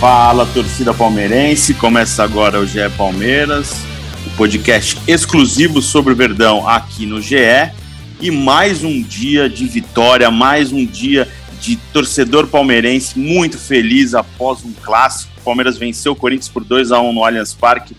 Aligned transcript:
Fala, 0.00 0.46
torcida 0.46 0.94
palmeirense. 0.94 1.74
Começa 1.74 2.24
agora 2.24 2.58
o 2.58 2.66
GE 2.66 2.88
Palmeiras, 2.96 3.82
o 4.26 4.30
podcast 4.30 4.98
exclusivo 5.06 5.82
sobre 5.82 6.14
o 6.14 6.16
Verdão 6.16 6.66
aqui 6.66 7.04
no 7.04 7.20
GE. 7.20 7.70
E 8.18 8.30
mais 8.30 8.82
um 8.82 9.02
dia 9.02 9.46
de 9.46 9.66
vitória, 9.66 10.30
mais 10.30 10.72
um 10.72 10.86
dia 10.86 11.28
de 11.60 11.76
torcedor 11.92 12.46
palmeirense 12.46 13.18
muito 13.18 13.58
feliz 13.58 14.14
após 14.14 14.64
um 14.64 14.72
clássico. 14.72 15.34
O 15.38 15.44
Palmeiras 15.44 15.76
venceu 15.76 16.12
o 16.12 16.16
Corinthians 16.16 16.48
por 16.48 16.64
2 16.64 16.92
a 16.92 17.00
1 17.02 17.12
no 17.12 17.22
Allianz 17.22 17.52
Parque, 17.52 17.94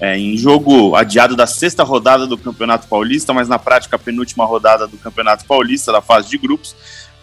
é, 0.00 0.18
em 0.18 0.36
jogo 0.36 0.96
adiado 0.96 1.36
da 1.36 1.46
sexta 1.46 1.84
rodada 1.84 2.26
do 2.26 2.36
Campeonato 2.36 2.88
Paulista, 2.88 3.32
mas 3.32 3.46
na 3.46 3.60
prática 3.60 3.94
a 3.94 3.98
penúltima 3.98 4.44
rodada 4.44 4.88
do 4.88 4.96
Campeonato 4.96 5.44
Paulista, 5.44 5.92
da 5.92 6.02
fase 6.02 6.28
de 6.28 6.36
grupos. 6.36 6.74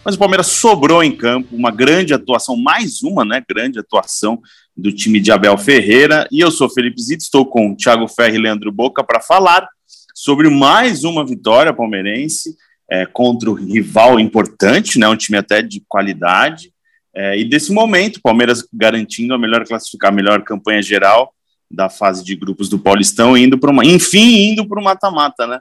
Mas 0.04 0.16
o 0.16 0.18
Palmeiras 0.18 0.48
sobrou 0.48 1.04
em 1.04 1.16
campo, 1.16 1.56
uma 1.56 1.70
grande 1.70 2.14
atuação, 2.14 2.58
mais 2.58 3.04
uma, 3.04 3.24
né? 3.24 3.44
Grande 3.48 3.78
atuação 3.78 4.42
do 4.76 4.92
time 4.92 5.20
de 5.20 5.32
Abel 5.32 5.56
Ferreira. 5.60 6.28
E 6.32 6.40
eu 6.40 6.50
sou 6.50 6.68
Felipe 6.70 7.00
Zito, 7.00 7.22
estou 7.22 7.46
com 7.46 7.76
Thiago 7.76 8.08
Ferri 8.08 8.38
e 8.38 8.42
Leandro 8.42 8.72
Boca 8.72 9.04
para 9.04 9.20
falar 9.20 9.68
sobre 10.16 10.50
mais 10.50 11.04
uma 11.04 11.26
vitória 11.26 11.72
palmeirense 11.72 12.56
é, 12.90 13.06
contra 13.06 13.50
o 13.52 13.54
rival 13.54 14.20
importante, 14.20 14.98
né? 14.98 15.08
Um 15.08 15.16
time 15.16 15.38
até 15.38 15.62
de 15.62 15.84
qualidade. 15.88 16.74
É, 17.16 17.38
e 17.38 17.46
desse 17.46 17.72
momento, 17.72 18.18
o 18.18 18.22
Palmeiras 18.22 18.68
garantindo 18.74 19.36
a 19.36 19.38
melhor 19.38 19.66
classificar, 19.68 20.12
a 20.12 20.16
melhor 20.16 20.42
campanha 20.44 20.82
geral 20.82 21.32
da 21.70 21.90
fase 21.90 22.24
de 22.24 22.36
grupos 22.36 22.68
do 22.68 22.80
Paulistão, 22.80 23.38
indo 23.38 23.58
para 23.58 23.70
uma, 23.70 23.86
enfim, 23.86 24.50
indo 24.50 24.68
para 24.68 24.82
o 24.82 24.84
mata-mata, 24.84 25.46
né? 25.46 25.60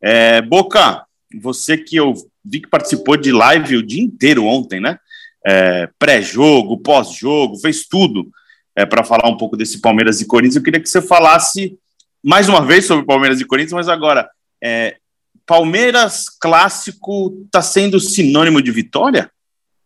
É, 0.00 0.42
Boca, 0.42 1.04
você 1.34 1.76
que 1.76 1.96
eu 1.96 2.14
vi 2.44 2.60
que 2.60 2.68
participou 2.68 3.16
de 3.16 3.32
live 3.32 3.76
o 3.76 3.86
dia 3.86 4.02
inteiro 4.02 4.44
ontem, 4.44 4.80
né? 4.80 4.98
É, 5.46 5.88
Pré-jogo, 5.98 6.78
pós-jogo, 6.78 7.58
fez 7.58 7.86
tudo 7.86 8.30
é, 8.76 8.86
para 8.86 9.04
falar 9.04 9.28
um 9.28 9.36
pouco 9.36 9.56
desse 9.56 9.80
Palmeiras 9.80 10.20
e 10.20 10.26
Corinthians. 10.26 10.56
Eu 10.56 10.62
queria 10.62 10.80
que 10.80 10.88
você 10.88 11.02
falasse 11.02 11.78
mais 12.22 12.48
uma 12.48 12.64
vez 12.64 12.86
sobre 12.86 13.04
Palmeiras 13.04 13.40
e 13.40 13.44
Corinthians, 13.44 13.72
mas 13.72 13.88
agora, 13.88 14.28
é, 14.62 14.96
Palmeiras 15.46 16.28
clássico 16.28 17.42
está 17.46 17.62
sendo 17.62 17.98
sinônimo 17.98 18.60
de 18.60 18.70
vitória? 18.70 19.30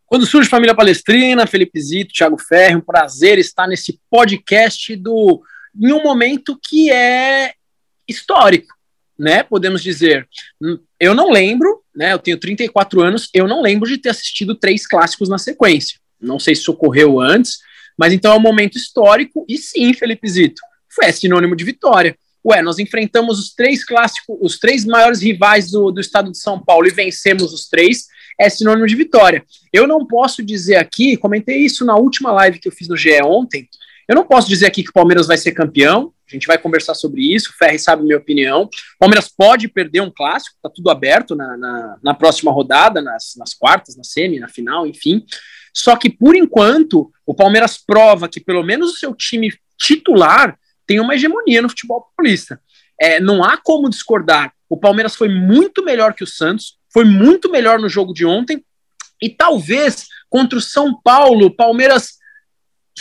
Quando 0.07 0.27
surge 0.27 0.49
Família 0.49 0.75
Palestrina, 0.75 1.47
Felipe 1.47 1.81
Zito, 1.81 2.13
Thiago 2.13 2.37
Ferro, 2.39 2.79
um 2.79 2.83
prazer 2.83 3.39
estar 3.39 3.67
nesse 3.67 3.99
podcast 4.11 4.95
do 4.97 5.43
em 5.75 5.91
um 5.91 6.03
momento 6.03 6.59
que 6.63 6.91
é 6.91 7.55
histórico, 8.07 8.75
né? 9.23 9.45
Podemos 9.45 9.81
dizer. 9.81 10.29
Eu 10.99 11.15
não 11.15 11.31
lembro, 11.31 11.81
né? 11.95 12.13
Eu 12.13 12.19
tenho 12.19 12.37
34 12.37 13.01
anos, 13.01 13.29
eu 13.33 13.47
não 13.47 13.63
lembro 13.63 13.89
de 13.89 13.97
ter 13.97 14.09
assistido 14.09 14.57
três 14.57 14.85
clássicos 14.85 15.29
na 15.29 15.39
sequência. 15.39 16.01
Não 16.21 16.41
sei 16.41 16.57
se 16.57 16.69
ocorreu 16.69 17.21
antes, 17.21 17.59
mas 17.97 18.13
então 18.13 18.33
é 18.33 18.37
um 18.37 18.41
momento 18.41 18.77
histórico, 18.77 19.47
e 19.49 19.57
sim, 19.59 19.95
Felipe 19.95 20.29
Zito, 20.29 20.61
foi 20.89 21.11
sinônimo 21.13 21.55
de 21.55 21.65
vitória. 21.65 22.17
Ué, 22.45 22.61
nós 22.63 22.81
enfrentamos 22.81 23.39
os 23.39 23.55
três 23.55 23.85
clássicos, 23.85 24.37
os 24.41 24.59
três 24.59 24.85
maiores 24.85 25.23
rivais 25.23 25.71
do, 25.71 25.93
do 25.93 26.01
estado 26.01 26.33
de 26.33 26.39
São 26.39 26.59
Paulo 26.59 26.89
e 26.89 26.91
vencemos 26.91 27.53
os 27.53 27.69
três, 27.69 28.09
é 28.41 28.51
sinônimo 28.51 28.89
de 28.89 28.97
vitória. 28.97 29.45
Eu 29.73 29.87
não 29.87 30.05
posso 30.05 30.43
dizer 30.43 30.77
aqui, 30.77 31.17
comentei 31.17 31.59
isso 31.59 31.85
na 31.85 31.95
última 31.95 32.33
live 32.33 32.59
que 32.59 32.67
eu 32.67 32.73
fiz 32.73 32.89
no 32.89 32.97
GE 32.97 33.23
ontem, 33.23 33.69
eu 34.09 34.15
não 34.15 34.25
posso 34.25 34.49
dizer 34.49 34.67
aqui 34.67 34.83
que 34.83 34.91
o 34.91 34.93
Palmeiras 34.93 35.27
vai 35.27 35.37
ser 35.37 35.53
campeão, 35.53 36.13
a 36.29 36.33
gente 36.35 36.47
vai 36.47 36.59
conversar 36.59 36.95
sobre 36.95 37.35
isso, 37.35 37.51
o 37.51 37.53
Ferri 37.53 37.79
sabe 37.79 38.03
minha 38.03 38.17
opinião. 38.17 38.63
O 38.63 38.99
Palmeiras 38.99 39.29
pode 39.29 39.69
perder 39.69 40.01
um 40.01 40.11
clássico, 40.11 40.57
tá 40.63 40.71
tudo 40.71 40.91
aberto 40.91 41.37
na, 41.37 41.57
na, 41.57 41.99
na 42.03 42.15
próxima 42.15 42.51
rodada, 42.51 43.03
nas, 43.03 43.35
nas 43.37 43.55
quartas, 43.55 43.97
na 43.97 44.05
semi, 44.05 44.41
na 44.41 44.49
final, 44.49 44.87
enfim. 44.87 45.25
Só 45.75 45.95
que, 45.97 46.11
por 46.11 46.35
enquanto, 46.35 47.13
o 47.27 47.35
Palmeiras 47.35 47.79
prova 47.79 48.29
que 48.29 48.41
pelo 48.41 48.63
menos 48.63 48.93
o 48.93 48.97
seu 48.97 49.15
time 49.15 49.53
titular 49.79 50.59
tem 50.87 51.01
uma 51.01 51.15
hegemonia 51.15 51.63
no 51.63 51.69
futebol 51.69 52.07
paulista. 52.17 52.61
É, 53.01 53.21
não 53.21 53.45
há 53.45 53.57
como 53.57 53.91
discordar. 53.91 54.53
O 54.69 54.77
Palmeiras 54.77 55.15
foi 55.15 55.29
muito 55.29 55.85
melhor 55.85 56.15
que 56.15 56.25
o 56.25 56.27
Santos, 56.27 56.79
foi 56.93 57.05
muito 57.05 57.51
melhor 57.51 57.79
no 57.79 57.89
jogo 57.89 58.13
de 58.13 58.25
ontem, 58.25 58.65
e 59.21 59.29
talvez 59.31 60.07
contra 60.29 60.59
o 60.59 60.63
São 60.63 61.01
Paulo, 61.03 61.47
o 61.47 61.55
Palmeiras 61.55 62.22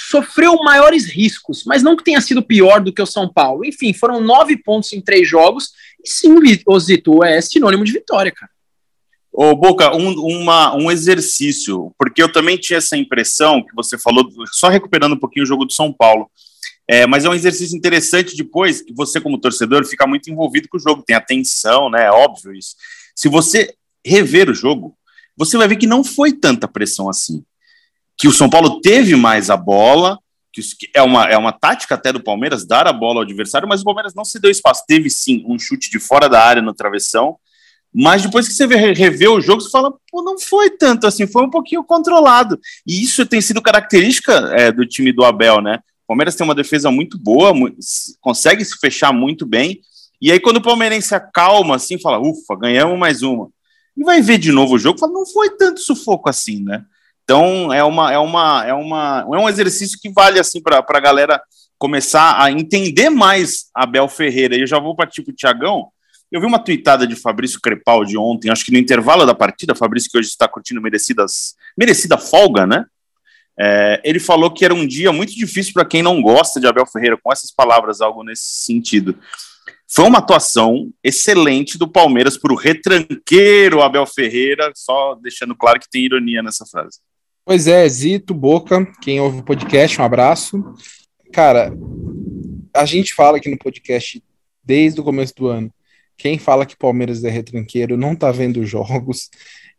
sofreu 0.09 0.55
maiores 0.63 1.05
riscos, 1.05 1.63
mas 1.65 1.83
não 1.83 1.95
que 1.95 2.03
tenha 2.03 2.21
sido 2.21 2.41
pior 2.41 2.81
do 2.81 2.93
que 2.93 3.01
o 3.01 3.05
São 3.05 3.31
Paulo. 3.31 3.65
Enfim, 3.65 3.93
foram 3.93 4.19
nove 4.19 4.57
pontos 4.57 4.91
em 4.93 5.01
três 5.01 5.27
jogos, 5.27 5.71
e 6.03 6.09
sim, 6.09 6.35
Osito, 6.65 7.23
é 7.23 7.39
sinônimo 7.41 7.83
de 7.83 7.91
vitória, 7.91 8.31
cara. 8.31 8.51
Ô, 9.31 9.55
Boca, 9.55 9.95
um, 9.95 10.13
uma, 10.13 10.75
um 10.75 10.91
exercício, 10.91 11.93
porque 11.97 12.21
eu 12.21 12.31
também 12.31 12.57
tinha 12.57 12.77
essa 12.77 12.97
impressão 12.97 13.63
que 13.65 13.73
você 13.73 13.97
falou, 13.97 14.27
só 14.51 14.67
recuperando 14.67 15.13
um 15.13 15.19
pouquinho 15.19 15.43
o 15.43 15.47
jogo 15.47 15.63
do 15.63 15.71
São 15.71 15.93
Paulo, 15.93 16.29
é, 16.87 17.07
mas 17.07 17.23
é 17.23 17.29
um 17.29 17.33
exercício 17.33 17.77
interessante 17.77 18.35
depois, 18.35 18.81
que 18.81 18.93
você, 18.93 19.21
como 19.21 19.39
torcedor, 19.39 19.85
fica 19.85 20.05
muito 20.05 20.29
envolvido 20.29 20.67
com 20.67 20.77
o 20.77 20.81
jogo, 20.81 21.03
tem 21.03 21.15
atenção, 21.15 21.89
né? 21.89 22.07
É 22.07 22.11
óbvio 22.11 22.53
isso. 22.53 22.75
Se 23.15 23.29
você 23.29 23.73
rever 24.05 24.49
o 24.49 24.53
jogo, 24.53 24.97
você 25.37 25.57
vai 25.57 25.67
ver 25.67 25.77
que 25.77 25.87
não 25.87 26.03
foi 26.03 26.33
tanta 26.33 26.67
pressão 26.67 27.07
assim 27.07 27.45
que 28.21 28.27
o 28.27 28.31
São 28.31 28.47
Paulo 28.47 28.79
teve 28.81 29.15
mais 29.15 29.49
a 29.49 29.57
bola, 29.57 30.19
que 30.53 30.61
é 30.93 31.01
uma, 31.01 31.25
é 31.25 31.35
uma 31.35 31.51
tática 31.51 31.95
até 31.95 32.13
do 32.13 32.21
Palmeiras 32.21 32.67
dar 32.67 32.85
a 32.85 32.93
bola 32.93 33.15
ao 33.15 33.23
adversário, 33.23 33.67
mas 33.67 33.81
o 33.81 33.83
Palmeiras 33.83 34.13
não 34.13 34.23
se 34.23 34.39
deu 34.39 34.51
espaço. 34.51 34.83
Teve 34.87 35.09
sim 35.09 35.43
um 35.47 35.57
chute 35.57 35.89
de 35.89 35.97
fora 35.97 36.29
da 36.29 36.39
área 36.39 36.61
no 36.61 36.71
travessão, 36.71 37.37
mas 37.91 38.21
depois 38.21 38.47
que 38.47 38.53
você 38.53 38.67
revê 38.67 39.27
o 39.27 39.41
jogo, 39.41 39.59
você 39.59 39.71
fala, 39.71 39.91
pô, 40.11 40.21
não 40.21 40.37
foi 40.37 40.69
tanto 40.69 41.07
assim, 41.07 41.25
foi 41.25 41.43
um 41.43 41.49
pouquinho 41.49 41.83
controlado. 41.83 42.59
E 42.85 43.01
isso 43.01 43.25
tem 43.25 43.41
sido 43.41 43.59
característica 43.59 44.33
é, 44.55 44.71
do 44.71 44.85
time 44.85 45.11
do 45.11 45.25
Abel, 45.25 45.59
né? 45.59 45.79
O 46.03 46.09
Palmeiras 46.09 46.35
tem 46.35 46.45
uma 46.45 46.53
defesa 46.53 46.91
muito 46.91 47.17
boa, 47.17 47.51
consegue 48.19 48.63
se 48.63 48.77
fechar 48.77 49.11
muito 49.11 49.47
bem. 49.47 49.81
E 50.21 50.31
aí, 50.31 50.39
quando 50.39 50.57
o 50.57 50.61
palmeirense 50.61 51.15
acalma, 51.15 51.77
assim, 51.77 51.99
fala, 51.99 52.19
ufa, 52.19 52.55
ganhamos 52.55 52.99
mais 52.99 53.23
uma. 53.23 53.49
E 53.97 54.03
vai 54.03 54.21
ver 54.21 54.37
de 54.37 54.51
novo 54.51 54.75
o 54.75 54.79
jogo, 54.79 54.99
fala, 54.99 55.11
não 55.11 55.25
foi 55.25 55.49
tanto 55.57 55.79
sufoco 55.79 56.29
assim, 56.29 56.61
né? 56.61 56.85
Então 57.23 57.71
é 57.73 57.83
uma 57.83 58.11
é 58.11 58.17
uma 58.17 58.65
é 58.65 58.73
uma 58.73 59.19
é 59.21 59.37
um 59.37 59.49
exercício 59.49 59.97
que 60.01 60.11
vale 60.11 60.39
assim 60.39 60.61
para 60.61 60.83
a 60.87 60.99
galera 60.99 61.41
começar 61.77 62.41
a 62.41 62.51
entender 62.51 63.09
mais 63.09 63.69
Abel 63.73 64.07
Ferreira. 64.07 64.55
E 64.55 64.61
eu 64.61 64.67
já 64.67 64.79
vou 64.79 64.95
partir 64.95 65.23
para 65.23 65.31
o 65.31 65.35
Tiagão. 65.35 65.87
Eu 66.31 66.39
vi 66.39 66.45
uma 66.45 66.59
tuitada 66.59 67.07
de 67.07 67.15
Fabrício 67.15 67.59
Crepaldi 67.59 68.17
ontem, 68.17 68.49
acho 68.49 68.63
que 68.63 68.71
no 68.71 68.77
intervalo 68.77 69.25
da 69.25 69.35
partida, 69.35 69.75
Fabrício 69.75 70.09
que 70.09 70.17
hoje 70.17 70.29
está 70.29 70.47
curtindo 70.47 70.81
merecidas, 70.81 71.55
merecida 71.77 72.17
folga, 72.17 72.65
né? 72.65 72.85
É, 73.59 73.99
ele 74.03 74.19
falou 74.19 74.49
que 74.49 74.63
era 74.63 74.73
um 74.73 74.87
dia 74.87 75.11
muito 75.11 75.35
difícil 75.35 75.73
para 75.73 75.83
quem 75.83 76.01
não 76.01 76.21
gosta 76.21 76.59
de 76.59 76.67
Abel 76.67 76.85
Ferreira, 76.85 77.17
com 77.21 77.33
essas 77.33 77.51
palavras, 77.51 77.99
algo 77.99 78.23
nesse 78.23 78.45
sentido. 78.63 79.17
Foi 79.93 80.05
uma 80.05 80.19
atuação 80.19 80.89
excelente 81.03 81.77
do 81.77 81.85
Palmeiras 81.85 82.37
para 82.37 82.53
o 82.53 82.55
retranqueiro 82.55 83.81
Abel 83.81 84.05
Ferreira, 84.05 84.71
só 84.73 85.15
deixando 85.15 85.53
claro 85.53 85.81
que 85.81 85.89
tem 85.89 86.05
ironia 86.05 86.41
nessa 86.41 86.65
frase. 86.65 86.99
Pois 87.51 87.67
é, 87.67 87.85
Zito, 87.89 88.33
Boca, 88.33 88.87
quem 89.01 89.19
ouve 89.19 89.39
o 89.39 89.43
podcast, 89.43 89.99
um 89.99 90.05
abraço. 90.05 90.63
Cara, 91.33 91.69
a 92.73 92.85
gente 92.85 93.13
fala 93.13 93.35
aqui 93.35 93.49
no 93.49 93.57
podcast 93.57 94.23
desde 94.63 95.01
o 95.01 95.03
começo 95.03 95.35
do 95.35 95.47
ano. 95.47 95.69
Quem 96.17 96.39
fala 96.39 96.65
que 96.65 96.77
Palmeiras 96.77 97.25
é 97.25 97.29
retranqueiro 97.29 97.97
não 97.97 98.15
tá 98.15 98.31
vendo 98.31 98.65
jogos. 98.65 99.29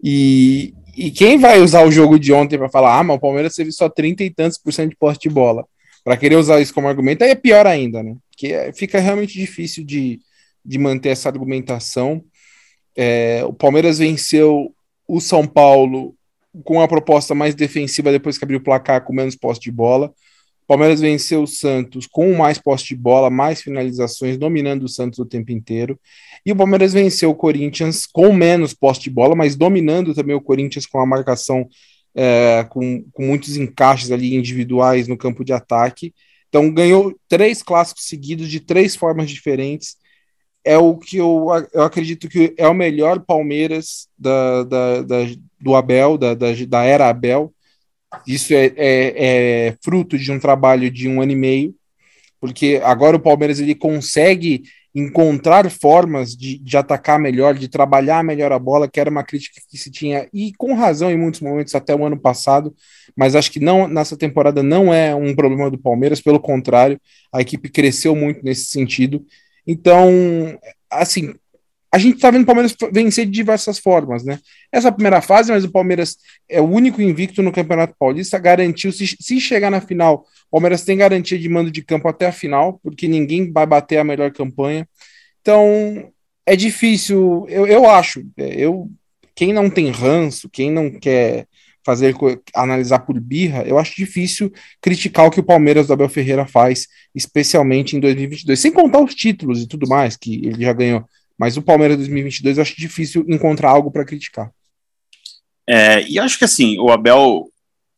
E, 0.05 0.75
e 0.95 1.11
quem 1.11 1.39
vai 1.39 1.61
usar 1.63 1.83
o 1.87 1.91
jogo 1.91 2.19
de 2.19 2.31
ontem 2.31 2.59
para 2.59 2.69
falar, 2.69 2.99
ah, 2.99 3.03
mas 3.03 3.17
o 3.17 3.21
Palmeiras 3.21 3.55
teve 3.55 3.73
só 3.73 3.89
30 3.89 4.23
e 4.23 4.29
tantos 4.29 4.59
por 4.59 4.71
cento 4.71 4.91
de 4.91 4.97
posse 4.97 5.21
de 5.21 5.31
bola. 5.31 5.67
Para 6.05 6.19
querer 6.19 6.37
usar 6.37 6.61
isso 6.61 6.75
como 6.75 6.89
argumento, 6.89 7.25
aí 7.25 7.31
é 7.31 7.35
pior 7.35 7.67
ainda, 7.67 8.03
né? 8.03 8.15
Porque 8.29 8.71
fica 8.75 9.01
realmente 9.01 9.33
difícil 9.33 9.83
de, 9.83 10.21
de 10.63 10.79
manter 10.79 11.09
essa 11.09 11.31
argumentação. 11.31 12.23
É, 12.95 13.43
o 13.47 13.53
Palmeiras 13.55 13.99
venceu 13.99 14.75
o 15.09 15.23
São 15.23 15.47
Paulo 15.47 16.15
com 16.65 16.75
uma 16.75 16.89
proposta 16.89 17.35
mais 17.35 17.55
defensiva 17.55 18.13
depois 18.13 18.39
que 18.39 18.45
abriu 18.45 18.59
o 18.59 18.63
placar 18.63 19.05
com 19.05 19.13
menos 19.13 19.37
posse 19.37 19.61
de 19.61 19.71
bola. 19.71 20.13
O 20.65 20.67
Palmeiras 20.67 21.01
venceu 21.01 21.43
o 21.43 21.47
Santos 21.47 22.07
com 22.07 22.33
mais 22.35 22.59
posse 22.59 22.87
de 22.87 22.97
bola, 22.97 23.29
mais 23.29 23.61
finalizações, 23.61 24.39
dominando 24.39 24.85
o 24.85 24.89
Santos 24.89 25.19
o 25.19 25.27
tempo 25.27 25.51
inteiro. 25.51 25.99
E 26.47 26.53
o 26.53 26.57
Palmeiras 26.57 26.93
venceu 26.93 27.31
o 27.31 27.35
Corinthians 27.35 28.07
com 28.07 28.33
menos 28.33 28.73
posse 28.73 29.01
de 29.01 29.11
bola, 29.11 29.35
mas 29.35 29.57
dominando 29.57 30.15
também 30.15 30.37
o 30.37 30.41
Corinthians 30.41 30.87
com 30.87 31.01
a 31.01 31.07
marcação 31.07 31.69
é, 32.15 32.65
com, 32.69 33.03
com 33.13 33.27
muitos 33.27 33.57
encaixes 33.57 34.11
ali 34.11 34.35
individuais 34.35 35.09
no 35.09 35.17
campo 35.17 35.45
de 35.45 35.53
ataque. 35.53 36.15
Então 36.49 36.73
ganhou 36.73 37.19
três 37.29 37.63
clássicos 37.63 38.05
seguidos 38.05 38.49
de 38.51 38.61
três 38.61 38.95
formas 38.95 39.31
diferentes. 39.31 39.97
É 40.65 40.79
o 40.79 40.97
que 40.97 41.17
eu, 41.17 41.47
eu 41.73 41.83
acredito 41.83 42.29
que 42.29 42.55
é 42.57 42.69
o 42.69 42.75
melhor 42.75 43.21
Palmeiras 43.21 44.09
da, 44.17 44.63
da, 44.63 45.03
da 45.03 45.17
do 45.61 45.75
Abel, 45.75 46.19
da, 46.19 46.35
da, 46.35 46.49
da, 46.69 46.85
era 46.85 47.09
Abel. 47.09 47.53
Isso 48.27 48.53
é, 48.53 48.67
é, 48.77 49.15
é 49.67 49.77
fruto 49.83 50.19
de 50.19 50.31
um 50.31 50.39
trabalho 50.39 50.91
de 50.91 51.09
um 51.09 51.23
ano 51.23 51.33
e 51.33 51.37
meio, 51.37 51.75
porque 52.41 52.81
agora 52.85 53.17
o 53.17 53.21
Palmeiras 53.21 53.59
ele 53.59 53.75
consegue 53.75 54.63
encontrar 54.95 55.71
formas 55.71 56.37
de, 56.37 56.59
de 56.59 56.77
atacar 56.77 57.19
melhor, 57.19 57.55
de 57.55 57.69
trabalhar 57.69 58.23
melhor 58.23 58.53
a 58.53 58.59
bola, 58.59 58.89
que 58.89 59.01
era 59.01 59.09
uma 59.09 59.25
crítica 59.25 59.61
que 59.71 59.79
se 59.79 59.91
tinha, 59.91 60.29
e 60.33 60.53
com 60.59 60.75
razão 60.75 61.11
em 61.11 61.17
muitos 61.17 61.41
momentos 61.41 61.75
até 61.75 61.95
o 61.95 62.05
ano 62.05 62.19
passado, 62.19 62.75
mas 63.17 63.35
acho 63.35 63.51
que 63.51 63.61
não 63.61 63.89
nessa 63.89 64.17
temporada 64.17 64.63
não 64.63 64.93
é 64.93 65.15
um 65.15 65.35
problema 65.35 65.71
do 65.71 65.79
Palmeiras, 65.79 66.21
pelo 66.21 66.39
contrário, 66.39 67.01
a 67.33 67.41
equipe 67.41 67.71
cresceu 67.71 68.15
muito 68.15 68.45
nesse 68.45 68.67
sentido. 68.67 69.25
Então, 69.67 70.11
assim, 70.91 71.35
a 71.93 71.99
gente 71.99 72.17
está 72.17 72.31
vendo 72.31 72.43
o 72.43 72.47
Palmeiras 72.47 72.75
vencer 72.91 73.27
de 73.27 73.33
diversas 73.33 73.79
formas, 73.79 74.25
né? 74.25 74.41
Essa 74.73 74.91
primeira 74.91 75.21
fase, 75.21 75.53
mas 75.53 75.63
o 75.63 75.71
Palmeiras 75.71 76.17
é 76.49 76.59
o 76.59 76.65
único 76.65 77.03
invicto 77.03 77.43
no 77.43 77.53
Campeonato 77.53 77.95
Paulista, 77.99 78.39
garantiu, 78.39 78.91
se, 78.91 79.07
se 79.07 79.39
chegar 79.39 79.71
na 79.71 79.81
final, 79.81 80.27
o 80.47 80.53
Palmeiras 80.53 80.85
tem 80.85 80.97
garantia 80.97 81.39
de 81.39 81.49
mando 81.51 81.71
de 81.71 81.83
campo 81.83 82.09
até 82.09 82.27
a 82.27 82.33
final, 82.33 82.81
porque 82.83 83.07
ninguém 83.07 83.53
vai 83.53 83.67
bater 83.67 83.99
a 83.99 84.05
melhor 84.05 84.33
campanha. 84.33 84.89
Então, 85.43 86.11
é 86.47 86.57
difícil, 86.57 87.47
eu, 87.49 87.67
eu 87.67 87.89
acho, 87.89 88.25
é, 88.39 88.55
eu, 88.55 88.91
quem 89.35 89.53
não 89.53 89.69
tem 89.69 89.91
ranço, 89.91 90.49
quem 90.49 90.71
não 90.71 90.91
quer 90.91 91.47
fazer 91.85 92.15
analisar 92.55 93.01
por 93.01 93.19
birra, 93.19 93.63
eu 93.63 93.79
acho 93.79 93.97
difícil 93.97 94.53
criticar 94.81 95.27
o 95.27 95.31
que 95.31 95.41
o 95.41 95.45
Palmeiras 95.45 95.87
do 95.87 95.93
Abel 95.93 96.09
Ferreira 96.09 96.47
faz, 96.47 96.87
especialmente 97.15 97.97
em 97.97 98.01
2022, 98.01 98.59
sem 98.59 98.73
contar 98.73 99.01
os 99.01 99.15
títulos 99.15 99.63
e 99.63 99.67
tudo 99.67 99.89
mais 99.89 100.17
que 100.17 100.47
ele 100.47 100.65
já 100.65 100.73
ganhou 100.73 101.05
mas 101.43 101.57
o 101.57 101.63
Palmeiras 101.63 101.97
2022 101.97 102.57
eu 102.57 102.63
acho 102.63 102.77
difícil 102.77 103.25
encontrar 103.29 103.71
algo 103.71 103.91
para 103.91 104.05
criticar. 104.05 104.49
É, 105.69 106.07
e 106.09 106.17
acho 106.17 106.39
que 106.39 106.45
assim, 106.45 106.79
o 106.79 106.91
Abel 106.91 107.49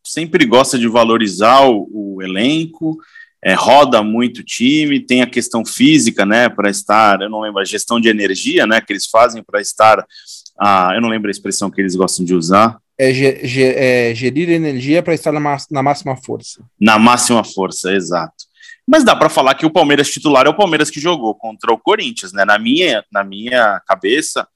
sempre 0.02 0.46
gosta 0.46 0.78
de 0.78 0.88
valorizar 0.88 1.60
o, 1.68 1.86
o 1.92 2.22
elenco, 2.22 2.98
é, 3.42 3.52
roda 3.52 4.02
muito 4.02 4.38
o 4.38 4.42
time, 4.44 4.98
tem 4.98 5.20
a 5.20 5.26
questão 5.26 5.62
física, 5.62 6.24
né, 6.24 6.48
para 6.48 6.70
estar, 6.70 7.20
eu 7.20 7.28
não 7.28 7.40
lembro, 7.40 7.60
a 7.60 7.64
gestão 7.66 8.00
de 8.00 8.08
energia, 8.08 8.66
né, 8.66 8.80
que 8.80 8.92
eles 8.92 9.04
fazem 9.04 9.42
para 9.42 9.60
estar, 9.60 10.02
ah, 10.58 10.92
eu 10.94 11.02
não 11.02 11.10
lembro 11.10 11.28
a 11.28 11.30
expressão 11.30 11.70
que 11.70 11.82
eles 11.82 11.94
gostam 11.94 12.24
de 12.24 12.34
usar. 12.34 12.78
É, 12.96 14.10
é 14.10 14.14
gerir 14.14 14.50
energia 14.50 15.02
para 15.02 15.14
estar 15.14 15.32
na, 15.32 15.40
na 15.70 15.82
máxima 15.82 16.16
força. 16.16 16.62
Na 16.80 16.98
máxima 16.98 17.42
força, 17.42 17.92
exato. 17.92 18.44
Mas 18.86 19.02
dá 19.02 19.16
para 19.16 19.28
falar 19.28 19.54
que 19.54 19.66
o 19.66 19.72
Palmeiras 19.72 20.10
titular 20.10 20.46
é 20.46 20.48
o 20.48 20.56
Palmeiras 20.56 20.90
que 20.90 21.00
jogou 21.00 21.34
contra 21.34 21.72
o 21.72 21.78
Corinthians, 21.78 22.32
né? 22.32 22.44
Na 22.44 22.58
minha, 22.58 23.04
na 23.10 23.24
minha 23.24 23.80
cabeça, 23.86 24.46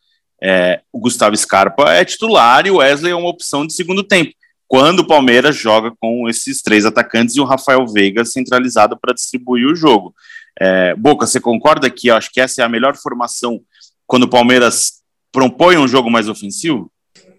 é, 0.41 0.81
o 0.93 1.01
Gustavo 1.01 1.37
Scarpa 1.37 1.93
é 1.93 2.05
titular 2.05 2.67
e 2.67 2.71
o 2.71 2.77
Wesley 2.77 3.13
é 3.13 3.17
uma 3.17 3.29
opção 3.29 3.67
de 3.67 3.73
segundo 3.73 4.05
tempo. 4.05 4.33
Quando 4.67 5.01
o 5.01 5.07
Palmeiras 5.07 5.57
joga 5.57 5.93
com 5.99 6.29
esses 6.29 6.61
três 6.61 6.85
atacantes 6.85 7.37
e 7.37 7.41
o 7.41 7.45
Rafael 7.45 7.87
Veiga 7.87 8.25
centralizado 8.25 8.99
para 9.01 9.15
distribuir 9.15 9.67
o 9.67 9.75
jogo. 9.75 10.15
É, 10.61 10.95
Boca, 10.95 11.27
você 11.27 11.41
concorda 11.41 11.89
que 11.89 12.11
acho 12.11 12.31
que 12.31 12.41
essa 12.41 12.61
é 12.61 12.65
a 12.65 12.69
melhor 12.69 12.95
formação 12.97 13.61
quando 14.07 14.25
o 14.25 14.29
Palmeiras 14.29 15.03
propõe 15.33 15.79
um 15.79 15.89
jogo 15.89 16.11
mais 16.11 16.29
ofensivo? 16.29 16.93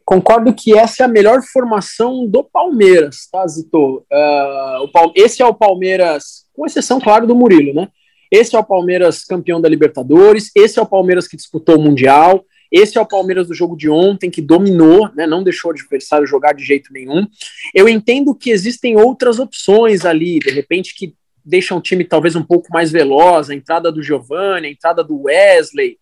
Concordo 0.09 0.51
que 0.55 0.75
essa 0.75 1.03
é 1.03 1.05
a 1.05 1.07
melhor 1.07 1.39
formação 1.43 2.25
do 2.25 2.43
Palmeiras, 2.43 3.27
tá, 3.31 3.45
Zito? 3.45 4.03
Uh, 4.11 5.11
esse 5.13 5.39
é 5.39 5.45
o 5.45 5.53
Palmeiras, 5.53 6.47
com 6.51 6.65
exceção, 6.65 6.99
claro, 6.99 7.27
do 7.27 7.35
Murilo, 7.35 7.75
né? 7.75 7.89
Esse 8.31 8.55
é 8.55 8.59
o 8.59 8.63
Palmeiras 8.63 9.23
campeão 9.23 9.61
da 9.61 9.69
Libertadores, 9.69 10.49
esse 10.55 10.79
é 10.79 10.81
o 10.81 10.85
Palmeiras 10.87 11.27
que 11.27 11.37
disputou 11.37 11.77
o 11.77 11.79
Mundial, 11.83 12.43
esse 12.71 12.97
é 12.97 13.01
o 13.01 13.05
Palmeiras 13.05 13.49
do 13.49 13.53
jogo 13.53 13.77
de 13.77 13.87
ontem, 13.87 14.31
que 14.31 14.41
dominou, 14.41 15.11
né, 15.13 15.27
não 15.27 15.43
deixou 15.43 15.69
o 15.69 15.73
adversário 15.75 16.25
jogar 16.25 16.53
de 16.53 16.63
jeito 16.63 16.91
nenhum. 16.91 17.27
Eu 17.75 17.87
entendo 17.87 18.33
que 18.33 18.49
existem 18.49 18.97
outras 18.97 19.37
opções 19.37 20.05
ali, 20.05 20.39
de 20.39 20.49
repente, 20.49 20.95
que 20.95 21.13
deixam 21.45 21.77
o 21.77 21.81
time 21.81 22.03
talvez 22.03 22.35
um 22.35 22.43
pouco 22.43 22.67
mais 22.73 22.91
veloz, 22.91 23.51
a 23.51 23.53
entrada 23.53 23.91
do 23.91 24.01
Giovanni, 24.01 24.69
a 24.69 24.71
entrada 24.71 25.03
do 25.03 25.25
Wesley, 25.25 25.99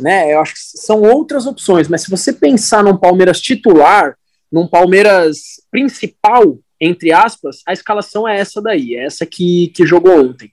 né? 0.00 0.32
Eu 0.32 0.40
acho 0.40 0.54
que 0.54 0.60
são 0.60 1.02
outras 1.02 1.46
opções, 1.46 1.88
mas 1.88 2.02
se 2.02 2.10
você 2.10 2.32
pensar 2.32 2.84
num 2.84 2.96
Palmeiras 2.96 3.40
titular, 3.40 4.16
num 4.50 4.66
Palmeiras 4.66 5.60
principal, 5.70 6.58
entre 6.80 7.12
aspas, 7.12 7.62
a 7.66 7.72
escalação 7.72 8.28
é 8.28 8.38
essa 8.38 8.60
daí, 8.60 8.94
é 8.94 9.04
essa 9.04 9.26
que, 9.26 9.68
que 9.68 9.86
jogou 9.86 10.28
ontem. 10.28 10.50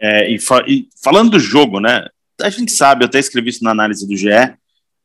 É, 0.00 0.30
e, 0.30 0.38
fa 0.38 0.64
e, 0.66 0.88
falando 1.02 1.32
do 1.32 1.40
jogo, 1.40 1.80
né? 1.80 2.06
A 2.40 2.50
gente 2.50 2.72
sabe, 2.72 3.02
eu 3.02 3.06
até 3.06 3.18
escrevi 3.18 3.50
isso 3.50 3.64
na 3.64 3.70
análise 3.70 4.06
do 4.06 4.16
GE, 4.16 4.28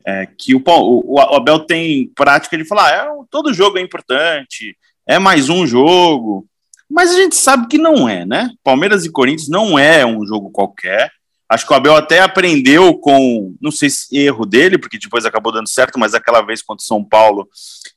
é, 0.04 0.26
que 0.26 0.54
o, 0.54 0.62
o, 0.66 1.14
o, 1.14 1.20
Abel 1.20 1.60
tem 1.60 2.10
prática 2.14 2.56
de 2.58 2.64
falar: 2.64 2.90
é, 2.92 3.08
todo 3.30 3.54
jogo 3.54 3.78
é 3.78 3.80
importante, 3.80 4.76
é 5.06 5.18
mais 5.18 5.48
um 5.48 5.66
jogo. 5.66 6.46
Mas 6.90 7.10
a 7.10 7.14
gente 7.14 7.36
sabe 7.36 7.68
que 7.68 7.78
não 7.78 8.06
é, 8.06 8.26
né? 8.26 8.50
Palmeiras 8.62 9.06
e 9.06 9.10
Corinthians 9.10 9.48
não 9.48 9.78
é 9.78 10.04
um 10.04 10.26
jogo 10.26 10.50
qualquer. 10.50 11.10
Acho 11.52 11.66
que 11.66 11.72
o 11.74 11.76
Abel 11.76 11.94
até 11.94 12.20
aprendeu 12.20 12.94
com, 12.94 13.54
não 13.60 13.70
sei 13.70 13.90
se 13.90 14.16
erro 14.16 14.46
dele, 14.46 14.78
porque 14.78 14.98
depois 14.98 15.26
acabou 15.26 15.52
dando 15.52 15.68
certo, 15.68 15.98
mas 15.98 16.14
aquela 16.14 16.40
vez 16.40 16.62
contra 16.62 16.82
o 16.82 16.86
São 16.86 17.04
Paulo, 17.04 17.46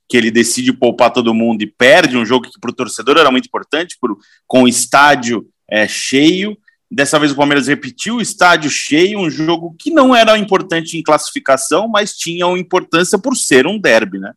que 0.10 0.18
ele 0.18 0.30
decide 0.30 0.74
poupar 0.74 1.10
todo 1.10 1.34
mundo 1.34 1.62
e 1.62 1.66
perde 1.66 2.18
um 2.18 2.26
jogo 2.26 2.50
que 2.50 2.60
para 2.60 2.70
o 2.70 2.76
torcedor 2.76 3.16
era 3.16 3.32
muito 3.32 3.46
importante, 3.46 3.96
por, 3.98 4.18
com 4.46 4.64
o 4.64 4.68
estádio 4.68 5.48
é, 5.72 5.88
cheio. 5.88 6.58
Dessa 6.92 7.18
vez 7.18 7.32
o 7.32 7.36
Palmeiras 7.38 7.68
repetiu 7.68 8.18
o 8.18 8.22
estádio 8.22 8.70
cheio, 8.70 9.20
um 9.20 9.30
jogo 9.30 9.74
que 9.80 9.90
não 9.90 10.14
era 10.14 10.38
importante 10.38 10.98
em 10.98 11.02
classificação, 11.02 11.88
mas 11.88 12.12
tinha 12.12 12.46
uma 12.48 12.60
importância 12.60 13.18
por 13.18 13.38
ser 13.38 13.66
um 13.66 13.80
derby, 13.80 14.20
né? 14.20 14.34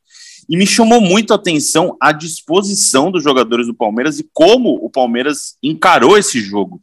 E 0.48 0.56
me 0.56 0.64
chamou 0.64 1.00
muito 1.00 1.32
a 1.32 1.36
atenção 1.36 1.96
a 2.00 2.12
disposição 2.12 3.10
dos 3.10 3.24
jogadores 3.24 3.66
do 3.66 3.74
Palmeiras 3.74 4.20
e 4.20 4.30
como 4.32 4.76
o 4.76 4.88
Palmeiras 4.88 5.56
encarou 5.60 6.16
esse 6.16 6.40
jogo 6.40 6.80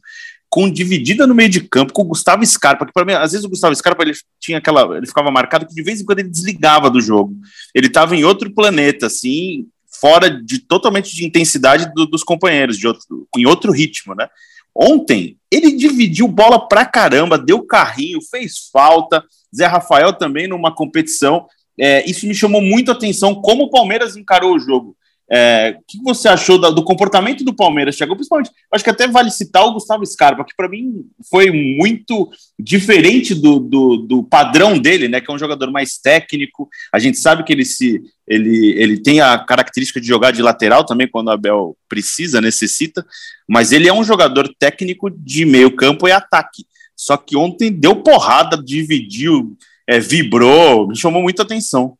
com 0.56 0.70
dividida 0.70 1.26
no 1.26 1.34
meio 1.34 1.50
de 1.50 1.60
campo 1.60 1.92
com 1.92 2.00
o 2.00 2.06
Gustavo 2.06 2.42
Scarpa, 2.46 2.86
que 2.86 2.92
para 2.94 3.04
mim, 3.04 3.12
às 3.12 3.32
vezes 3.32 3.44
o 3.44 3.48
Gustavo 3.50 3.76
Scarpa 3.76 4.02
ele 4.02 4.14
tinha 4.40 4.56
aquela, 4.56 4.96
ele 4.96 5.06
ficava 5.06 5.30
marcado 5.30 5.66
que 5.66 5.74
de 5.74 5.82
vez 5.82 6.00
em 6.00 6.04
quando 6.06 6.20
ele 6.20 6.30
desligava 6.30 6.88
do 6.88 6.98
jogo. 6.98 7.36
Ele 7.74 7.88
estava 7.88 8.16
em 8.16 8.24
outro 8.24 8.50
planeta, 8.50 9.04
assim, 9.04 9.66
fora 10.00 10.30
de 10.30 10.58
totalmente 10.60 11.14
de 11.14 11.26
intensidade 11.26 11.92
do, 11.92 12.06
dos 12.06 12.22
companheiros, 12.22 12.78
de 12.78 12.88
outro, 12.88 13.28
em 13.36 13.44
outro 13.44 13.70
ritmo, 13.70 14.14
né? 14.14 14.28
Ontem 14.74 15.36
ele 15.50 15.72
dividiu 15.72 16.26
bola 16.26 16.66
pra 16.66 16.86
caramba, 16.86 17.36
deu 17.36 17.62
carrinho, 17.62 18.22
fez 18.22 18.70
falta. 18.72 19.22
Zé 19.54 19.66
Rafael 19.66 20.14
também 20.14 20.48
numa 20.48 20.74
competição. 20.74 21.44
É, 21.78 22.02
isso 22.08 22.26
me 22.26 22.34
chamou 22.34 22.62
muito 22.62 22.90
a 22.90 22.94
atenção 22.94 23.34
como 23.34 23.64
o 23.64 23.70
Palmeiras 23.70 24.16
encarou 24.16 24.54
o 24.54 24.58
jogo. 24.58 24.96
É, 25.28 25.76
o 25.76 25.82
que 25.86 26.02
você 26.04 26.28
achou 26.28 26.56
do, 26.56 26.84
comportamento 26.84 27.44
do 27.44 27.54
Palmeiras, 27.54 27.96
Thiago? 27.96 28.14
Principalmente, 28.14 28.50
acho 28.72 28.84
que 28.84 28.90
até 28.90 29.08
vale 29.08 29.30
citar 29.30 29.64
o 29.64 29.72
Gustavo 29.72 30.06
Scarpa, 30.06 30.44
que 30.44 30.54
para 30.56 30.68
mim 30.68 31.04
foi 31.28 31.50
muito 31.50 32.30
diferente 32.58 33.34
do, 33.34 33.58
do, 33.58 33.96
do, 33.96 34.22
padrão 34.22 34.78
dele, 34.78 35.08
né? 35.08 35.20
Que 35.20 35.30
é 35.30 35.34
um 35.34 35.38
jogador 35.38 35.70
mais 35.72 35.98
técnico. 35.98 36.68
A 36.92 37.00
gente 37.00 37.18
sabe 37.18 37.42
que 37.42 37.52
ele 37.52 37.64
se 37.64 38.00
ele, 38.26 38.74
ele 38.76 39.00
tem 39.00 39.20
a 39.20 39.38
característica 39.38 40.00
de 40.00 40.06
jogar 40.06 40.30
de 40.32 40.42
lateral 40.42 40.84
também 40.84 41.08
quando 41.08 41.28
o 41.28 41.32
Abel 41.32 41.76
precisa, 41.88 42.40
necessita, 42.40 43.04
mas 43.48 43.72
ele 43.72 43.88
é 43.88 43.92
um 43.92 44.04
jogador 44.04 44.52
técnico 44.58 45.10
de 45.10 45.44
meio 45.44 45.74
campo 45.74 46.06
e 46.06 46.12
ataque. 46.12 46.64
Só 46.96 47.16
que 47.16 47.36
ontem 47.36 47.70
deu 47.70 47.96
porrada, 47.96 48.56
dividiu, 48.56 49.56
é, 49.86 50.00
vibrou, 50.00 50.88
me 50.88 50.96
chamou 50.96 51.22
muita 51.22 51.42
atenção. 51.42 51.96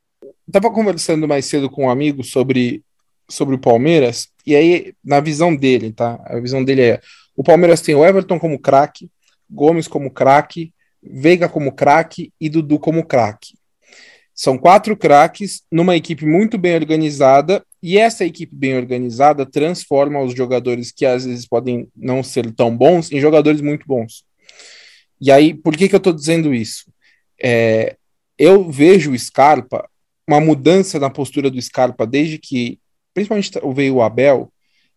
Estava 0.47 0.71
conversando 0.73 1.29
mais 1.29 1.45
cedo 1.47 1.69
com 1.69 1.87
um 1.87 1.91
amigo 1.91 2.25
sobre 2.25 2.83
sobre 3.29 3.55
o 3.55 3.59
Palmeiras, 3.59 4.29
e 4.47 4.55
aí, 4.55 4.95
na 5.05 5.21
visão 5.21 5.55
dele, 5.55 5.93
tá? 5.93 6.21
A 6.25 6.39
visão 6.39 6.65
dele 6.65 6.83
é: 6.83 7.01
o 7.37 7.43
Palmeiras 7.43 7.81
tem 7.81 7.95
o 7.95 8.05
Everton 8.05 8.39
como 8.39 8.59
craque, 8.59 9.11
Gomes 9.51 9.89
como 9.89 10.11
craque, 10.11 10.73
Veiga 11.03 11.49
como 11.49 11.73
craque 11.73 12.33
e 12.41 12.49
Dudu 12.49 12.79
como 12.79 13.05
craque. 13.05 13.55
São 14.35 14.59
quatro 14.59 14.97
craques 14.97 15.63
numa 15.71 15.97
equipe 15.97 16.27
muito 16.27 16.59
bem 16.59 16.75
organizada, 16.75 17.65
e 17.83 17.99
essa 17.99 18.25
equipe 18.25 18.55
bem 18.55 18.77
organizada 18.77 19.47
transforma 19.47 20.21
os 20.21 20.35
jogadores 20.35 20.93
que 20.93 21.07
às 21.07 21.25
vezes 21.25 21.47
podem 21.47 21.89
não 21.97 22.23
ser 22.23 22.53
tão 22.53 22.77
bons 22.77 23.11
em 23.11 23.21
jogadores 23.21 23.61
muito 23.61 23.87
bons. 23.87 24.25
E 25.21 25.33
aí, 25.33 25.55
por 25.55 25.77
que, 25.77 25.89
que 25.89 25.95
eu 25.95 25.99
estou 25.99 26.13
dizendo 26.13 26.53
isso? 26.53 26.85
É, 27.43 27.97
eu 28.39 28.71
vejo 28.71 29.13
o 29.13 29.19
Scarpa, 29.19 29.89
uma 30.29 30.41
mudança 30.41 30.99
na 30.99 31.09
postura 31.09 31.51
do 31.51 31.61
Scarpa 31.61 32.07
desde 32.07 32.39
que 32.39 32.79
principalmente 33.17 33.51
veio 33.75 33.95
o 33.95 34.03
Abel, 34.03 34.53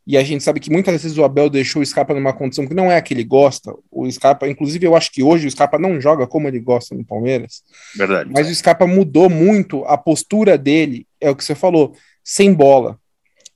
e 0.06 0.18
a 0.18 0.24
gente 0.24 0.44
sabe 0.44 0.60
que 0.60 0.70
muitas 0.70 1.02
vezes 1.02 1.18
o 1.18 1.24
Abel 1.24 1.50
deixou 1.50 1.82
o 1.82 1.86
Scarpa 1.86 2.14
numa 2.14 2.34
condição 2.34 2.68
que 2.68 2.74
não 2.74 2.92
é 2.92 2.98
a 2.98 3.02
que 3.02 3.14
ele 3.14 3.24
gosta. 3.24 3.74
O 3.90 4.10
Scarpa, 4.12 4.50
inclusive, 4.50 4.86
eu 4.86 4.96
acho 4.96 5.12
que 5.12 5.22
hoje 5.24 5.48
o 5.48 5.52
Scarpa 5.52 5.78
não 5.78 6.02
joga 6.02 6.28
como 6.28 6.48
ele 6.48 6.60
gosta 6.60 6.96
no 6.96 7.06
Palmeiras. 7.06 7.64
Verdade. 7.96 8.30
Mas 8.34 8.50
o 8.50 8.56
Scarpa 8.56 8.86
mudou 8.88 9.30
muito 9.30 9.86
a 9.86 9.98
postura 9.98 10.58
dele, 10.58 11.08
é 11.22 11.30
o 11.30 11.36
que 11.36 11.44
você 11.44 11.56
falou, 11.56 11.96
sem 12.24 12.54
bola. 12.54 13.00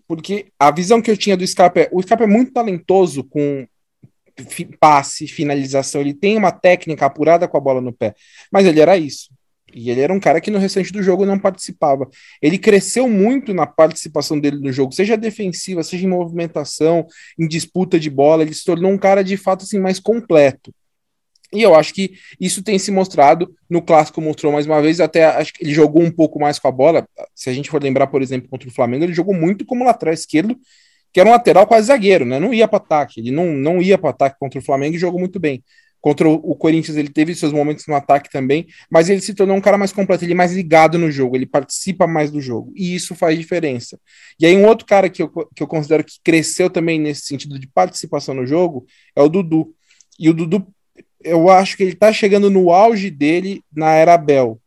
Porque 0.07 0.45
a 0.59 0.69
visão 0.71 1.01
que 1.01 1.11
eu 1.11 1.17
tinha 1.17 1.35
do 1.35 1.45
Scarpa 1.45 1.81
é, 1.81 1.89
o 1.91 2.01
Scarpa 2.01 2.23
é 2.23 2.27
muito 2.27 2.53
talentoso 2.53 3.23
com 3.23 3.67
passe, 4.79 5.27
finalização, 5.27 6.01
ele 6.01 6.13
tem 6.13 6.37
uma 6.37 6.51
técnica 6.51 7.05
apurada 7.05 7.47
com 7.47 7.57
a 7.57 7.61
bola 7.61 7.81
no 7.81 7.93
pé, 7.93 8.15
mas 8.51 8.65
ele 8.65 8.79
era 8.79 8.97
isso. 8.97 9.29
E 9.73 9.89
ele 9.89 10.01
era 10.01 10.13
um 10.13 10.19
cara 10.19 10.39
que 10.39 10.51
no 10.51 10.59
restante 10.59 10.91
do 10.91 11.01
jogo 11.01 11.25
não 11.25 11.39
participava. 11.39 12.09
Ele 12.41 12.57
cresceu 12.57 13.09
muito 13.09 13.53
na 13.53 13.65
participação 13.65 14.39
dele 14.39 14.59
no 14.59 14.71
jogo, 14.71 14.93
seja 14.93 15.17
defensiva, 15.17 15.83
seja 15.83 16.05
em 16.05 16.09
movimentação, 16.09 17.05
em 17.39 17.47
disputa 17.47 17.99
de 17.99 18.09
bola, 18.09 18.43
ele 18.43 18.53
se 18.53 18.63
tornou 18.63 18.91
um 18.91 18.97
cara 18.97 19.23
de 19.23 19.37
fato 19.37 19.63
assim 19.63 19.79
mais 19.79 19.99
completo. 19.99 20.73
E 21.53 21.61
eu 21.61 21.75
acho 21.75 21.93
que 21.93 22.13
isso 22.39 22.63
tem 22.63 22.79
se 22.79 22.89
mostrado 22.89 23.53
no 23.69 23.81
clássico, 23.81 24.19
mostrou 24.19 24.51
mais 24.51 24.65
uma 24.65 24.81
vez, 24.81 24.99
até 24.99 25.25
acho 25.25 25.53
que 25.53 25.63
ele 25.63 25.73
jogou 25.73 26.01
um 26.01 26.11
pouco 26.11 26.39
mais 26.39 26.57
com 26.57 26.67
a 26.67 26.71
bola. 26.71 27.07
Se 27.35 27.49
a 27.49 27.53
gente 27.53 27.69
for 27.69 27.81
lembrar, 27.81 28.07
por 28.07 28.23
exemplo, 28.23 28.49
contra 28.49 28.67
o 28.67 28.71
Flamengo, 28.71 29.03
ele 29.03 29.13
jogou 29.13 29.35
muito 29.35 29.63
como 29.63 29.85
lateral 29.85 30.13
esquerdo, 30.13 30.57
que 31.11 31.19
era 31.19 31.29
um 31.29 31.31
lateral 31.31 31.67
quase 31.67 31.87
zagueiro, 31.87 32.25
né? 32.25 32.39
Não 32.39 32.53
ia 32.53 32.67
para 32.67 32.77
ataque, 32.77 33.19
ele 33.19 33.29
não, 33.29 33.53
não 33.53 33.79
ia 33.79 33.99
para 33.99 34.09
ataque 34.09 34.37
contra 34.39 34.59
o 34.59 34.63
Flamengo 34.63 34.95
e 34.95 34.99
jogou 34.99 35.19
muito 35.19 35.39
bem. 35.39 35.63
Contra 36.03 36.27
o, 36.27 36.53
Corinthians, 36.53 36.97
ele 36.97 37.07
teve 37.07 37.33
seus 37.33 37.53
momentos 37.53 37.87
no 37.87 37.95
ataque 37.95 38.29
também, 38.29 38.67
mas 38.91 39.09
ele 39.09 39.21
se 39.21 39.33
tornou 39.33 39.55
um 39.55 39.61
cara 39.61 39.77
mais 39.77 39.93
completo, 39.93 40.25
ele 40.25 40.33
é 40.33 40.35
mais 40.35 40.51
ligado 40.51 40.99
no 40.99 41.09
jogo, 41.09 41.37
ele 41.37 41.45
participa 41.45 42.05
mais 42.05 42.29
do 42.29 42.41
jogo, 42.41 42.73
e 42.75 42.93
isso 42.93 43.15
faz 43.15 43.39
diferença. 43.39 43.97
E 44.37 44.45
aí, 44.45 44.53
um 44.57 44.67
outro 44.67 44.85
cara 44.85 45.09
que 45.09 45.23
eu, 45.23 45.29
que 45.29 45.63
eu 45.63 45.67
considero 45.67 46.03
que 46.03 46.19
cresceu 46.21 46.69
também 46.69 46.99
nesse 46.99 47.21
sentido 47.21 47.57
de 47.57 47.67
participação 47.67 48.35
no 48.35 48.45
jogo 48.45 48.85
é 49.15 49.21
o 49.21 49.29
Dudu. 49.29 49.73
E 50.19 50.29
o 50.29 50.33
Dudu 50.33 50.67
eu 51.23 51.49
acho 51.49 51.77
que 51.77 51.83
ele 51.83 51.93
está 51.93 52.11
chegando 52.11 52.49
no 52.49 52.69
auge 52.69 53.09
dele 53.09 53.63
na 53.73 53.93
era 53.93 54.17
Bell, 54.17 54.59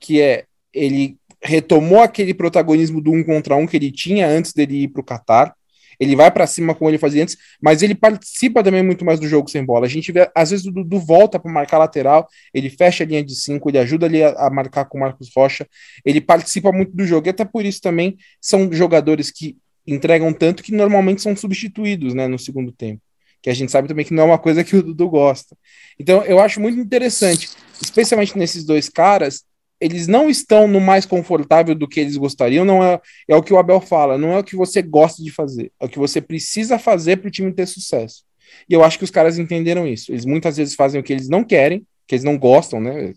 que 0.00 0.20
é 0.20 0.44
ele 0.74 1.16
retomou 1.40 2.00
aquele 2.00 2.34
protagonismo 2.34 3.00
do 3.00 3.12
um 3.12 3.22
contra 3.22 3.54
um 3.54 3.64
que 3.64 3.76
ele 3.76 3.92
tinha 3.92 4.26
antes 4.26 4.52
dele 4.52 4.82
ir 4.82 4.88
para 4.88 5.00
o 5.02 5.04
Qatar. 5.04 5.54
Ele 6.00 6.16
vai 6.16 6.30
para 6.30 6.46
cima 6.46 6.74
como 6.74 6.90
ele 6.90 6.98
fazia 6.98 7.22
antes, 7.22 7.36
mas 7.60 7.82
ele 7.82 7.94
participa 7.94 8.62
também 8.62 8.82
muito 8.82 9.04
mais 9.04 9.20
do 9.20 9.28
jogo 9.28 9.50
sem 9.50 9.64
bola. 9.64 9.84
A 9.86 9.88
gente 9.88 10.10
vê, 10.10 10.30
às 10.34 10.50
vezes, 10.50 10.64
o 10.66 10.72
Dudu 10.72 10.98
volta 10.98 11.38
para 11.38 11.52
marcar 11.52 11.78
lateral, 11.78 12.26
ele 12.54 12.70
fecha 12.70 13.04
a 13.04 13.06
linha 13.06 13.22
de 13.22 13.36
cinco, 13.36 13.68
ele 13.68 13.78
ajuda 13.78 14.06
ali 14.06 14.22
a, 14.22 14.30
a 14.30 14.50
marcar 14.50 14.86
com 14.86 14.96
o 14.96 15.00
Marcos 15.02 15.30
Rocha, 15.36 15.68
ele 16.04 16.20
participa 16.20 16.72
muito 16.72 16.96
do 16.96 17.04
jogo, 17.04 17.28
e 17.28 17.30
até 17.30 17.44
por 17.44 17.64
isso 17.64 17.80
também 17.82 18.16
são 18.40 18.72
jogadores 18.72 19.30
que 19.30 19.58
entregam 19.86 20.32
tanto 20.32 20.62
que 20.62 20.72
normalmente 20.72 21.20
são 21.20 21.36
substituídos 21.36 22.14
né, 22.14 22.26
no 22.26 22.38
segundo 22.38 22.72
tempo 22.72 23.02
que 23.42 23.48
a 23.48 23.54
gente 23.54 23.72
sabe 23.72 23.88
também 23.88 24.04
que 24.04 24.12
não 24.12 24.24
é 24.24 24.26
uma 24.26 24.38
coisa 24.38 24.62
que 24.62 24.76
o 24.76 24.82
Dudu 24.82 25.08
gosta. 25.08 25.56
Então, 25.98 26.22
eu 26.24 26.38
acho 26.38 26.60
muito 26.60 26.78
interessante, 26.78 27.48
especialmente 27.80 28.36
nesses 28.36 28.64
dois 28.64 28.88
caras, 28.88 29.44
eles 29.80 30.06
não 30.06 30.28
estão 30.28 30.68
no 30.68 30.80
mais 30.80 31.06
confortável 31.06 31.74
do 31.74 31.88
que 31.88 32.00
eles 32.00 32.16
gostariam, 32.16 32.64
não 32.64 32.84
é, 32.84 33.00
é 33.28 33.34
o 33.34 33.42
que 33.42 33.52
o 33.52 33.58
Abel 33.58 33.80
fala, 33.80 34.18
não 34.18 34.32
é 34.32 34.38
o 34.38 34.44
que 34.44 34.54
você 34.54 34.82
gosta 34.82 35.22
de 35.22 35.30
fazer, 35.30 35.72
é 35.80 35.86
o 35.86 35.88
que 35.88 35.98
você 35.98 36.20
precisa 36.20 36.78
fazer 36.78 37.16
para 37.16 37.28
o 37.28 37.30
time 37.30 37.52
ter 37.52 37.66
sucesso. 37.66 38.22
E 38.68 38.74
eu 38.74 38.84
acho 38.84 38.98
que 38.98 39.04
os 39.04 39.10
caras 39.10 39.38
entenderam 39.38 39.86
isso. 39.86 40.12
Eles 40.12 40.24
muitas 40.24 40.56
vezes 40.56 40.74
fazem 40.74 41.00
o 41.00 41.04
que 41.04 41.12
eles 41.12 41.28
não 41.28 41.44
querem, 41.44 41.86
que 42.06 42.14
eles 42.14 42.24
não 42.24 42.36
gostam, 42.36 42.80
né? 42.80 43.14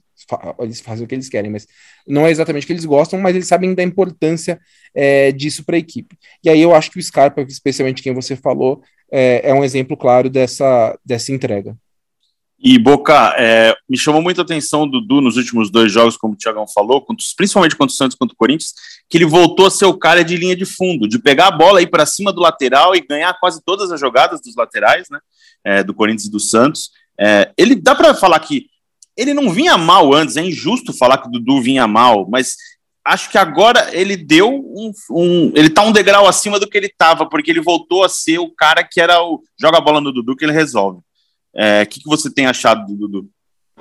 Eles 0.60 0.80
fazem 0.80 1.04
o 1.04 1.08
que 1.08 1.16
eles 1.16 1.28
querem, 1.28 1.52
mas 1.52 1.68
não 2.08 2.26
é 2.26 2.32
exatamente 2.32 2.64
o 2.64 2.68
que 2.68 2.74
eles 2.74 2.86
gostam, 2.86 3.20
mas 3.20 3.36
eles 3.36 3.48
sabem 3.48 3.74
da 3.74 3.84
importância 3.84 4.60
é, 4.94 5.32
disso 5.32 5.66
para 5.66 5.76
a 5.76 5.80
equipe. 5.80 6.16
E 6.44 6.50
aí 6.50 6.62
eu 6.62 6.74
acho 6.74 6.92
que 6.92 7.00
o 7.00 7.04
Scarpa, 7.04 7.42
especialmente 7.42 8.02
quem 8.02 8.14
você 8.14 8.36
falou, 8.36 8.82
é, 9.12 9.50
é 9.50 9.54
um 9.54 9.64
exemplo 9.64 9.98
claro 9.98 10.30
dessa, 10.30 10.98
dessa 11.04 11.32
entrega. 11.32 11.76
E 12.64 12.80
Boca, 12.80 13.36
é, 13.38 13.76
me 13.90 13.98
chamou 13.98 14.22
muita 14.22 14.42
atenção 14.42 14.84
o 14.84 14.88
Dudu 14.88 15.20
nos 15.20 15.36
últimos 15.36 15.70
dois 15.70 15.92
jogos, 15.92 16.16
como 16.16 16.34
o 16.34 16.38
Tiagão 16.38 16.66
falou, 16.66 17.06
principalmente 17.36 17.76
contra 17.76 17.94
o 17.94 17.98
Santos 17.98 18.16
contra 18.16 18.34
o 18.34 18.38
Corinthians, 18.38 18.74
que 19.10 19.18
ele 19.18 19.26
voltou 19.26 19.66
a 19.66 19.70
ser 19.70 19.84
o 19.84 19.98
cara 19.98 20.24
de 20.24 20.38
linha 20.38 20.56
de 20.56 20.66
fundo, 20.66 21.06
de 21.06 21.20
pegar 21.20 21.48
a 21.48 21.52
bola 21.52 21.80
aí 21.80 21.88
para 21.88 22.06
cima 22.06 22.32
do 22.32 22.40
lateral 22.40 22.96
e 22.96 23.02
ganhar 23.02 23.38
quase 23.38 23.62
todas 23.66 23.92
as 23.92 24.00
jogadas 24.00 24.40
dos 24.42 24.56
laterais, 24.56 25.10
né? 25.10 25.20
É, 25.62 25.84
do 25.84 25.94
Corinthians 25.94 26.28
e 26.28 26.32
do 26.32 26.40
Santos. 26.40 26.92
É, 27.20 27.52
ele 27.58 27.76
dá 27.76 27.94
para 27.94 28.14
falar 28.14 28.40
que 28.40 28.68
ele 29.18 29.34
não 29.34 29.52
vinha 29.52 29.78
mal 29.78 30.14
antes, 30.14 30.38
é 30.38 30.42
injusto 30.42 30.98
falar 30.98 31.18
que 31.18 31.28
o 31.28 31.32
Dudu 31.32 31.62
vinha 31.62 31.86
mal, 31.86 32.26
mas 32.30 32.56
acho 33.06 33.30
que 33.30 33.38
agora 33.38 33.90
ele 33.94 34.16
deu 34.16 34.50
um, 34.50 34.92
um, 35.12 35.52
ele 35.54 35.70
tá 35.70 35.82
um 35.82 35.92
degrau 35.92 36.26
acima 36.26 36.62
do 36.62 36.70
que 36.70 36.78
ele 36.78 36.90
tava, 36.98 37.28
porque 37.28 37.52
ele 37.52 37.62
voltou 37.62 38.06
a 38.06 38.10
ser 38.10 38.40
o 38.40 38.50
cara 38.50 38.86
que 38.90 39.02
era 39.02 39.22
o 39.22 39.44
joga 39.60 39.80
a 39.80 39.82
bola 39.82 40.00
no 40.00 40.14
Dudu 40.14 40.36
que 40.38 40.46
ele 40.46 40.54
resolve. 40.54 41.02
O 41.56 41.62
é, 41.62 41.86
que, 41.86 42.00
que 42.00 42.10
você 42.10 42.34
tem 42.34 42.46
achado 42.46 42.86
do 42.88 43.08
Dudu? 43.08 43.30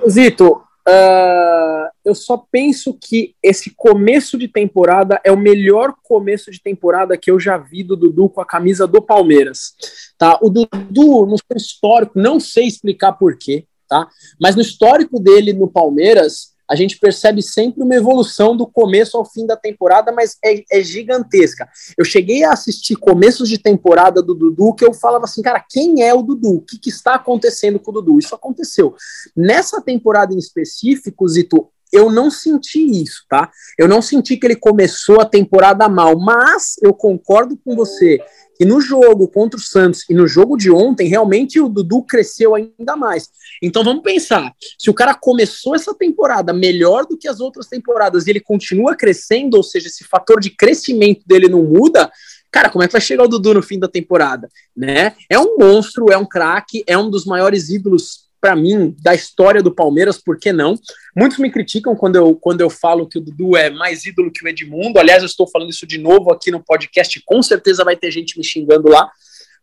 Zito, 0.07 0.61
uh, 0.87 1.89
eu 2.05 2.13
só 2.13 2.37
penso 2.51 2.97
que 3.01 3.35
esse 3.41 3.73
começo 3.75 4.37
de 4.37 4.47
temporada 4.47 5.19
é 5.23 5.31
o 5.31 5.37
melhor 5.37 5.95
começo 6.03 6.51
de 6.51 6.61
temporada 6.61 7.17
que 7.17 7.31
eu 7.31 7.39
já 7.39 7.57
vi 7.57 7.83
do 7.83 7.95
Dudu 7.95 8.29
com 8.29 8.41
a 8.41 8.45
camisa 8.45 8.85
do 8.85 9.01
Palmeiras. 9.01 9.73
Tá? 10.17 10.37
O 10.41 10.49
Dudu, 10.49 11.25
no 11.25 11.37
seu 11.37 11.57
histórico, 11.57 12.19
não 12.19 12.39
sei 12.39 12.67
explicar 12.67 13.13
porquê, 13.13 13.65
tá? 13.87 14.07
mas 14.39 14.55
no 14.55 14.61
histórico 14.61 15.19
dele 15.19 15.53
no 15.53 15.67
Palmeiras, 15.67 16.52
a 16.69 16.75
gente 16.75 16.97
percebe 16.97 17.41
sempre 17.41 17.83
uma 17.83 17.95
evolução 17.95 18.55
do 18.55 18.65
começo 18.65 19.17
ao 19.17 19.25
fim 19.25 19.45
da 19.45 19.55
temporada, 19.57 20.11
mas 20.11 20.37
é, 20.43 20.63
é, 20.71 20.83
gigantesca. 20.83 21.67
Eu 21.97 22.05
cheguei 22.05 22.43
a 22.43 22.51
assistir 22.51 22.95
começos 22.95 23.49
de 23.49 23.57
temporada 23.57 24.21
do 24.21 24.33
Dudu 24.33 24.73
que 24.73 24.85
eu 24.85 24.93
falava 24.93 25.25
assim, 25.25 25.41
cara, 25.41 25.63
quem 25.69 26.03
é 26.03 26.13
o 26.13 26.21
Dudu? 26.21 26.57
O 26.57 26.61
que, 26.61 26.77
que 26.77 26.89
está 26.89 27.15
acontecendo 27.15 27.79
com 27.79 27.91
o 27.91 27.93
Dudu? 27.95 28.19
Isso 28.19 28.33
aconteceu. 28.35 28.95
Nessa 29.35 29.81
temporada 29.81 30.33
em 30.33 30.37
específico, 30.37 31.27
Zito, 31.27 31.69
eu 31.93 32.11
não 32.11 32.31
senti 32.31 32.79
isso, 33.03 33.23
tá? 33.29 33.51
Eu 33.77 33.87
não 33.87 34.01
senti 34.01 34.35
que 34.35 34.47
ele 34.47 34.55
começou 34.55 35.21
a 35.21 35.25
temporada 35.25 35.87
mal, 35.87 36.17
mas 36.19 36.73
eu 36.81 36.91
concordo 36.91 37.55
com 37.63 37.75
você 37.75 38.19
que 38.55 38.65
no 38.65 38.81
jogo 38.81 39.27
contra 39.27 39.59
o 39.59 39.63
Santos 39.63 40.03
e 40.09 40.13
no 40.13 40.27
jogo 40.27 40.57
de 40.57 40.71
ontem, 40.71 41.07
realmente 41.07 41.59
o 41.59 41.69
Dudu 41.69 42.03
cresceu 42.03 42.55
ainda 42.55 42.95
mais. 42.95 43.29
Então 43.61 43.83
vamos 43.83 44.03
pensar: 44.03 44.51
se 44.77 44.89
o 44.89 44.93
cara 44.93 45.13
começou 45.13 45.75
essa 45.75 45.93
temporada 45.93 46.51
melhor 46.51 47.05
do 47.05 47.17
que 47.17 47.27
as 47.27 47.39
outras 47.39 47.67
temporadas 47.67 48.25
e 48.25 48.31
ele 48.31 48.39
continua 48.39 48.95
crescendo, 48.95 49.55
ou 49.55 49.63
seja, 49.63 49.87
esse 49.87 50.03
fator 50.03 50.39
de 50.39 50.49
crescimento 50.49 51.23
dele 51.25 51.47
não 51.47 51.63
muda, 51.63 52.11
cara, 52.51 52.69
como 52.69 52.83
é 52.83 52.87
que 52.87 52.93
vai 52.93 53.01
chegar 53.01 53.23
o 53.23 53.27
Dudu 53.27 53.55
no 53.55 53.63
fim 53.63 53.79
da 53.79 53.87
temporada? 53.87 54.49
Né? 54.75 55.13
É 55.29 55.39
um 55.39 55.57
monstro, 55.57 56.11
é 56.11 56.17
um 56.17 56.25
craque, 56.25 56.83
é 56.87 56.97
um 56.97 57.09
dos 57.09 57.25
maiores 57.25 57.69
ídolos 57.69 58.22
para 58.43 58.57
mim, 58.57 58.93
da 59.01 59.15
história 59.15 59.63
do 59.63 59.73
Palmeiras, 59.73 60.17
por 60.17 60.37
que 60.37 60.51
não? 60.51 60.75
Muitos 61.15 61.37
me 61.37 61.49
criticam 61.49 61.95
quando 61.95 62.17
eu, 62.17 62.35
quando 62.35 62.59
eu 62.59 62.69
falo 62.69 63.07
que 63.07 63.17
o 63.17 63.21
Dudu 63.21 63.55
é 63.55 63.69
mais 63.69 64.05
ídolo 64.05 64.29
que 64.29 64.43
o 64.43 64.47
Edmundo. 64.49 64.99
Aliás, 64.99 65.23
eu 65.23 65.27
estou 65.27 65.47
falando 65.49 65.69
isso 65.69 65.87
de 65.87 65.97
novo 65.97 66.29
aqui 66.29 66.51
no 66.51 66.61
podcast, 66.61 67.23
com 67.25 67.41
certeza 67.41 67.85
vai 67.85 67.95
ter 67.95 68.11
gente 68.11 68.37
me 68.37 68.43
xingando 68.43 68.89
lá. 68.89 69.09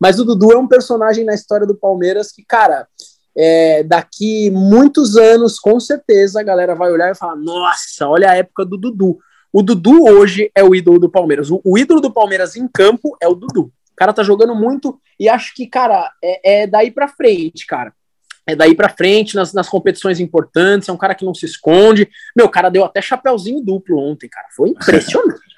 Mas 0.01 0.19
o 0.19 0.25
Dudu 0.25 0.53
é 0.53 0.57
um 0.57 0.67
personagem 0.67 1.27
na 1.27 1.35
história 1.35 1.67
do 1.67 1.77
Palmeiras 1.77 2.33
que, 2.33 2.43
cara, 2.43 2.89
é, 3.37 3.83
daqui 3.83 4.49
muitos 4.49 5.15
anos, 5.15 5.59
com 5.59 5.79
certeza, 5.79 6.41
a 6.41 6.43
galera 6.43 6.75
vai 6.75 6.91
olhar 6.91 7.11
e 7.11 7.15
falar: 7.15 7.37
nossa, 7.37 8.09
olha 8.09 8.31
a 8.31 8.37
época 8.37 8.65
do 8.65 8.79
Dudu. 8.79 9.19
O 9.53 9.61
Dudu 9.61 10.05
hoje 10.05 10.51
é 10.55 10.65
o 10.65 10.75
ídolo 10.75 10.99
do 10.99 11.11
Palmeiras. 11.11 11.51
O, 11.51 11.61
o 11.63 11.77
ídolo 11.77 12.01
do 12.01 12.11
Palmeiras 12.11 12.57
em 12.57 12.67
campo 12.67 13.15
é 13.21 13.29
o 13.29 13.35
Dudu. 13.35 13.65
O 13.65 13.95
cara 13.95 14.15
tá 14.15 14.23
jogando 14.23 14.55
muito 14.55 14.99
e 15.19 15.29
acho 15.29 15.55
que, 15.55 15.67
cara, 15.67 16.11
é, 16.25 16.63
é 16.63 16.67
daí 16.67 16.91
para 16.91 17.09
frente, 17.09 17.67
cara 17.67 17.93
é 18.51 18.57
daí 18.57 18.75
para 18.75 18.89
frente 18.89 19.35
nas, 19.35 19.53
nas 19.53 19.69
competições 19.69 20.21
importantes, 20.21 20.89
é 20.89 20.93
um 20.93 20.97
cara 20.97 21.15
que 21.15 21.25
não 21.25 21.35
se 21.35 21.47
esconde. 21.47 22.09
Meu, 22.37 22.47
o 22.47 22.51
cara 22.51 22.69
deu 22.69 22.85
até 22.85 23.01
chapéuzinho 23.01 23.63
duplo 23.63 23.99
ontem, 23.99 24.29
cara. 24.29 24.47
Foi 24.55 24.71
impressionante. 24.71 25.41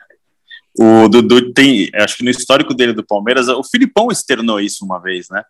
o 0.79 1.09
Dudu 1.09 1.53
tem, 1.53 1.91
acho 1.95 2.17
que 2.17 2.25
no 2.25 2.31
histórico 2.31 2.73
dele 2.73 2.93
do 2.93 3.05
Palmeiras, 3.05 3.49
o 3.49 3.63
Filipão 3.63 4.11
externou 4.11 4.61
isso 4.61 4.85
uma 4.85 4.99
vez, 4.99 5.29
né? 5.31 5.43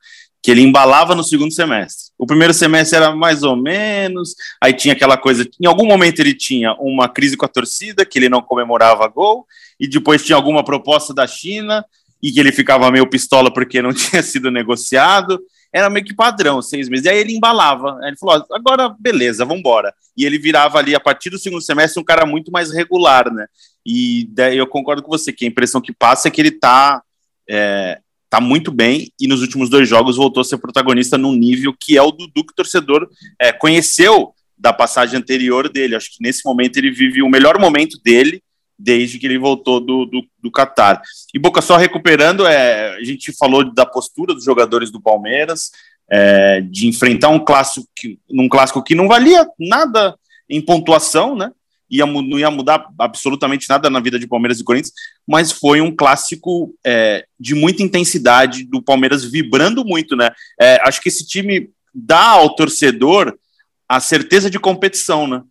Que 0.42 0.50
ele 0.50 0.62
embalava 0.62 1.14
no 1.14 1.22
segundo 1.22 1.52
semestre. 1.52 2.12
O 2.18 2.26
primeiro 2.26 2.52
semestre 2.52 2.96
era 2.96 3.14
mais 3.14 3.42
ou 3.42 3.54
menos, 3.54 4.34
aí 4.60 4.72
tinha 4.72 4.94
aquela 4.94 5.16
coisa. 5.16 5.48
Em 5.60 5.66
algum 5.66 5.86
momento 5.86 6.18
ele 6.20 6.34
tinha 6.34 6.74
uma 6.74 7.08
crise 7.08 7.36
com 7.36 7.44
a 7.44 7.48
torcida, 7.48 8.04
que 8.04 8.18
ele 8.18 8.28
não 8.28 8.42
comemorava 8.42 9.06
gol, 9.06 9.46
e 9.78 9.88
depois 9.88 10.24
tinha 10.24 10.36
alguma 10.36 10.64
proposta 10.64 11.14
da 11.14 11.26
China, 11.26 11.84
e 12.20 12.30
que 12.32 12.40
ele 12.40 12.52
ficava 12.52 12.90
meio 12.90 13.08
pistola 13.08 13.52
porque 13.52 13.80
não 13.80 13.92
tinha 13.94 14.22
sido 14.22 14.50
negociado 14.50 15.40
era 15.72 15.88
meio 15.88 16.04
que 16.04 16.14
padrão, 16.14 16.60
seis 16.60 16.88
meses. 16.88 17.06
E 17.06 17.08
aí 17.08 17.18
ele 17.18 17.34
embalava. 17.34 17.98
Aí 18.02 18.08
ele 18.08 18.16
falou: 18.16 18.44
agora 18.52 18.94
beleza, 18.98 19.44
vamos 19.44 19.60
embora. 19.60 19.92
E 20.16 20.24
ele 20.24 20.38
virava 20.38 20.78
ali, 20.78 20.94
a 20.94 21.00
partir 21.00 21.30
do 21.30 21.38
segundo 21.38 21.62
semestre, 21.62 22.00
um 22.00 22.04
cara 22.04 22.26
muito 22.26 22.52
mais 22.52 22.70
regular, 22.70 23.32
né? 23.32 23.46
E 23.84 24.28
daí 24.30 24.58
eu 24.58 24.66
concordo 24.66 25.02
com 25.02 25.10
você, 25.10 25.32
que 25.32 25.44
a 25.44 25.48
impressão 25.48 25.80
que 25.80 25.92
passa 25.92 26.28
é 26.28 26.30
que 26.30 26.40
ele 26.40 26.50
tá, 26.50 27.02
é, 27.48 27.98
tá 28.28 28.40
muito 28.40 28.70
bem 28.70 29.10
e 29.18 29.26
nos 29.26 29.40
últimos 29.40 29.68
dois 29.68 29.88
jogos 29.88 30.16
voltou 30.16 30.42
a 30.42 30.44
ser 30.44 30.58
protagonista 30.58 31.16
num 31.16 31.34
nível 31.34 31.74
que 31.78 31.96
é 31.96 32.02
o 32.02 32.12
Dudu 32.12 32.44
que 32.44 32.52
o 32.52 32.56
torcedor 32.56 33.08
é, 33.40 33.52
conheceu 33.52 34.32
da 34.56 34.72
passagem 34.72 35.18
anterior 35.18 35.68
dele. 35.68 35.96
Acho 35.96 36.10
que 36.10 36.22
nesse 36.22 36.44
momento 36.44 36.76
ele 36.76 36.90
vive 36.90 37.22
o 37.22 37.28
melhor 37.28 37.58
momento 37.58 37.98
dele 38.04 38.42
desde 38.82 39.18
que 39.18 39.26
ele 39.26 39.38
voltou 39.38 39.80
do, 39.80 40.04
do, 40.06 40.24
do 40.42 40.50
Qatar. 40.50 41.00
E 41.32 41.38
Boca 41.38 41.62
só 41.62 41.76
recuperando, 41.76 42.46
é, 42.46 42.96
a 42.96 43.04
gente 43.04 43.32
falou 43.32 43.72
da 43.72 43.86
postura 43.86 44.34
dos 44.34 44.44
jogadores 44.44 44.90
do 44.90 45.00
Palmeiras, 45.00 45.70
é, 46.10 46.60
de 46.60 46.88
enfrentar 46.88 47.28
um 47.28 47.38
clássico 47.38 47.86
que, 47.96 48.18
num 48.28 48.48
clássico 48.48 48.82
que 48.82 48.94
não 48.94 49.08
valia 49.08 49.46
nada 49.58 50.16
em 50.48 50.60
pontuação, 50.60 51.36
né? 51.36 51.50
ia, 51.92 52.06
não 52.06 52.38
ia 52.38 52.50
mudar 52.50 52.86
absolutamente 52.98 53.68
nada 53.68 53.90
na 53.90 54.00
vida 54.00 54.18
de 54.18 54.26
Palmeiras 54.26 54.58
e 54.58 54.64
Corinthians, 54.64 54.94
mas 55.26 55.52
foi 55.52 55.82
um 55.82 55.94
clássico 55.94 56.74
é, 56.84 57.26
de 57.38 57.54
muita 57.54 57.82
intensidade, 57.82 58.64
do 58.64 58.82
Palmeiras 58.82 59.22
vibrando 59.22 59.84
muito, 59.84 60.16
né? 60.16 60.30
É, 60.58 60.80
acho 60.88 61.02
que 61.02 61.10
esse 61.10 61.26
time 61.26 61.68
dá 61.94 62.30
ao 62.30 62.56
torcedor 62.56 63.38
a 63.86 64.00
certeza 64.00 64.48
de 64.48 64.58
competição, 64.58 65.26
né? 65.26 65.42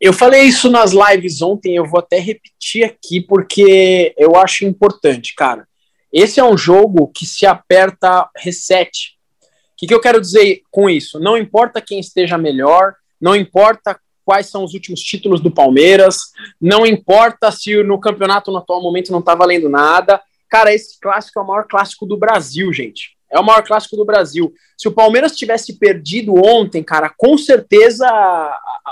Eu 0.00 0.12
falei 0.12 0.42
isso 0.42 0.70
nas 0.70 0.92
lives 0.92 1.42
ontem, 1.42 1.74
eu 1.74 1.84
vou 1.84 1.98
até 1.98 2.20
repetir 2.20 2.84
aqui, 2.84 3.20
porque 3.20 4.14
eu 4.16 4.36
acho 4.36 4.64
importante, 4.64 5.34
cara. 5.34 5.66
Esse 6.12 6.38
é 6.38 6.44
um 6.44 6.56
jogo 6.56 7.08
que 7.08 7.26
se 7.26 7.44
aperta 7.44 8.28
reset. 8.36 9.16
O 9.42 9.46
que, 9.76 9.86
que 9.86 9.94
eu 9.94 10.00
quero 10.00 10.20
dizer 10.20 10.62
com 10.70 10.88
isso? 10.88 11.18
Não 11.18 11.36
importa 11.36 11.80
quem 11.80 11.98
esteja 11.98 12.38
melhor, 12.38 12.94
não 13.20 13.34
importa 13.34 13.98
quais 14.24 14.46
são 14.46 14.62
os 14.62 14.74
últimos 14.74 15.00
títulos 15.00 15.40
do 15.40 15.50
Palmeiras, 15.50 16.18
não 16.60 16.86
importa 16.86 17.50
se 17.50 17.82
no 17.82 17.98
campeonato 17.98 18.50
no 18.50 18.58
atual 18.58 18.82
momento 18.82 19.10
não 19.10 19.20
está 19.20 19.34
valendo 19.34 19.68
nada. 19.68 20.20
Cara, 20.48 20.72
esse 20.72 20.98
clássico 21.00 21.40
é 21.40 21.42
o 21.42 21.46
maior 21.46 21.66
clássico 21.66 22.06
do 22.06 22.16
Brasil, 22.16 22.72
gente. 22.72 23.16
É 23.30 23.38
o 23.38 23.44
maior 23.44 23.62
clássico 23.62 23.96
do 23.96 24.04
Brasil. 24.04 24.52
Se 24.76 24.86
o 24.86 24.92
Palmeiras 24.92 25.36
tivesse 25.36 25.78
perdido 25.78 26.34
ontem, 26.36 26.82
cara, 26.82 27.12
com 27.16 27.36
certeza 27.36 28.08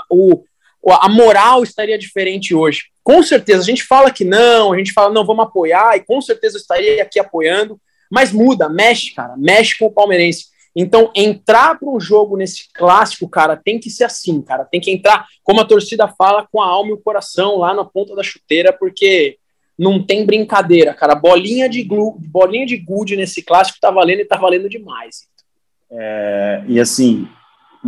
o, 0.09 0.43
a 0.93 1.09
moral 1.09 1.63
estaria 1.63 1.97
diferente 1.97 2.53
hoje. 2.53 2.83
Com 3.03 3.21
certeza, 3.23 3.61
a 3.61 3.65
gente 3.65 3.83
fala 3.83 4.11
que 4.11 4.23
não, 4.23 4.73
a 4.73 4.77
gente 4.77 4.93
fala, 4.93 5.13
não, 5.13 5.25
vamos 5.25 5.45
apoiar, 5.45 5.95
e 5.95 6.01
com 6.01 6.21
certeza 6.21 6.57
eu 6.57 6.61
estaria 6.61 7.01
aqui 7.01 7.19
apoiando, 7.19 7.79
mas 8.11 8.31
muda, 8.31 8.69
mexe, 8.69 9.13
cara, 9.13 9.35
mexe 9.37 9.77
com 9.77 9.85
o 9.85 9.91
palmeirense. 9.91 10.45
Então, 10.79 11.11
entrar 11.15 11.79
para 11.79 11.89
um 11.89 11.99
jogo 11.99 12.37
nesse 12.37 12.71
clássico, 12.71 13.27
cara, 13.27 13.57
tem 13.57 13.79
que 13.79 13.89
ser 13.89 14.03
assim, 14.03 14.39
cara. 14.43 14.63
Tem 14.63 14.79
que 14.79 14.91
entrar, 14.91 15.25
como 15.43 15.59
a 15.59 15.65
torcida 15.65 16.07
fala, 16.07 16.47
com 16.51 16.61
a 16.61 16.67
alma 16.67 16.91
e 16.91 16.93
o 16.93 16.99
coração 16.99 17.57
lá 17.57 17.73
na 17.73 17.83
ponta 17.83 18.15
da 18.15 18.21
chuteira, 18.21 18.71
porque 18.71 19.37
não 19.77 20.03
tem 20.03 20.23
brincadeira, 20.23 20.93
cara. 20.93 21.15
Bolinha 21.15 21.67
de 21.67 21.81
glu, 21.81 22.17
bolinha 22.19 22.65
de 22.65 22.77
gude 22.77 23.15
nesse 23.15 23.41
clássico 23.41 23.79
tá 23.81 23.89
valendo 23.89 24.19
e 24.19 24.25
tá 24.25 24.37
valendo 24.37 24.69
demais. 24.69 25.27
É, 25.89 26.63
e 26.67 26.79
assim, 26.79 27.27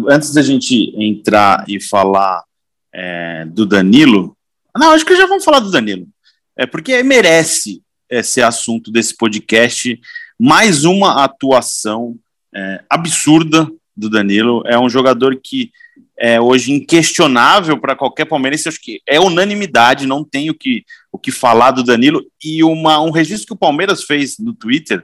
antes 0.07 0.33
da 0.33 0.41
gente 0.41 0.91
entrar 0.97 1.65
e 1.67 1.79
falar 1.79 2.43
é, 2.93 3.45
do 3.45 3.65
Danilo, 3.65 4.35
não, 4.77 4.91
acho 4.91 5.05
que 5.05 5.15
já 5.15 5.25
vamos 5.25 5.43
falar 5.43 5.59
do 5.59 5.71
Danilo. 5.71 6.07
É 6.55 6.65
porque 6.65 7.01
merece 7.03 7.81
esse 8.09 8.41
assunto 8.41 8.91
desse 8.91 9.15
podcast 9.15 9.99
mais 10.39 10.85
uma 10.85 11.23
atuação 11.23 12.17
é, 12.55 12.83
absurda 12.89 13.69
do 13.95 14.09
Danilo. 14.09 14.63
É 14.65 14.79
um 14.79 14.89
jogador 14.89 15.37
que 15.41 15.71
é 16.17 16.39
hoje 16.39 16.71
inquestionável 16.71 17.77
para 17.77 17.95
qualquer 17.95 18.25
palmeirense. 18.25 18.69
Acho 18.69 18.81
que 18.81 19.01
é 19.07 19.19
unanimidade, 19.19 20.07
não 20.07 20.23
tem 20.23 20.49
o 20.49 20.53
que, 20.53 20.85
o 21.11 21.19
que 21.19 21.31
falar 21.31 21.71
do 21.71 21.83
Danilo. 21.83 22.23
E 22.43 22.63
uma, 22.63 23.01
um 23.01 23.11
registro 23.11 23.47
que 23.47 23.53
o 23.53 23.57
Palmeiras 23.57 24.03
fez 24.03 24.37
no 24.39 24.53
Twitter, 24.53 25.03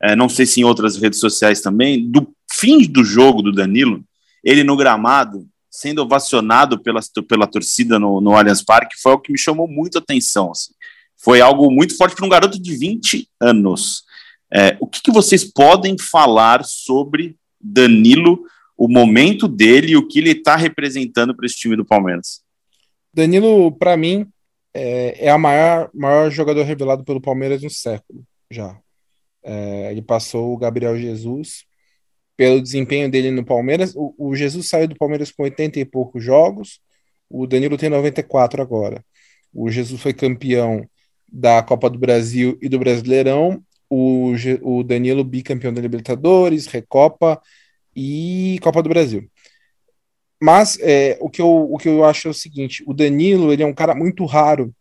é, 0.00 0.14
não 0.14 0.28
sei 0.28 0.46
se 0.46 0.60
em 0.60 0.64
outras 0.64 0.96
redes 0.96 1.18
sociais 1.18 1.60
também, 1.60 2.08
do 2.08 2.32
fim 2.52 2.86
do 2.86 3.02
jogo 3.02 3.42
do 3.42 3.52
Danilo, 3.52 4.04
ele 4.44 4.62
no 4.62 4.76
gramado, 4.76 5.46
sendo 5.76 6.02
ovacionado 6.02 6.82
pela, 6.82 7.00
pela 7.28 7.46
torcida 7.46 7.98
no, 7.98 8.20
no 8.20 8.34
Allianz 8.34 8.62
Parque, 8.62 9.00
foi 9.00 9.12
o 9.12 9.18
que 9.18 9.30
me 9.30 9.38
chamou 9.38 9.68
muito 9.68 9.98
a 9.98 10.00
atenção. 10.00 10.50
Assim. 10.50 10.72
Foi 11.16 11.40
algo 11.40 11.70
muito 11.70 11.96
forte 11.96 12.16
para 12.16 12.24
um 12.24 12.30
garoto 12.30 12.60
de 12.60 12.76
20 12.76 13.28
anos. 13.40 14.04
É, 14.52 14.76
o 14.80 14.86
que, 14.86 15.02
que, 15.02 15.10
vocês 15.10 15.44
podem 15.44 15.98
falar 15.98 16.64
sobre 16.64 17.36
Danilo, 17.60 18.44
o 18.76 18.88
momento 18.88 19.46
dele 19.46 19.92
e 19.92 19.96
o 19.96 20.06
que 20.06 20.18
ele 20.18 20.30
está 20.30 20.56
representando 20.56 21.36
para 21.36 21.44
esse 21.44 21.56
time 21.56 21.76
do 21.76 21.84
Palmeiras? 21.84 22.42
Danilo, 23.12 23.70
para 23.72 23.96
mim, 23.96 24.26
é, 24.72 25.26
é 25.26 25.30
a 25.30 25.36
maior, 25.36 25.90
maior 25.92 26.30
jogador 26.30 26.62
revelado 26.62 27.04
pelo 27.04 27.20
Palmeiras 27.20 27.62
no 27.62 27.70
século, 27.70 28.24
já. 28.50 28.78
É, 29.42 29.90
ele 29.90 30.02
passou 30.02 30.54
o 30.54 30.56
Gabriel 30.56 30.98
Jesus 30.98 31.66
pelo 32.36 32.60
desempenho 32.60 33.10
dele 33.10 33.30
no 33.30 33.44
Palmeiras. 33.44 33.94
O, 33.96 34.14
o, 34.18 34.34
Jesus 34.34 34.68
saiu 34.68 34.88
do 34.88 34.96
Palmeiras 34.96 35.30
com 35.30 35.42
80 35.42 35.80
e 35.80 35.84
poucos 35.84 36.22
jogos, 36.22 36.80
o 37.28 37.46
Danilo 37.46 37.76
tem 37.76 37.88
94 37.88 38.62
agora. 38.62 39.04
O 39.52 39.70
Jesus 39.70 40.00
foi 40.00 40.12
campeão 40.12 40.88
da 41.26 41.62
Copa 41.62 41.90
do 41.90 41.98
Brasil 41.98 42.58
e 42.60 42.68
do 42.68 42.78
Brasileirão 42.78 43.64
o, 43.88 44.32
o 44.62 44.82
Danilo 44.82 45.24
bicampeão 45.24 45.72
da 45.72 45.80
Libertadores, 45.80 46.66
Recopa 46.66 47.40
e 47.94 48.58
Copa 48.62 48.82
do 48.82 48.88
Brasil. 48.88 49.28
Mas 50.40 50.78
é, 50.80 51.16
o, 51.20 51.30
que 51.30 51.40
eu, 51.40 51.48
o 51.48 51.78
que 51.78 51.88
eu 51.88 52.04
acho 52.04 52.28
é 52.28 52.30
o 52.30 52.34
seguinte: 52.34 52.84
o 52.86 52.92
Danilo 52.92 53.52
ele 53.52 53.62
é 53.62 53.66
um 53.66 53.74
cara 53.74 53.94
muito 53.94 54.24
raro 54.24 54.74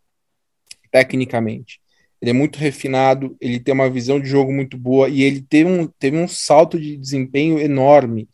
tecnicamente. 0.92 1.80
Ele 2.22 2.32
é 2.32 2.34
muito 2.34 2.58
refinado, 2.58 3.36
ele 3.40 3.60
tem 3.60 3.74
uma 3.74 3.90
visão 3.90 4.20
de 4.20 4.28
jogo 4.28 4.52
muito 4.52 4.78
boa 4.78 5.10
e 5.10 5.22
ele 5.22 5.42
teve 5.42 5.70
um, 5.70 5.88
teve 6.00 6.18
um 6.18 6.28
salto 6.28 6.80
de 6.80 6.98
desempenho 6.98 7.60
enorme 7.60 8.28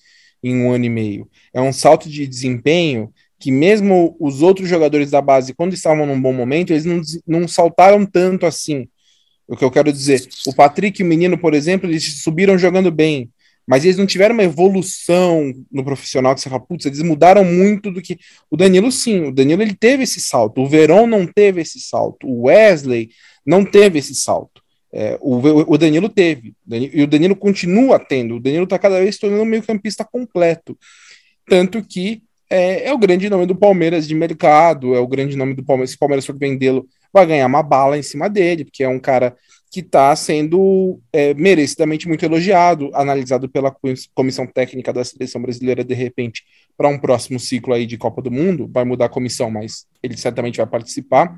em 0.43 0.55
um 0.55 0.71
ano 0.71 0.85
e 0.85 0.89
meio. 0.89 1.29
É 1.53 1.61
um 1.61 1.73
salto 1.73 2.09
de 2.09 2.25
desempenho 2.27 3.13
que 3.39 3.51
mesmo 3.51 4.15
os 4.19 4.41
outros 4.41 4.69
jogadores 4.69 5.09
da 5.09 5.19
base, 5.19 5.53
quando 5.53 5.73
estavam 5.73 6.05
num 6.05 6.21
bom 6.21 6.31
momento, 6.31 6.71
eles 6.71 6.85
não, 6.85 7.01
não 7.25 7.47
saltaram 7.47 8.05
tanto 8.05 8.45
assim. 8.45 8.87
O 9.47 9.57
que 9.57 9.65
eu 9.65 9.71
quero 9.71 9.91
dizer, 9.91 10.25
o 10.45 10.53
Patrick 10.53 11.01
e 11.01 11.03
o 11.03 11.07
menino, 11.07 11.37
por 11.37 11.53
exemplo, 11.53 11.89
eles 11.89 12.21
subiram 12.21 12.57
jogando 12.57 12.91
bem, 12.91 13.29
mas 13.71 13.85
eles 13.85 13.95
não 13.95 14.05
tiveram 14.05 14.33
uma 14.33 14.43
evolução 14.43 15.53
no 15.71 15.81
profissional 15.81 16.35
que 16.35 16.41
você 16.41 16.49
fala, 16.49 16.61
putz, 16.61 16.85
eles 16.85 17.01
mudaram 17.01 17.45
muito 17.45 17.89
do 17.89 18.01
que. 18.01 18.19
O 18.49 18.57
Danilo, 18.57 18.91
sim, 18.91 19.27
o 19.27 19.31
Danilo 19.31 19.61
ele 19.61 19.73
teve 19.73 20.03
esse 20.03 20.19
salto, 20.19 20.59
o 20.59 20.67
Verón 20.67 21.07
não 21.07 21.25
teve 21.25 21.61
esse 21.61 21.79
salto, 21.79 22.27
o 22.27 22.47
Wesley 22.47 23.11
não 23.45 23.63
teve 23.63 23.97
esse 23.97 24.13
salto. 24.13 24.61
É, 24.91 25.17
o, 25.21 25.37
o, 25.73 25.77
Danilo 25.77 26.09
teve, 26.09 26.53
e 26.69 27.01
o 27.01 27.07
Danilo 27.07 27.33
continua 27.33 27.97
tendo. 27.97 28.35
O 28.35 28.39
Danilo 28.41 28.65
está 28.65 28.77
cada 28.77 28.99
vez 28.99 29.15
se 29.15 29.21
tornando 29.21 29.43
um 29.43 29.45
meio-campista 29.45 30.03
completo. 30.03 30.77
Tanto 31.47 31.81
que 31.81 32.23
é, 32.49 32.89
é, 32.89 32.93
o 32.93 32.97
grande 32.97 33.29
nome 33.29 33.45
do 33.45 33.55
Palmeiras 33.55 34.05
de 34.05 34.13
mercado, 34.13 34.93
é 34.95 34.99
o 34.99 35.07
grande 35.07 35.37
nome 35.37 35.53
do 35.53 35.63
Palmeiras. 35.63 35.91
Se 35.91 35.95
o 35.95 35.99
Palmeiras 35.99 36.25
for 36.25 36.37
vendê-lo, 36.37 36.85
vai 37.13 37.25
ganhar 37.25 37.47
uma 37.47 37.63
bala 37.63 37.97
em 37.97 38.03
cima 38.03 38.29
dele, 38.29 38.65
porque 38.65 38.83
é 38.83 38.89
um 38.89 38.99
cara 38.99 39.33
que 39.71 39.79
está 39.79 40.13
sendo 40.17 40.99
é, 41.13 41.33
merecidamente 41.33 42.05
muito 42.05 42.25
elogiado, 42.25 42.91
analisado 42.93 43.47
pela 43.47 43.73
comissão 44.13 44.45
técnica 44.45 44.91
da 44.91 45.01
seleção 45.01 45.41
brasileira 45.41 45.81
de 45.81 45.93
repente 45.93 46.43
para 46.77 46.89
um 46.89 46.99
próximo 46.99 47.39
ciclo 47.39 47.73
aí 47.73 47.85
de 47.85 47.97
Copa 47.97 48.21
do 48.21 48.29
Mundo, 48.29 48.69
vai 48.69 48.83
mudar 48.83 49.05
a 49.05 49.09
comissão, 49.09 49.49
mas 49.49 49.85
ele 50.03 50.17
certamente 50.17 50.57
vai 50.57 50.67
participar. 50.67 51.33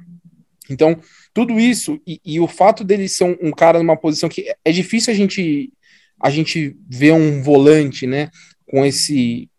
Então, 0.68 1.00
tudo 1.32 1.60
isso 1.60 2.02
e, 2.08 2.20
e 2.26 2.40
o 2.40 2.48
fato 2.48 2.84
dele 2.84 3.08
ser 3.08 3.26
um, 3.26 3.50
um, 3.50 3.52
cara 3.52 3.78
numa 3.78 3.96
posição 3.96 4.28
que 4.28 4.52
é 4.66 4.72
difícil 4.72 5.14
a 5.14 5.16
gente 5.16 5.72
a 6.20 6.30
gente 6.30 6.76
ver 6.90 7.12
um 7.12 7.44
volante, 7.44 8.08
né, 8.08 8.30
com 8.66 8.84
esse 8.86 9.50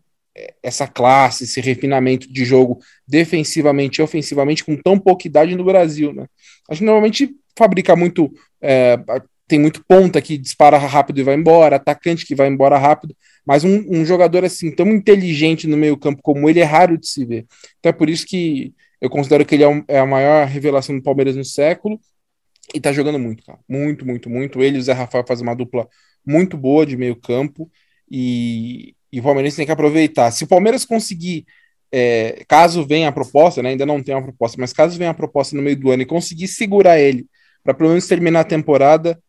essa 0.61 0.85
classe, 0.85 1.45
esse 1.45 1.61
refinamento 1.61 2.31
de 2.31 2.43
jogo 2.43 2.79
defensivamente 3.07 4.01
e 4.01 4.03
ofensivamente 4.03 4.65
com 4.65 4.75
tão 4.75 4.99
pouca 4.99 5.27
idade 5.27 5.55
no 5.55 5.63
Brasil, 5.63 6.11
né? 6.11 6.25
A 6.69 6.73
gente 6.73 6.83
normalmente 6.83 7.33
fabrica 7.57 7.95
muito, 7.95 8.31
é, 8.65 8.97
tem 9.47 9.59
muito 9.59 9.83
ponta 9.87 10.21
que 10.21 10.37
dispara 10.37 10.77
rápido 10.77 11.19
e 11.19 11.23
vai 11.23 11.35
embora, 11.35 11.75
atacante 11.75 12.25
que 12.25 12.33
vai 12.33 12.47
embora 12.47 12.77
rápido, 12.77 13.15
mas 13.45 13.63
um, 13.63 13.85
um 13.87 14.03
jogador 14.03 14.43
assim 14.43 14.71
tão 14.71 14.87
inteligente 14.87 15.67
no 15.67 15.77
meio 15.77 15.95
campo 15.97 16.21
como 16.23 16.49
ele 16.49 16.59
é 16.59 16.63
raro 16.63 16.97
de 16.97 17.07
se 17.07 17.23
ver. 17.23 17.45
Então 17.79 17.91
é 17.91 17.93
por 17.93 18.09
isso 18.09 18.25
que 18.25 18.73
eu 18.99 19.09
considero 19.09 19.45
que 19.45 19.53
ele 19.53 19.63
é, 19.63 19.67
um, 19.67 19.83
é 19.87 19.99
a 19.99 20.05
maior 20.05 20.47
revelação 20.47 20.95
do 20.95 21.03
Palmeiras 21.03 21.35
no 21.35 21.45
século 21.45 21.99
e 22.73 22.79
tá 22.79 22.91
jogando 22.91 23.19
muito, 23.19 23.45
cara. 23.45 23.59
Muito, 23.69 24.05
muito, 24.05 24.29
muito. 24.29 24.63
Ele 24.63 24.77
e 24.77 24.79
o 24.79 24.83
Zé 24.83 24.93
Rafael 24.93 25.23
fazem 25.27 25.45
uma 25.45 25.55
dupla 25.55 25.87
muito 26.25 26.57
boa 26.57 26.83
de 26.85 26.97
meio 26.97 27.15
campo 27.15 27.69
e, 28.09 28.95
e 29.11 29.19
o 29.19 29.23
Palmeiras 29.23 29.55
tem 29.55 29.65
que 29.65 29.71
aproveitar. 29.71 30.31
Se 30.31 30.43
o 30.43 30.47
Palmeiras 30.47 30.83
conseguir, 30.85 31.45
é, 31.91 32.43
caso 32.47 32.83
venha 32.83 33.09
a 33.09 33.11
proposta, 33.11 33.61
né, 33.61 33.69
ainda 33.69 33.85
não 33.85 34.01
tem 34.01 34.15
uma 34.15 34.23
proposta, 34.23 34.57
mas 34.59 34.73
caso 34.73 34.97
venha 34.97 35.11
a 35.11 35.13
proposta 35.13 35.55
no 35.55 35.61
meio 35.61 35.79
do 35.79 35.91
ano 35.91 36.01
e 36.01 36.05
conseguir 36.07 36.47
segurar 36.47 36.99
ele 36.99 37.27
para 37.65 37.73
pelo 37.73 37.89
menos 37.89 38.07
terminar 38.07 38.41
a 38.41 38.45
temporada, 38.45 39.19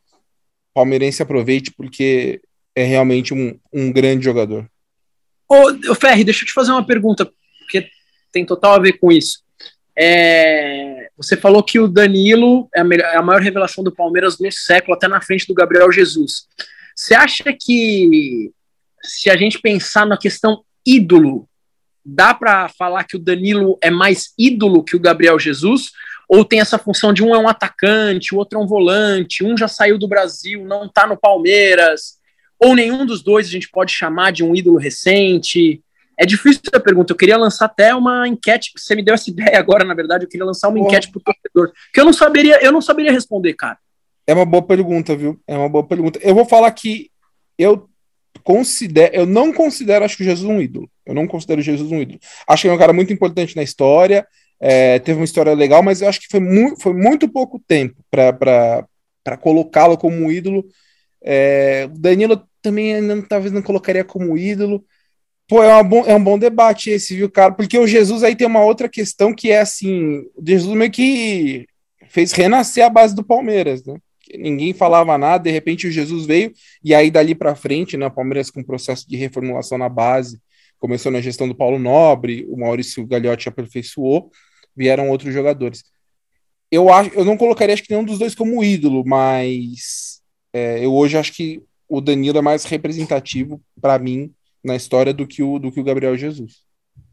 o 0.70 0.74
palmeirense 0.74 1.22
aproveite, 1.22 1.72
porque 1.72 2.42
é 2.74 2.84
realmente 2.84 3.32
um, 3.32 3.58
um 3.72 3.90
grande 3.90 4.26
jogador. 4.26 4.68
Ô, 5.48 5.70
ô 5.90 5.94
Ferri, 5.94 6.22
deixa 6.22 6.42
eu 6.42 6.46
te 6.46 6.52
fazer 6.52 6.70
uma 6.70 6.84
pergunta, 6.84 7.24
porque 7.60 7.88
tem 8.30 8.44
total 8.44 8.74
a 8.74 8.78
ver 8.78 8.98
com 8.98 9.10
isso. 9.10 9.38
É, 9.98 11.08
você 11.16 11.34
falou 11.34 11.62
que 11.62 11.78
o 11.78 11.88
Danilo 11.88 12.68
é 12.74 12.80
a, 12.80 12.84
melhor, 12.84 13.06
é 13.06 13.16
a, 13.16 13.22
maior 13.22 13.40
revelação 13.40 13.82
do 13.82 13.94
Palmeiras 13.94 14.38
nesse 14.38 14.64
século, 14.64 14.94
até 14.94 15.08
na 15.08 15.22
frente 15.22 15.46
do 15.46 15.54
Gabriel 15.54 15.90
Jesus. 15.90 16.46
Você 16.94 17.14
acha 17.14 17.44
que 17.58 18.52
se 19.02 19.30
a 19.30 19.36
gente 19.36 19.58
pensar 19.58 20.04
na 20.04 20.18
questão 20.18 20.62
ídolo, 20.84 21.48
dá 22.04 22.34
para 22.34 22.68
falar 22.68 23.04
que 23.04 23.16
o 23.16 23.18
Danilo 23.18 23.78
é 23.80 23.90
mais 23.90 24.34
ídolo 24.38 24.84
que 24.84 24.94
o 24.94 25.00
Gabriel 25.00 25.38
Jesus? 25.38 25.92
Ou 26.28 26.44
tem 26.44 26.60
essa 26.60 26.78
função 26.78 27.12
de 27.12 27.22
um 27.22 27.34
é 27.34 27.38
um 27.38 27.48
atacante, 27.48 28.34
o 28.34 28.38
outro 28.38 28.58
é 28.58 28.62
um 28.62 28.66
volante, 28.66 29.44
um 29.44 29.56
já 29.56 29.68
saiu 29.68 29.98
do 29.98 30.08
Brasil, 30.08 30.64
não 30.64 30.86
está 30.86 31.06
no 31.06 31.16
Palmeiras, 31.16 32.16
ou 32.58 32.74
nenhum 32.74 33.04
dos 33.04 33.22
dois 33.22 33.46
a 33.46 33.50
gente 33.50 33.68
pode 33.70 33.92
chamar 33.92 34.32
de 34.32 34.42
um 34.42 34.54
ídolo 34.54 34.78
recente? 34.78 35.82
É 36.18 36.24
difícil 36.24 36.62
a 36.72 36.80
pergunta. 36.80 37.12
Eu 37.12 37.16
queria 37.16 37.36
lançar 37.36 37.66
até 37.66 37.94
uma 37.94 38.26
enquete. 38.26 38.72
Você 38.76 38.94
me 38.94 39.02
deu 39.02 39.14
essa 39.14 39.28
ideia 39.30 39.58
agora, 39.58 39.84
na 39.84 39.94
verdade. 39.94 40.24
Eu 40.24 40.28
queria 40.28 40.46
lançar 40.46 40.68
uma 40.68 40.78
Porra. 40.78 40.88
enquete 40.88 41.10
pro 41.10 41.20
torcedor. 41.20 41.72
Que 41.92 42.00
eu 42.00 42.04
não 42.04 42.12
saberia, 42.12 42.58
eu 42.64 42.72
não 42.72 42.80
saberia 42.80 43.12
responder, 43.12 43.52
cara. 43.54 43.78
É 44.26 44.34
uma 44.34 44.46
boa 44.46 44.62
pergunta, 44.62 45.14
viu? 45.14 45.38
É 45.46 45.56
uma 45.56 45.68
boa 45.68 45.86
pergunta. 45.86 46.18
Eu 46.22 46.34
vou 46.34 46.44
falar 46.44 46.70
que 46.72 47.10
eu 47.58 47.88
considero, 48.42 49.14
eu 49.14 49.26
não 49.26 49.52
considero, 49.52 50.04
acho 50.04 50.16
que 50.16 50.22
o 50.22 50.26
Jesus 50.26 50.48
um 50.48 50.60
ídolo. 50.60 50.90
Eu 51.04 51.14
não 51.14 51.26
considero 51.26 51.62
Jesus 51.62 51.90
um 51.92 52.00
ídolo. 52.00 52.18
Acho 52.48 52.62
que 52.62 52.68
ele 52.68 52.72
é 52.72 52.76
um 52.76 52.80
cara 52.80 52.92
muito 52.92 53.12
importante 53.12 53.54
na 53.54 53.62
história, 53.62 54.26
é, 54.60 54.98
teve 54.98 55.18
uma 55.18 55.24
história 55.24 55.52
legal, 55.54 55.82
mas 55.82 56.00
eu 56.00 56.08
acho 56.08 56.20
que 56.20 56.28
foi, 56.28 56.40
mu 56.40 56.74
foi 56.80 56.92
muito 56.92 57.28
pouco 57.28 57.58
tempo 57.66 57.96
para 58.10 59.36
colocá-lo 59.40 59.98
como 59.98 60.30
ídolo. 60.30 60.66
É, 61.22 61.88
o 61.92 61.98
Danilo 61.98 62.42
também 62.62 62.94
ainda 62.94 63.20
talvez 63.22 63.52
não 63.52 63.62
colocaria 63.62 64.04
como 64.04 64.36
ídolo. 64.36 64.84
Pô, 65.48 65.62
é, 65.62 65.82
bom, 65.82 66.04
é 66.06 66.14
um 66.14 66.22
bom 66.22 66.38
debate 66.38 66.90
esse, 66.90 67.14
viu, 67.14 67.30
cara? 67.30 67.52
Porque 67.52 67.78
o 67.78 67.86
Jesus 67.86 68.24
aí 68.24 68.34
tem 68.34 68.46
uma 68.46 68.64
outra 68.64 68.88
questão 68.88 69.34
que 69.34 69.50
é 69.50 69.60
assim: 69.60 70.24
o 70.34 70.42
Jesus 70.44 70.76
meio 70.76 70.90
que 70.90 71.66
fez 72.08 72.32
renascer 72.32 72.84
a 72.84 72.90
base 72.90 73.14
do 73.14 73.24
Palmeiras, 73.24 73.84
né? 73.84 73.96
Ninguém 74.34 74.72
falava 74.72 75.16
nada, 75.16 75.44
de 75.44 75.50
repente 75.50 75.86
o 75.86 75.90
Jesus 75.90 76.26
veio, 76.26 76.52
e 76.82 76.92
aí 76.92 77.12
dali 77.12 77.32
para 77.32 77.54
frente, 77.54 77.96
né? 77.96 78.06
O 78.06 78.10
Palmeiras 78.10 78.50
com 78.50 78.62
processo 78.62 79.08
de 79.08 79.16
reformulação 79.16 79.78
na 79.78 79.88
base, 79.88 80.40
começou 80.78 81.10
na 81.10 81.20
gestão 81.20 81.48
do 81.48 81.54
Paulo 81.54 81.78
Nobre, 81.78 82.46
o 82.48 82.56
Maurício 82.56 83.06
Gagliotti 83.06 83.48
aperfeiçoou, 83.48 84.30
vieram 84.76 85.08
outros 85.10 85.32
jogadores. 85.32 85.84
Eu, 86.70 86.92
acho, 86.92 87.10
eu 87.14 87.24
não 87.24 87.36
colocaria 87.36 87.74
acho 87.74 87.82
que 87.82 87.90
nenhum 87.90 88.04
dos 88.04 88.18
dois 88.18 88.34
como 88.34 88.62
ídolo, 88.62 89.04
mas 89.06 90.20
é, 90.52 90.84
eu 90.84 90.92
hoje 90.92 91.16
acho 91.16 91.32
que 91.32 91.62
o 91.88 92.00
Danilo 92.00 92.38
é 92.38 92.42
mais 92.42 92.64
representativo 92.64 93.60
para 93.80 93.98
mim 93.98 94.32
na 94.64 94.74
história 94.74 95.14
do 95.14 95.26
que 95.26 95.42
o, 95.42 95.58
do 95.58 95.70
que 95.70 95.80
o 95.80 95.84
Gabriel 95.84 96.16
Jesus. 96.16 96.64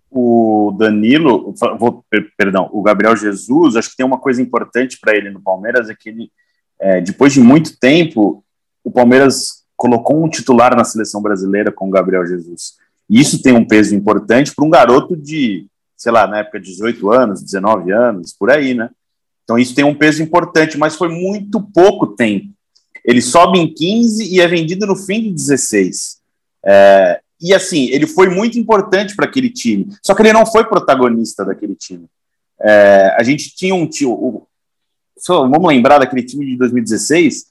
O 0.09 0.75
Danilo, 0.77 1.53
vou, 1.79 2.05
perdão, 2.37 2.69
o 2.71 2.81
Gabriel 2.81 3.15
Jesus, 3.15 3.75
acho 3.75 3.91
que 3.91 3.97
tem 3.97 4.05
uma 4.05 4.19
coisa 4.19 4.41
importante 4.41 4.97
para 4.99 5.15
ele 5.15 5.29
no 5.29 5.41
Palmeiras, 5.41 5.89
é 5.89 5.95
que 5.95 6.09
ele, 6.09 6.31
é, 6.79 7.01
depois 7.01 7.33
de 7.33 7.39
muito 7.39 7.79
tempo, 7.79 8.43
o 8.83 8.91
Palmeiras 8.91 9.63
colocou 9.75 10.23
um 10.23 10.29
titular 10.29 10.75
na 10.75 10.83
seleção 10.83 11.21
brasileira 11.21 11.71
com 11.71 11.87
o 11.87 11.91
Gabriel 11.91 12.25
Jesus. 12.25 12.75
E 13.13 13.21
isso 13.21 13.43
tem 13.43 13.53
um 13.53 13.63
peso 13.63 13.93
importante 13.93 14.55
para 14.55 14.65
um 14.65 14.71
garoto 14.71 15.15
de, 15.15 15.67
sei 15.95 16.11
lá, 16.11 16.25
na 16.25 16.39
época 16.39 16.59
de 16.59 16.71
18 16.71 17.11
anos, 17.11 17.43
19 17.43 17.91
anos, 17.91 18.33
por 18.33 18.49
aí, 18.49 18.73
né? 18.73 18.89
Então 19.43 19.59
isso 19.59 19.75
tem 19.75 19.85
um 19.85 19.93
peso 19.93 20.23
importante, 20.23 20.79
mas 20.79 20.95
foi 20.95 21.09
muito 21.09 21.61
pouco 21.61 22.07
tempo. 22.07 22.47
Ele 23.05 23.21
sobe 23.21 23.59
em 23.59 23.71
15 23.71 24.33
e 24.33 24.41
é 24.41 24.47
vendido 24.47 24.87
no 24.87 24.95
fim 24.95 25.21
de 25.21 25.29
16. 25.29 26.21
É, 26.65 27.21
e 27.39 27.53
assim, 27.53 27.87
ele 27.91 28.07
foi 28.07 28.29
muito 28.29 28.57
importante 28.57 29.15
para 29.15 29.25
aquele 29.25 29.51
time. 29.51 29.95
Só 30.03 30.15
que 30.15 30.23
ele 30.23 30.33
não 30.33 30.43
foi 30.43 30.63
protagonista 30.63 31.45
daquele 31.45 31.75
time. 31.75 32.07
É, 32.59 33.15
a 33.15 33.21
gente 33.21 33.55
tinha 33.55 33.75
um 33.75 33.85
tio. 33.85 34.11
O, 34.11 34.47
só, 35.19 35.47
vamos 35.47 35.67
lembrar 35.67 35.99
daquele 35.99 36.23
time 36.23 36.47
de 36.47 36.57
2016. 36.57 37.45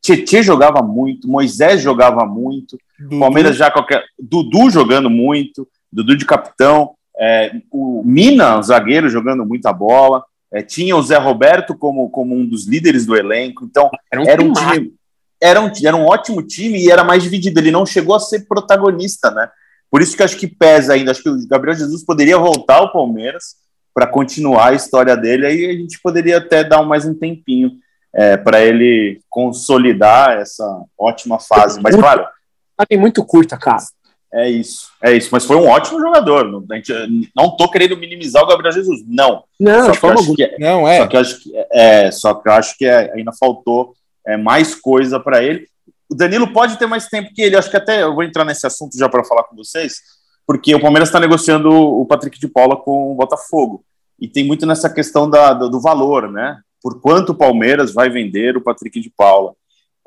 Tietê 0.00 0.40
jogava 0.40 0.80
muito, 0.82 1.26
Moisés 1.26 1.82
jogava 1.82 2.24
muito, 2.24 2.78
Dudu. 3.00 3.18
Palmeiras 3.18 3.56
já 3.56 3.70
qualquer. 3.70 4.04
Dudu 4.18 4.70
jogando 4.70 5.08
muito, 5.08 5.66
Dudu 5.92 6.16
de 6.16 6.24
capitão, 6.24 6.92
é, 7.18 7.52
o 7.70 8.02
Mina, 8.04 8.58
o 8.58 8.62
zagueiro, 8.62 9.08
jogando 9.08 9.44
muita 9.44 9.72
bola. 9.72 10.24
É, 10.52 10.62
tinha 10.62 10.96
o 10.96 11.02
Zé 11.02 11.16
Roberto 11.16 11.76
como, 11.76 12.10
como 12.10 12.34
um 12.34 12.46
dos 12.46 12.66
líderes 12.66 13.06
do 13.06 13.16
elenco. 13.16 13.64
Então, 13.64 13.88
era 14.10 14.20
um, 14.20 14.28
era 14.28 14.42
um 14.42 14.52
time 14.52 14.92
era 15.40 15.60
um, 15.60 15.72
era 15.82 15.96
um 15.96 16.04
ótimo 16.04 16.42
time 16.42 16.78
e 16.78 16.90
era 16.90 17.02
mais 17.02 17.22
dividido. 17.22 17.58
Ele 17.58 17.70
não 17.70 17.86
chegou 17.86 18.14
a 18.14 18.20
ser 18.20 18.46
protagonista, 18.46 19.30
né? 19.30 19.48
Por 19.90 20.02
isso 20.02 20.16
que 20.16 20.22
acho 20.22 20.36
que 20.36 20.46
pesa 20.46 20.92
ainda. 20.92 21.10
Acho 21.10 21.22
que 21.22 21.30
o 21.30 21.48
Gabriel 21.48 21.76
Jesus 21.76 22.04
poderia 22.04 22.38
voltar 22.38 22.76
ao 22.76 22.92
Palmeiras 22.92 23.56
para 23.94 24.06
continuar 24.06 24.68
a 24.68 24.74
história 24.74 25.16
dele. 25.16 25.46
Aí 25.46 25.66
a 25.66 25.72
gente 25.72 25.98
poderia 26.00 26.38
até 26.38 26.62
dar 26.62 26.82
mais 26.82 27.06
um 27.06 27.14
tempinho 27.14 27.72
é, 28.14 28.36
para 28.36 28.60
ele 28.60 29.20
consolidar 29.28 30.38
essa 30.38 30.64
ótima 30.98 31.40
fase. 31.40 31.80
Mas, 31.80 31.96
claro. 31.96 32.26
Tem 32.86 32.98
muito 32.98 33.24
curta, 33.24 33.56
cara. 33.56 33.82
É 34.32 34.48
isso, 34.48 34.88
é 35.02 35.12
isso. 35.12 35.28
Mas 35.32 35.44
foi 35.44 35.56
um 35.56 35.68
ótimo 35.68 36.00
jogador. 36.00 36.44
Não, 36.44 36.64
não 37.36 37.56
tô 37.56 37.68
querendo 37.68 37.96
minimizar 37.96 38.44
o 38.44 38.46
Gabriel 38.46 38.72
Jesus, 38.72 39.00
não. 39.06 39.42
Não, 39.58 39.86
só 39.86 39.90
de 39.90 39.98
forma 39.98 40.20
alguma. 40.20 40.36
É, 40.38 40.58
não 40.58 40.86
é. 40.86 40.98
Só 40.98 41.06
que 41.08 41.16
eu 41.16 41.20
acho 41.20 41.42
que 41.42 41.52
é, 41.72 42.10
só 42.12 42.34
que 42.34 42.48
eu 42.48 42.52
acho 42.52 42.78
que 42.78 42.86
é, 42.86 43.12
ainda 43.12 43.32
faltou 43.32 43.94
é, 44.24 44.36
mais 44.36 44.74
coisa 44.74 45.18
para 45.18 45.42
ele. 45.42 45.66
O 46.08 46.14
Danilo 46.14 46.52
pode 46.52 46.78
ter 46.78 46.86
mais 46.86 47.08
tempo 47.08 47.34
que 47.34 47.42
ele. 47.42 47.56
Acho 47.56 47.70
que 47.70 47.76
até 47.76 48.02
eu 48.02 48.14
vou 48.14 48.22
entrar 48.22 48.44
nesse 48.44 48.66
assunto 48.66 48.96
já 48.96 49.08
para 49.08 49.24
falar 49.24 49.44
com 49.44 49.56
vocês, 49.56 50.00
porque 50.46 50.74
o 50.74 50.80
Palmeiras 50.80 51.08
está 51.08 51.18
negociando 51.18 51.68
o 51.68 52.06
Patrick 52.06 52.38
de 52.38 52.48
Paula 52.48 52.76
com 52.76 53.12
o 53.12 53.16
Botafogo. 53.16 53.84
E 54.20 54.28
tem 54.28 54.46
muito 54.46 54.64
nessa 54.64 54.88
questão 54.88 55.28
da, 55.28 55.52
do, 55.54 55.68
do 55.68 55.80
valor, 55.80 56.30
né? 56.30 56.60
Por 56.80 57.00
quanto 57.00 57.30
o 57.30 57.34
Palmeiras 57.34 57.92
vai 57.92 58.08
vender 58.08 58.56
o 58.56 58.60
Patrick 58.60 59.00
de 59.00 59.10
Paula. 59.10 59.54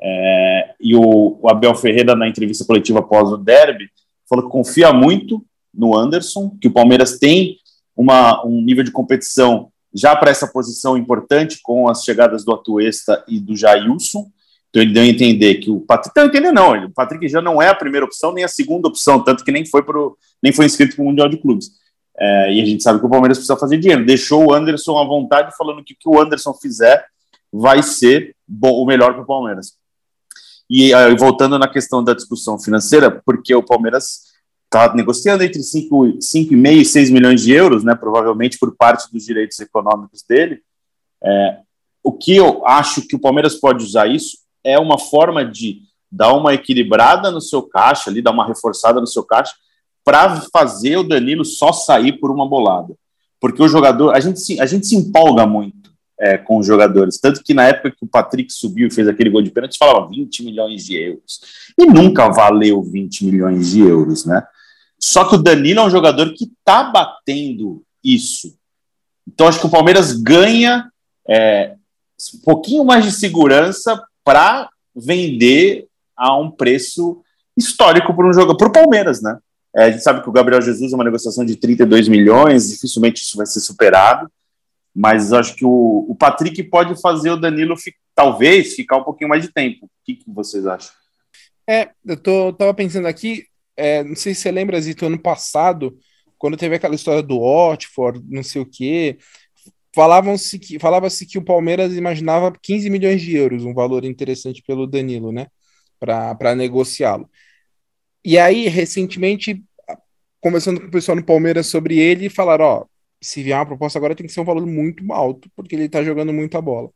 É, 0.02 0.74
e 0.80 0.94
o, 0.94 1.38
o, 1.40 1.48
Abel 1.48 1.74
Ferreira, 1.74 2.14
na 2.14 2.28
entrevista 2.28 2.64
coletiva 2.64 2.98
após 2.98 3.30
o 3.30 3.36
derby, 3.36 3.88
falou 4.28 4.44
que 4.44 4.50
confia 4.50 4.92
muito 4.92 5.44
no 5.72 5.96
Anderson, 5.96 6.56
que 6.60 6.68
o 6.68 6.72
Palmeiras 6.72 7.18
tem 7.18 7.56
uma, 7.96 8.44
um 8.44 8.60
nível 8.62 8.84
de 8.84 8.90
competição 8.90 9.70
já 9.94 10.14
para 10.16 10.30
essa 10.30 10.48
posição 10.48 10.96
importante 10.96 11.60
com 11.62 11.88
as 11.88 12.02
chegadas 12.02 12.44
do 12.44 12.52
Atuesta 12.52 13.24
e 13.28 13.38
do 13.38 13.56
Jailson. 13.56 14.28
Então 14.68 14.82
ele 14.82 14.92
deu 14.92 15.04
a 15.04 15.06
entender 15.06 15.56
que 15.56 15.70
o 15.70 15.80
Patrick. 15.80 16.12
Não, 16.16 16.26
entender 16.26 16.52
não, 16.52 16.86
o 16.86 16.90
Patrick 16.90 17.28
já 17.28 17.40
não 17.40 17.62
é 17.62 17.68
a 17.68 17.74
primeira 17.74 18.04
opção, 18.04 18.32
nem 18.32 18.42
a 18.42 18.48
segunda 18.48 18.88
opção, 18.88 19.22
tanto 19.22 19.44
que 19.44 19.52
nem 19.52 19.64
foi, 19.64 19.84
pro, 19.84 20.18
nem 20.42 20.52
foi 20.52 20.66
inscrito 20.66 20.96
para 20.96 21.02
o 21.04 21.06
Mundial 21.06 21.28
de 21.28 21.36
Clubes. 21.36 21.70
É, 22.18 22.52
e 22.52 22.60
a 22.60 22.64
gente 22.64 22.82
sabe 22.82 22.98
que 22.98 23.06
o 23.06 23.08
Palmeiras 23.08 23.38
precisa 23.38 23.56
fazer 23.56 23.78
dinheiro. 23.78 24.04
Deixou 24.04 24.48
o 24.48 24.52
Anderson 24.52 24.98
à 24.98 25.04
vontade, 25.04 25.56
falando 25.56 25.82
que 25.84 25.94
o 25.94 25.96
que 25.96 26.08
o 26.08 26.20
Anderson 26.20 26.52
fizer 26.54 27.04
vai 27.52 27.82
ser 27.84 28.34
bom, 28.46 28.82
o 28.82 28.84
melhor 28.84 29.12
para 29.12 29.22
o 29.22 29.26
Palmeiras. 29.26 29.74
E 30.68 30.94
aí, 30.94 31.16
voltando 31.16 31.58
na 31.58 31.68
questão 31.68 32.02
da 32.02 32.14
discussão 32.14 32.58
financeira, 32.58 33.22
porque 33.24 33.54
o 33.54 33.62
Palmeiras 33.62 34.34
está 34.64 34.94
negociando 34.94 35.44
entre 35.44 35.60
5,5 35.60 36.80
e 36.80 36.84
6 36.84 37.10
milhões 37.10 37.42
de 37.42 37.52
euros, 37.52 37.84
né, 37.84 37.94
provavelmente 37.94 38.58
por 38.58 38.74
parte 38.76 39.10
dos 39.12 39.24
direitos 39.24 39.58
econômicos 39.60 40.24
dele. 40.28 40.60
É, 41.22 41.58
o 42.02 42.12
que 42.12 42.34
eu 42.34 42.66
acho 42.66 43.06
que 43.06 43.14
o 43.14 43.20
Palmeiras 43.20 43.54
pode 43.54 43.84
usar 43.84 44.06
isso 44.06 44.38
é 44.64 44.78
uma 44.78 44.98
forma 44.98 45.44
de 45.44 45.82
dar 46.10 46.32
uma 46.32 46.54
equilibrada 46.54 47.30
no 47.30 47.40
seu 47.40 47.62
caixa, 47.62 48.10
ali, 48.10 48.22
dar 48.22 48.30
uma 48.30 48.46
reforçada 48.46 49.00
no 49.00 49.06
seu 49.06 49.22
caixa, 49.24 49.52
para 50.04 50.42
fazer 50.52 50.96
o 50.96 51.02
Danilo 51.02 51.44
só 51.44 51.72
sair 51.72 52.18
por 52.18 52.30
uma 52.30 52.48
bolada. 52.48 52.94
Porque 53.40 53.62
o 53.62 53.68
jogador, 53.68 54.14
a 54.14 54.20
gente 54.20 54.40
se, 54.40 54.60
a 54.60 54.66
gente 54.66 54.86
se 54.86 54.96
empolga 54.96 55.46
muito 55.46 55.83
é, 56.18 56.38
com 56.38 56.58
os 56.58 56.66
jogadores. 56.66 57.18
Tanto 57.18 57.42
que 57.42 57.54
na 57.54 57.64
época 57.64 57.90
que 57.90 58.04
o 58.04 58.08
Patrick 58.08 58.52
subiu 58.52 58.88
e 58.88 58.90
fez 58.90 59.08
aquele 59.08 59.30
gol 59.30 59.42
de 59.42 59.50
pênalti, 59.50 59.78
falava 59.78 60.08
20 60.08 60.44
milhões 60.44 60.84
de 60.84 60.96
euros. 60.96 61.40
E 61.78 61.86
nunca 61.86 62.28
valeu 62.28 62.82
20 62.82 63.24
milhões 63.24 63.70
de 63.70 63.80
euros, 63.80 64.24
né? 64.24 64.42
Só 64.98 65.24
que 65.24 65.34
o 65.34 65.42
Danilo 65.42 65.80
é 65.80 65.84
um 65.84 65.90
jogador 65.90 66.32
que 66.34 66.44
está 66.44 66.84
batendo 66.84 67.82
isso. 68.02 68.56
Então 69.26 69.46
acho 69.46 69.60
que 69.60 69.66
o 69.66 69.70
Palmeiras 69.70 70.12
ganha 70.12 70.90
é, 71.28 71.74
um 72.34 72.38
pouquinho 72.44 72.84
mais 72.84 73.04
de 73.04 73.12
segurança 73.12 74.02
para 74.22 74.68
vender 74.94 75.86
a 76.16 76.38
um 76.38 76.50
preço 76.50 77.20
histórico 77.56 78.14
para 78.14 78.28
um 78.28 78.32
jogo 78.32 78.56
para 78.56 78.68
o 78.68 78.72
Palmeiras, 78.72 79.20
né? 79.20 79.38
É, 79.76 79.84
a 79.84 79.90
gente 79.90 80.02
sabe 80.04 80.22
que 80.22 80.28
o 80.28 80.32
Gabriel 80.32 80.62
Jesus 80.62 80.92
é 80.92 80.94
uma 80.94 81.04
negociação 81.04 81.44
de 81.44 81.56
32 81.56 82.06
milhões, 82.06 82.68
dificilmente 82.68 83.22
isso 83.22 83.36
vai 83.36 83.46
ser 83.46 83.60
superado, 83.60 84.30
mas 84.94 85.32
acho 85.32 85.56
que 85.56 85.64
o, 85.64 86.06
o 86.08 86.14
Patrick 86.14 86.62
pode 86.64 87.00
fazer 87.00 87.30
o 87.30 87.36
Danilo 87.36 87.76
fi, 87.76 87.92
talvez 88.14 88.74
ficar 88.74 88.98
um 88.98 89.04
pouquinho 89.04 89.28
mais 89.28 89.42
de 89.42 89.52
tempo. 89.52 89.86
O 89.86 89.90
que, 90.04 90.14
que 90.14 90.30
vocês 90.30 90.66
acham? 90.66 90.92
É, 91.68 91.90
eu 92.04 92.16
tô, 92.16 92.52
tava 92.52 92.72
pensando 92.74 93.08
aqui, 93.08 93.46
é, 93.76 94.04
não 94.04 94.14
sei 94.14 94.34
se 94.34 94.42
você 94.42 94.52
lembra, 94.52 94.80
Zito, 94.80 95.06
ano 95.06 95.18
passado, 95.18 95.98
quando 96.38 96.56
teve 96.56 96.76
aquela 96.76 96.94
história 96.94 97.22
do 97.22 97.40
Watford, 97.40 98.22
não 98.28 98.42
sei 98.42 98.62
o 98.62 98.66
quê, 98.66 99.18
falavam-se 99.94 100.58
que 100.58 100.78
falava-se 100.78 101.24
que 101.26 101.38
o 101.38 101.44
Palmeiras 101.44 101.96
imaginava 101.96 102.52
15 102.62 102.90
milhões 102.90 103.22
de 103.22 103.34
euros, 103.34 103.64
um 103.64 103.74
valor 103.74 104.04
interessante 104.04 104.62
pelo 104.62 104.86
Danilo, 104.86 105.32
né, 105.32 105.46
para 105.98 106.54
negociá-lo. 106.54 107.28
E 108.24 108.38
aí, 108.38 108.68
recentemente, 108.68 109.62
conversando 110.40 110.80
com 110.80 110.86
o 110.86 110.90
pessoal 110.90 111.16
no 111.16 111.24
Palmeiras 111.24 111.66
sobre 111.66 111.98
ele, 111.98 112.28
falaram, 112.28 112.64
ó, 112.64 112.86
se 113.24 113.42
vier 113.42 113.56
uma 113.56 113.66
proposta 113.66 113.98
agora 113.98 114.14
tem 114.14 114.26
que 114.26 114.32
ser 114.32 114.40
um 114.40 114.44
valor 114.44 114.66
muito 114.66 115.12
alto, 115.12 115.50
porque 115.56 115.74
ele 115.74 115.88
tá 115.88 116.02
jogando 116.02 116.32
muita 116.32 116.60
bola. 116.60 116.90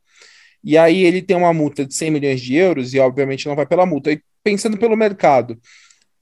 E 0.62 0.77
aí 0.77 1.05
ele 1.05 1.23
tem 1.23 1.37
uma 1.37 1.53
multa 1.53 1.85
de 1.85 1.95
100 1.95 2.11
milhões 2.11 2.41
de 2.41 2.55
euros 2.55 2.95
e 2.95 2.99
obviamente 2.99 3.47
não 3.47 3.57
vai 3.57 3.67
pela 3.67 3.87
multa. 3.87 4.12
E 4.12 4.21
pensando 4.43 4.77
pelo 4.77 4.97
mercado, 4.97 5.59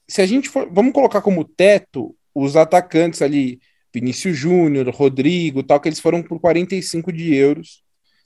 se 0.07 0.21
a 0.21 0.25
gente 0.25 0.49
for, 0.49 0.69
vamos 0.71 0.93
colocar 0.93 1.21
como 1.21 1.43
teto 1.43 2.15
os 2.33 2.55
atacantes 2.55 3.21
ali, 3.21 3.59
Vinícius 3.93 4.37
Júnior, 4.37 4.89
Rodrigo, 4.89 5.63
tal, 5.63 5.79
que 5.79 5.89
eles 5.89 5.99
foram 5.99 6.21
por 6.21 6.39
45 6.39 7.11
de 7.11 7.33
euros 7.33 7.83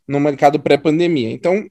no 0.08 0.20
mercado 0.20 0.60
pré-pandemia. 0.60 1.32
Então, 1.32 1.66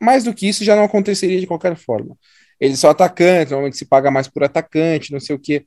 mais 0.00 0.24
do 0.24 0.34
que 0.34 0.48
isso 0.48 0.64
já 0.64 0.74
não 0.74 0.84
aconteceria 0.84 1.40
de 1.40 1.46
qualquer 1.46 1.76
forma. 1.76 2.16
Eles 2.58 2.80
são 2.80 2.90
atacantes, 2.90 3.50
normalmente 3.50 3.76
se 3.76 3.86
paga 3.86 4.10
mais 4.10 4.28
por 4.28 4.42
atacante, 4.42 5.12
não 5.12 5.20
sei 5.20 5.36
o 5.36 5.38
quê. 5.38 5.64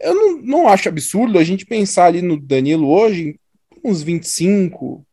Eu 0.00 0.14
não, 0.14 0.42
não 0.42 0.68
acho 0.68 0.88
absurdo 0.88 1.38
a 1.38 1.44
gente 1.44 1.66
pensar 1.66 2.06
ali 2.06 2.22
no 2.22 2.40
Danilo 2.40 2.88
hoje 2.88 3.38
uns 3.84 4.02
25, 4.02 5.04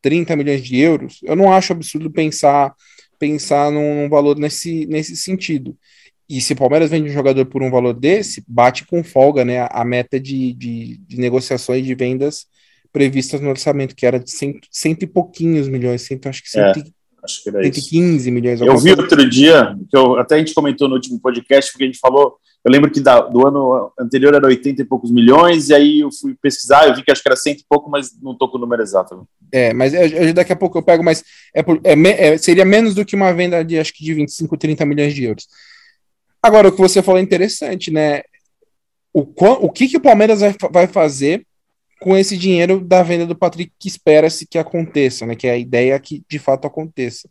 30 0.00 0.36
milhões 0.36 0.62
de 0.62 0.78
euros. 0.78 1.20
Eu 1.22 1.36
não 1.36 1.52
acho 1.52 1.72
absurdo 1.72 2.10
pensar 2.10 2.74
pensar 3.18 3.70
num, 3.70 4.02
num 4.02 4.08
valor 4.08 4.36
nesse, 4.36 4.84
nesse 4.86 5.16
sentido. 5.16 5.76
E 6.28 6.40
se 6.40 6.54
o 6.54 6.56
Palmeiras 6.56 6.90
vende 6.90 7.08
um 7.08 7.12
jogador 7.12 7.46
por 7.46 7.62
um 7.62 7.70
valor 7.70 7.92
desse, 7.92 8.42
bate 8.48 8.84
com 8.84 9.04
folga 9.04 9.44
né, 9.44 9.68
a 9.70 9.84
meta 9.84 10.18
de, 10.18 10.52
de, 10.54 10.96
de 11.06 11.20
negociações 11.20 11.84
de 11.84 11.94
vendas 11.94 12.46
previstas 12.92 13.40
no 13.40 13.50
orçamento, 13.50 13.94
que 13.94 14.04
era 14.04 14.18
de 14.18 14.30
cento, 14.30 14.66
cento 14.70 15.04
e 15.04 15.06
pouquinhos 15.06 15.68
milhões, 15.68 16.02
cento, 16.02 16.28
acho 16.28 16.42
que 16.42 16.50
cento, 16.50 16.80
é, 16.80 16.84
acho 17.22 17.42
que 17.42 17.48
era 17.48 17.62
115 17.62 18.16
isso. 18.16 18.32
milhões. 18.32 18.60
Eu 18.60 18.76
vi 18.76 18.90
outro 18.90 19.28
dia, 19.28 19.76
que 19.88 19.96
eu, 19.96 20.18
até 20.18 20.34
a 20.34 20.38
gente 20.38 20.52
comentou 20.52 20.88
no 20.88 20.96
último 20.96 21.20
podcast, 21.20 21.70
porque 21.70 21.84
a 21.84 21.86
gente 21.86 21.98
falou 21.98 22.36
eu 22.64 22.70
lembro 22.70 22.90
que 22.90 23.00
da, 23.00 23.20
do 23.20 23.46
ano 23.46 23.92
anterior 23.98 24.34
era 24.34 24.46
80 24.46 24.82
e 24.82 24.84
poucos 24.84 25.10
milhões, 25.10 25.68
e 25.68 25.74
aí 25.74 26.00
eu 26.00 26.10
fui 26.12 26.34
pesquisar, 26.40 26.86
eu 26.86 26.94
vi 26.94 27.02
que 27.02 27.10
acho 27.10 27.20
que 27.20 27.28
era 27.28 27.36
cento 27.36 27.60
e 27.60 27.66
pouco, 27.68 27.90
mas 27.90 28.10
não 28.22 28.32
estou 28.32 28.48
com 28.48 28.56
o 28.56 28.60
número 28.60 28.82
exato. 28.82 29.26
É, 29.50 29.72
mas 29.72 29.92
eu, 29.92 30.32
daqui 30.32 30.52
a 30.52 30.56
pouco 30.56 30.78
eu 30.78 30.82
pego, 30.82 31.02
mas 31.02 31.24
é, 31.54 31.60
é, 31.60 32.26
é, 32.28 32.38
seria 32.38 32.64
menos 32.64 32.94
do 32.94 33.04
que 33.04 33.16
uma 33.16 33.32
venda 33.32 33.64
de 33.64 33.78
acho 33.78 33.92
que 33.92 34.04
de 34.04 34.14
25, 34.14 34.56
30 34.56 34.86
milhões 34.86 35.12
de 35.12 35.24
euros. 35.24 35.48
Agora, 36.40 36.68
o 36.68 36.72
que 36.72 36.80
você 36.80 37.02
falou 37.02 37.18
é 37.18 37.22
interessante, 37.22 37.90
né? 37.90 38.22
O, 39.12 39.26
o 39.36 39.70
que, 39.70 39.88
que 39.88 39.96
o 39.96 40.00
Palmeiras 40.00 40.40
vai, 40.40 40.54
vai 40.70 40.86
fazer 40.86 41.44
com 42.00 42.16
esse 42.16 42.36
dinheiro 42.36 42.80
da 42.80 43.02
venda 43.02 43.26
do 43.26 43.36
Patrick 43.36 43.72
que 43.78 43.88
espera-se 43.88 44.46
que 44.46 44.58
aconteça, 44.58 45.26
né? 45.26 45.34
Que 45.34 45.48
é 45.48 45.52
a 45.52 45.58
ideia 45.58 45.98
que 45.98 46.22
de 46.28 46.38
fato 46.38 46.66
aconteça. 46.66 47.28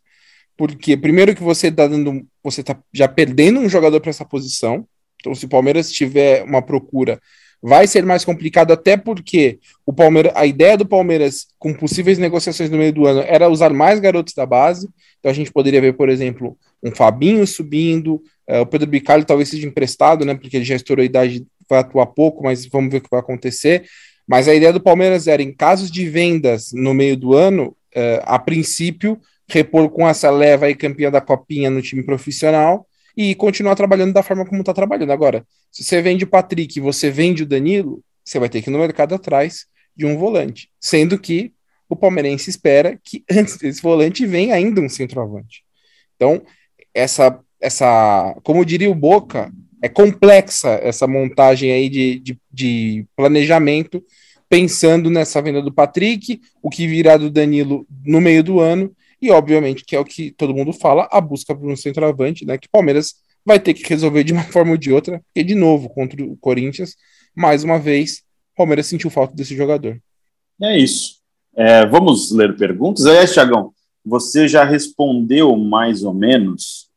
Porque 0.58 0.96
primeiro 0.96 1.36
que 1.36 1.42
você 1.42 1.68
está 1.68 1.88
dando, 1.88 2.26
você 2.44 2.62
está 2.62 2.78
já 2.94 3.08
perdendo 3.08 3.60
um 3.60 3.70
jogador 3.70 4.00
para 4.00 4.12
essa 4.12 4.26
posição, 4.26 4.88
então, 5.22 5.36
se 5.36 5.46
o 5.46 5.50
Palmeiras 5.50 5.92
tiver 5.92 6.44
uma 6.44 6.62
procura, 6.62 7.22
vai 7.62 7.86
ser 7.86 8.04
mais 8.04 8.26
complicado, 8.26 8.74
até 8.74 8.98
porque 8.98 9.60
o 9.86 9.94
Palmeiras, 9.94 10.34
a 10.36 10.46
ideia 10.48 10.76
do 10.76 10.86
Palmeiras 10.86 11.48
com 11.60 11.74
possíveis 11.74 12.18
negociações 12.18 12.72
no 12.72 12.78
meio 12.78 12.92
do 12.92 13.06
ano 13.06 13.22
era 13.22 13.48
usar 13.48 13.72
mais 13.72 14.00
garotos 14.00 14.34
da 14.34 14.46
base. 14.46 14.90
Então 15.20 15.30
a 15.32 15.34
gente 15.34 15.52
poderia 15.52 15.80
ver, 15.80 15.94
por 15.94 16.10
exemplo, 16.10 16.58
um 16.84 16.92
Fabinho 16.92 17.46
subindo, 17.46 18.16
uh, 18.50 18.62
o 18.62 18.66
Pedro 18.66 18.88
Bicalho 18.88 19.24
talvez 19.24 19.50
seja 19.50 19.68
emprestado, 19.68 20.26
né? 20.26 20.34
Porque 20.34 20.58
ele 20.58 20.66
já 20.66 20.76
estourou 20.76 21.04
a 21.04 21.06
idade, 21.06 21.46
vai 21.70 21.80
atuar 21.80 22.08
pouco, 22.08 22.44
mas 22.44 22.66
vamos 22.66 22.92
ver 22.92 22.98
o 22.98 23.02
que 23.02 23.12
vai 23.12 23.20
acontecer. 23.20 23.84
Mas 24.28 24.48
a 24.48 24.56
ideia 24.56 24.74
do 24.74 24.82
Palmeiras 24.82 25.28
era, 25.28 25.44
em 25.44 25.54
casos 25.54 25.92
de 25.92 26.10
vendas 26.10 26.72
no 26.74 26.96
meio 26.96 27.16
do 27.16 27.36
ano, 27.36 27.76
uh, 27.96 28.22
a 28.24 28.40
princípio, 28.40 29.20
repor 29.48 29.88
com 29.90 30.10
essa 30.10 30.32
leva 30.32 30.66
aí 30.66 30.74
campeã 30.74 31.12
da 31.12 31.22
Copinha 31.22 31.70
no 31.70 31.82
time 31.82 32.02
profissional 32.02 32.88
e 33.16 33.36
continuar 33.36 33.76
trabalhando 33.76 34.14
da 34.14 34.24
forma 34.24 34.46
como 34.46 34.62
está 34.62 34.74
trabalhando. 34.74 35.12
Agora, 35.12 35.46
se 35.72 35.84
você 35.84 36.02
vende 36.02 36.24
o 36.24 36.28
Patrick 36.28 36.78
e 36.78 36.82
você 36.82 37.10
vende 37.10 37.44
o 37.44 37.46
Danilo, 37.46 38.04
você 38.24 38.40
vai 38.40 38.50
ter 38.50 38.62
que 38.62 38.70
ir 38.70 38.74
no 38.74 38.80
mercado 38.80 39.16
atrás 39.16 39.66
de 39.96 40.06
um 40.06 40.18
volante. 40.18 40.70
Sendo 40.80 41.20
que 41.20 41.54
o 41.90 41.96
palmeirense 41.96 42.50
espera 42.50 43.00
que 43.04 43.24
antes 43.32 43.58
desse 43.58 43.82
volante 43.82 44.26
venha 44.26 44.56
ainda 44.56 44.82
um 44.82 44.90
centroavante. 44.90 45.64
Então, 46.16 46.42
essa, 46.94 47.40
essa 47.60 48.36
como 48.44 48.66
diria 48.66 48.90
o 48.90 48.96
Boca, 48.96 49.52
é 49.82 49.90
complexa 49.90 50.80
essa 50.84 51.08
montagem 51.08 51.72
aí 51.72 51.90
de, 51.90 52.20
de, 52.20 52.38
de 52.52 53.06
planejamento, 53.16 54.04
pensando 54.48 55.10
nessa 55.10 55.42
venda 55.42 55.62
do 55.62 55.74
Patrick, 55.74 56.40
o 56.62 56.70
que 56.70 56.86
virá 56.86 57.18
do 57.18 57.32
Danilo 57.32 57.88
no 58.06 58.22
meio 58.22 58.44
do 58.44 58.60
ano 58.60 58.96
e, 59.22 59.30
obviamente, 59.32 59.84
que 59.86 59.96
é 59.96 60.00
o 60.00 60.06
que 60.06 60.32
todo 60.32 60.54
mundo 60.54 60.74
fala, 60.74 61.08
a 61.12 61.22
busca 61.22 61.56
por 61.56 61.70
um 61.70 61.76
centroavante, 61.76 62.46
né? 62.46 62.58
Que 62.58 62.68
o 62.68 62.72
Palmeiras 62.72 63.16
vai 63.46 63.60
ter 63.60 63.74
que 63.74 63.88
resolver 63.88 64.24
de 64.24 64.34
uma 64.34 64.44
forma 64.52 64.72
ou 64.72 64.78
de 64.78 64.92
outra, 64.92 65.22
porque, 65.26 65.44
de 65.44 65.56
novo, 65.56 65.90
contra 65.90 66.24
o 66.24 66.36
Corinthians, 66.38 66.96
mais 67.36 67.64
uma 67.64 67.80
vez, 67.80 68.24
o 68.54 68.58
Palmeiras 68.58 68.88
sentiu 68.88 69.10
falta 69.10 69.36
desse 69.36 69.56
jogador. 69.56 70.02
É 70.62 70.78
isso. 70.78 71.20
É, 71.56 71.86
vamos 71.86 72.32
ler 72.32 72.56
perguntas. 72.56 73.06
Aí, 73.06 73.28
Thiagão, 73.28 73.74
você 74.04 74.48
já 74.48 74.64
respondeu 74.64 75.56
mais 75.56 76.04
ou 76.04 76.14
menos. 76.14 76.90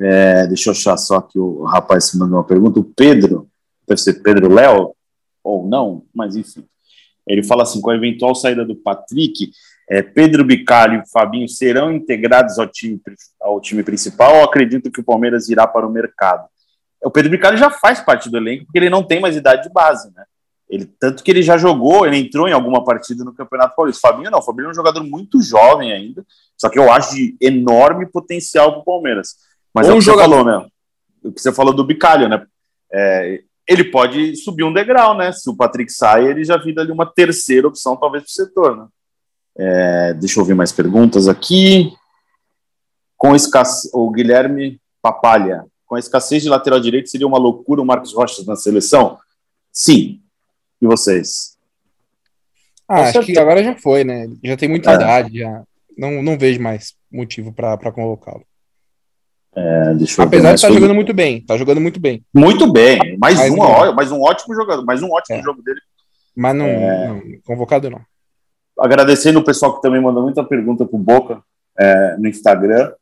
É, 0.00 0.46
deixa 0.46 0.70
eu 0.70 0.72
achar 0.72 0.96
só 0.96 1.20
que 1.20 1.38
o 1.38 1.64
rapaz 1.64 2.14
mandou 2.14 2.38
uma 2.38 2.46
pergunta. 2.46 2.80
O 2.80 2.84
Pedro, 2.84 3.48
deve 3.86 4.00
ser 4.00 4.22
Pedro 4.22 4.52
Léo, 4.52 4.94
ou 5.42 5.66
não, 5.68 6.04
mas 6.14 6.36
enfim. 6.36 6.64
Ele 7.26 7.42
fala 7.42 7.62
assim: 7.62 7.80
com 7.80 7.90
a 7.90 7.96
eventual 7.96 8.34
saída 8.34 8.64
do 8.64 8.74
Patrick, 8.74 9.50
é, 9.90 10.02
Pedro 10.02 10.44
Bicalho 10.44 11.02
e 11.02 11.10
Fabinho 11.10 11.48
serão 11.48 11.90
integrados 11.92 12.60
ao 12.60 12.66
time, 12.68 13.00
ao 13.40 13.60
time 13.60 13.82
principal 13.82 14.36
ou 14.36 14.44
acredito 14.44 14.90
que 14.90 15.00
o 15.00 15.04
Palmeiras 15.04 15.48
irá 15.48 15.66
para 15.66 15.86
o 15.86 15.90
mercado? 15.90 16.46
O 17.02 17.10
Pedro 17.10 17.30
Bicalho 17.30 17.56
já 17.56 17.70
faz 17.70 18.00
parte 18.00 18.30
do 18.30 18.36
elenco 18.36 18.66
porque 18.66 18.78
ele 18.78 18.88
não 18.88 19.02
tem 19.02 19.20
mais 19.20 19.34
idade 19.36 19.64
de 19.64 19.72
base, 19.72 20.12
né? 20.14 20.24
Ele, 20.68 20.86
tanto 21.00 21.24
que 21.24 21.30
ele 21.32 21.42
já 21.42 21.58
jogou, 21.58 22.06
ele 22.06 22.16
entrou 22.16 22.46
em 22.46 22.52
alguma 22.52 22.84
partida 22.84 23.24
no 23.24 23.34
Campeonato 23.34 23.74
Paulista. 23.74 24.06
Fabinho 24.06 24.30
não, 24.30 24.38
o 24.38 24.42
Fabinho 24.42 24.68
é 24.68 24.70
um 24.70 24.74
jogador 24.74 25.02
muito 25.02 25.42
jovem 25.42 25.92
ainda, 25.92 26.24
só 26.56 26.68
que 26.68 26.78
eu 26.78 26.92
acho 26.92 27.16
de 27.16 27.36
enorme 27.40 28.06
potencial 28.06 28.70
para 28.70 28.82
o 28.82 28.84
Palmeiras. 28.84 29.34
Mas 29.74 29.88
um 29.88 29.92
é 29.92 29.94
o 29.94 29.98
que 29.98 30.04
jogador... 30.04 30.28
você 30.28 30.44
falou, 30.44 30.60
né? 30.60 30.68
O 31.24 31.32
que 31.32 31.40
você 31.40 31.52
falou 31.52 31.74
do 31.74 31.84
Bicalho, 31.84 32.28
né? 32.28 32.46
É, 32.92 33.40
ele 33.66 33.82
pode 33.82 34.36
subir 34.36 34.62
um 34.62 34.72
degrau, 34.72 35.16
né? 35.16 35.32
Se 35.32 35.50
o 35.50 35.56
Patrick 35.56 35.90
sai, 35.92 36.28
ele 36.28 36.44
já 36.44 36.56
vira 36.56 36.82
ali 36.82 36.92
uma 36.92 37.06
terceira 37.06 37.66
opção, 37.66 37.96
talvez, 37.96 38.22
para 38.22 38.30
o 38.30 38.32
setor, 38.32 38.76
né? 38.76 38.86
É, 39.62 40.14
deixa 40.14 40.40
eu 40.40 40.44
ver 40.44 40.54
mais 40.54 40.72
perguntas 40.72 41.28
aqui. 41.28 41.92
Com 43.14 43.36
escasse... 43.36 43.90
o 43.92 44.10
Guilherme 44.10 44.80
Papalha, 45.02 45.66
com 45.84 45.96
a 45.96 45.98
escassez 45.98 46.42
de 46.42 46.48
lateral 46.48 46.80
direito, 46.80 47.10
seria 47.10 47.26
uma 47.26 47.36
loucura 47.36 47.82
o 47.82 47.84
Marcos 47.84 48.14
Rocha 48.14 48.42
na 48.46 48.56
seleção? 48.56 49.18
Sim. 49.70 50.22
E 50.80 50.86
vocês? 50.86 51.58
Ah, 52.88 53.02
acho 53.02 53.22
que 53.22 53.38
agora 53.38 53.62
já 53.62 53.76
foi, 53.76 54.02
né? 54.02 54.28
Já 54.42 54.56
tem 54.56 54.68
muita 54.68 54.92
é. 54.92 54.94
idade, 54.94 55.38
já. 55.38 55.62
Não, 55.96 56.22
não 56.22 56.38
vejo 56.38 56.62
mais 56.62 56.94
motivo 57.12 57.52
para 57.52 57.92
convocá-lo. 57.92 58.42
É, 59.54 59.92
Apesar 60.18 60.50
de 60.50 60.54
estar 60.54 60.68
tá 60.68 60.72
jogando 60.72 60.94
muito 60.94 61.12
bem, 61.12 61.44
tá 61.44 61.58
jogando 61.58 61.82
muito 61.82 62.00
bem. 62.00 62.24
Muito 62.32 62.72
bem, 62.72 63.18
mais, 63.18 63.36
mais, 63.36 63.52
uma, 63.52 63.92
mais 63.92 64.10
um 64.10 64.22
ótimo 64.22 64.54
jogador, 64.54 64.84
mais 64.86 65.02
um 65.02 65.10
ótimo 65.10 65.38
é. 65.38 65.42
jogo 65.42 65.60
dele. 65.60 65.80
Mas 66.34 66.56
não, 66.56 66.66
é. 66.66 67.08
não, 67.08 67.22
convocado 67.44 67.90
não 67.90 68.00
agradecendo 68.78 69.38
o 69.38 69.44
pessoal 69.44 69.74
que 69.74 69.82
também 69.82 70.00
mandou 70.00 70.22
muita 70.22 70.44
pergunta 70.44 70.86
pro 70.86 70.98
Boca 70.98 71.42
é, 71.78 72.16
no 72.16 72.28
Instagram. 72.28 72.92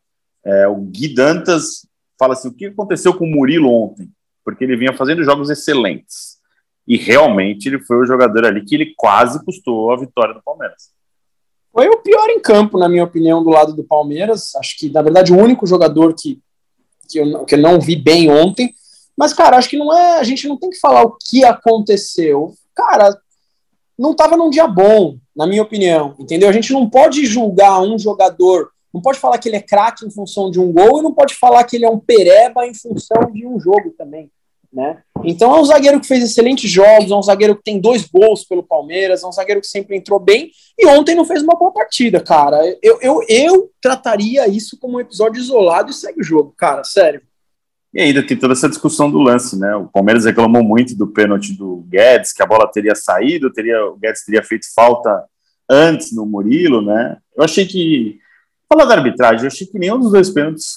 É, 0.45 0.67
o 0.69 0.77
Gui 0.77 1.15
Dantas 1.15 1.87
fala 2.19 2.35
assim: 2.35 2.49
o 2.49 2.55
que 2.55 2.67
aconteceu 2.67 3.15
com 3.15 3.25
o 3.25 3.31
Murilo 3.31 3.71
ontem? 3.71 4.11
Porque 4.45 4.65
ele 4.65 4.77
vinha 4.77 4.93
fazendo 4.93 5.25
jogos 5.25 5.51
excelentes. 5.51 6.39
E 6.87 6.97
realmente 6.97 7.69
ele 7.69 7.81
foi 7.81 7.99
o 7.99 8.07
jogador 8.07 8.47
ali 8.47 8.65
que 8.65 8.75
ele 8.75 8.95
quase 8.97 9.45
custou 9.45 9.93
a 9.93 9.97
vitória 9.97 10.33
do 10.33 10.43
Palmeiras. 10.43 10.91
Foi 11.71 11.87
o 11.87 11.99
pior 11.99 12.31
em 12.31 12.41
campo, 12.41 12.79
na 12.79 12.89
minha 12.89 13.05
opinião, 13.05 13.45
do 13.45 13.51
lado 13.51 13.75
do 13.75 13.85
Palmeiras. 13.85 14.55
Acho 14.57 14.77
que, 14.79 14.89
na 14.89 15.03
verdade, 15.03 15.33
o 15.33 15.37
único 15.37 15.67
jogador 15.67 16.15
que, 16.15 16.41
que, 17.09 17.19
eu, 17.21 17.45
que 17.45 17.55
eu 17.55 17.59
não 17.59 17.79
vi 17.79 17.95
bem 17.95 18.31
ontem. 18.31 18.75
Mas, 19.15 19.35
cara, 19.35 19.59
acho 19.59 19.69
que 19.69 19.77
não 19.77 19.95
é. 19.95 20.19
A 20.19 20.25
gente 20.25 20.49
não 20.49 20.57
tem 20.57 20.71
que 20.71 20.81
falar 20.81 21.03
o 21.03 21.17
que 21.21 21.45
aconteceu. 21.45 22.55
Cara, 22.75 23.15
não 23.99 24.13
estava 24.13 24.37
num 24.37 24.49
dia 24.49 24.67
bom, 24.67 25.19
na 25.38 25.46
minha 25.46 25.62
opinião, 25.62 26.16
entendeu? 26.18 26.48
A 26.48 26.53
gente 26.53 26.72
não 26.72 26.90
pode 26.90 27.24
julgar 27.24 27.81
um 27.81 27.96
jogador, 27.96 28.72
não 28.92 29.01
pode 29.01 29.20
falar 29.20 29.38
que 29.38 29.48
ele 29.48 29.55
é 29.55 29.62
craque 29.62 30.05
em 30.05 30.11
função 30.11 30.51
de 30.51 30.59
um 30.59 30.72
gol 30.72 30.98
e 30.98 31.03
não 31.03 31.14
pode 31.14 31.37
falar 31.37 31.62
que 31.62 31.77
ele 31.77 31.85
é 31.85 31.90
um 31.90 32.01
pereba 32.01 32.66
em 32.66 32.74
função 32.74 33.31
de 33.33 33.46
um 33.46 33.61
jogo 33.61 33.94
também, 33.96 34.29
né? 34.72 35.01
Então 35.22 35.55
é 35.55 35.61
um 35.61 35.64
zagueiro 35.64 36.01
que 36.01 36.09
fez 36.09 36.24
excelentes 36.24 36.68
jogos, 36.68 37.12
é 37.12 37.14
um 37.14 37.22
zagueiro 37.22 37.55
que 37.55 37.62
tem 37.62 37.81
dois 37.81 38.05
gols 38.05 38.42
pelo 38.42 38.64
Palmeiras, 38.64 39.22
é 39.22 39.29
um 39.29 39.33
zagueiro 39.33 39.61
que 39.61 39.68
sempre 39.68 39.96
entrou 39.96 40.18
bem 40.18 40.51
e 40.77 40.85
ontem 40.88 41.14
não 41.14 41.24
fez 41.24 41.40
uma 41.40 41.57
boa 41.57 41.70
partida, 41.70 42.18
cara. 42.18 42.59
Eu, 42.83 42.98
eu, 43.01 43.22
eu 43.29 43.70
trataria 43.81 44.48
isso 44.48 44.77
como 44.81 44.96
um 44.96 45.01
episódio 45.01 45.40
isolado 45.40 45.92
e 45.92 45.94
segue 45.94 46.20
o 46.20 46.24
jogo, 46.24 46.53
cara, 46.57 46.83
sério. 46.83 47.22
E 47.92 48.01
ainda 48.01 48.27
tem 48.27 48.37
toda 48.37 48.53
essa 48.53 48.68
discussão 48.68 49.11
do 49.11 49.18
lance, 49.18 49.59
né? 49.59 49.74
O 49.74 49.87
Palmeiras 49.87 50.24
reclamou 50.24 50.62
muito 50.62 50.94
do 50.94 51.07
pênalti 51.07 51.55
do 51.55 51.85
Guedes, 51.88 52.33
que 52.33 52.42
a 52.42 52.46
bola 52.46 52.70
teria 52.70 52.94
saído, 52.94 53.53
teria, 53.53 53.83
o 53.87 53.96
Guedes 53.96 54.24
teria 54.24 54.42
feito 54.42 54.66
falta 54.74 55.24
antes 55.68 56.12
no 56.12 56.27
Murilo, 56.27 56.83
né? 56.83 57.16
Eu 57.37 57.44
achei 57.44 57.66
que. 57.66 58.18
Falar 58.70 58.85
da 58.85 58.96
arbitragem, 58.96 59.42
eu 59.42 59.46
achei 59.46 59.66
que 59.66 59.79
nenhum 59.79 59.98
dos 59.98 60.12
dois 60.12 60.29
pênaltis, 60.29 60.77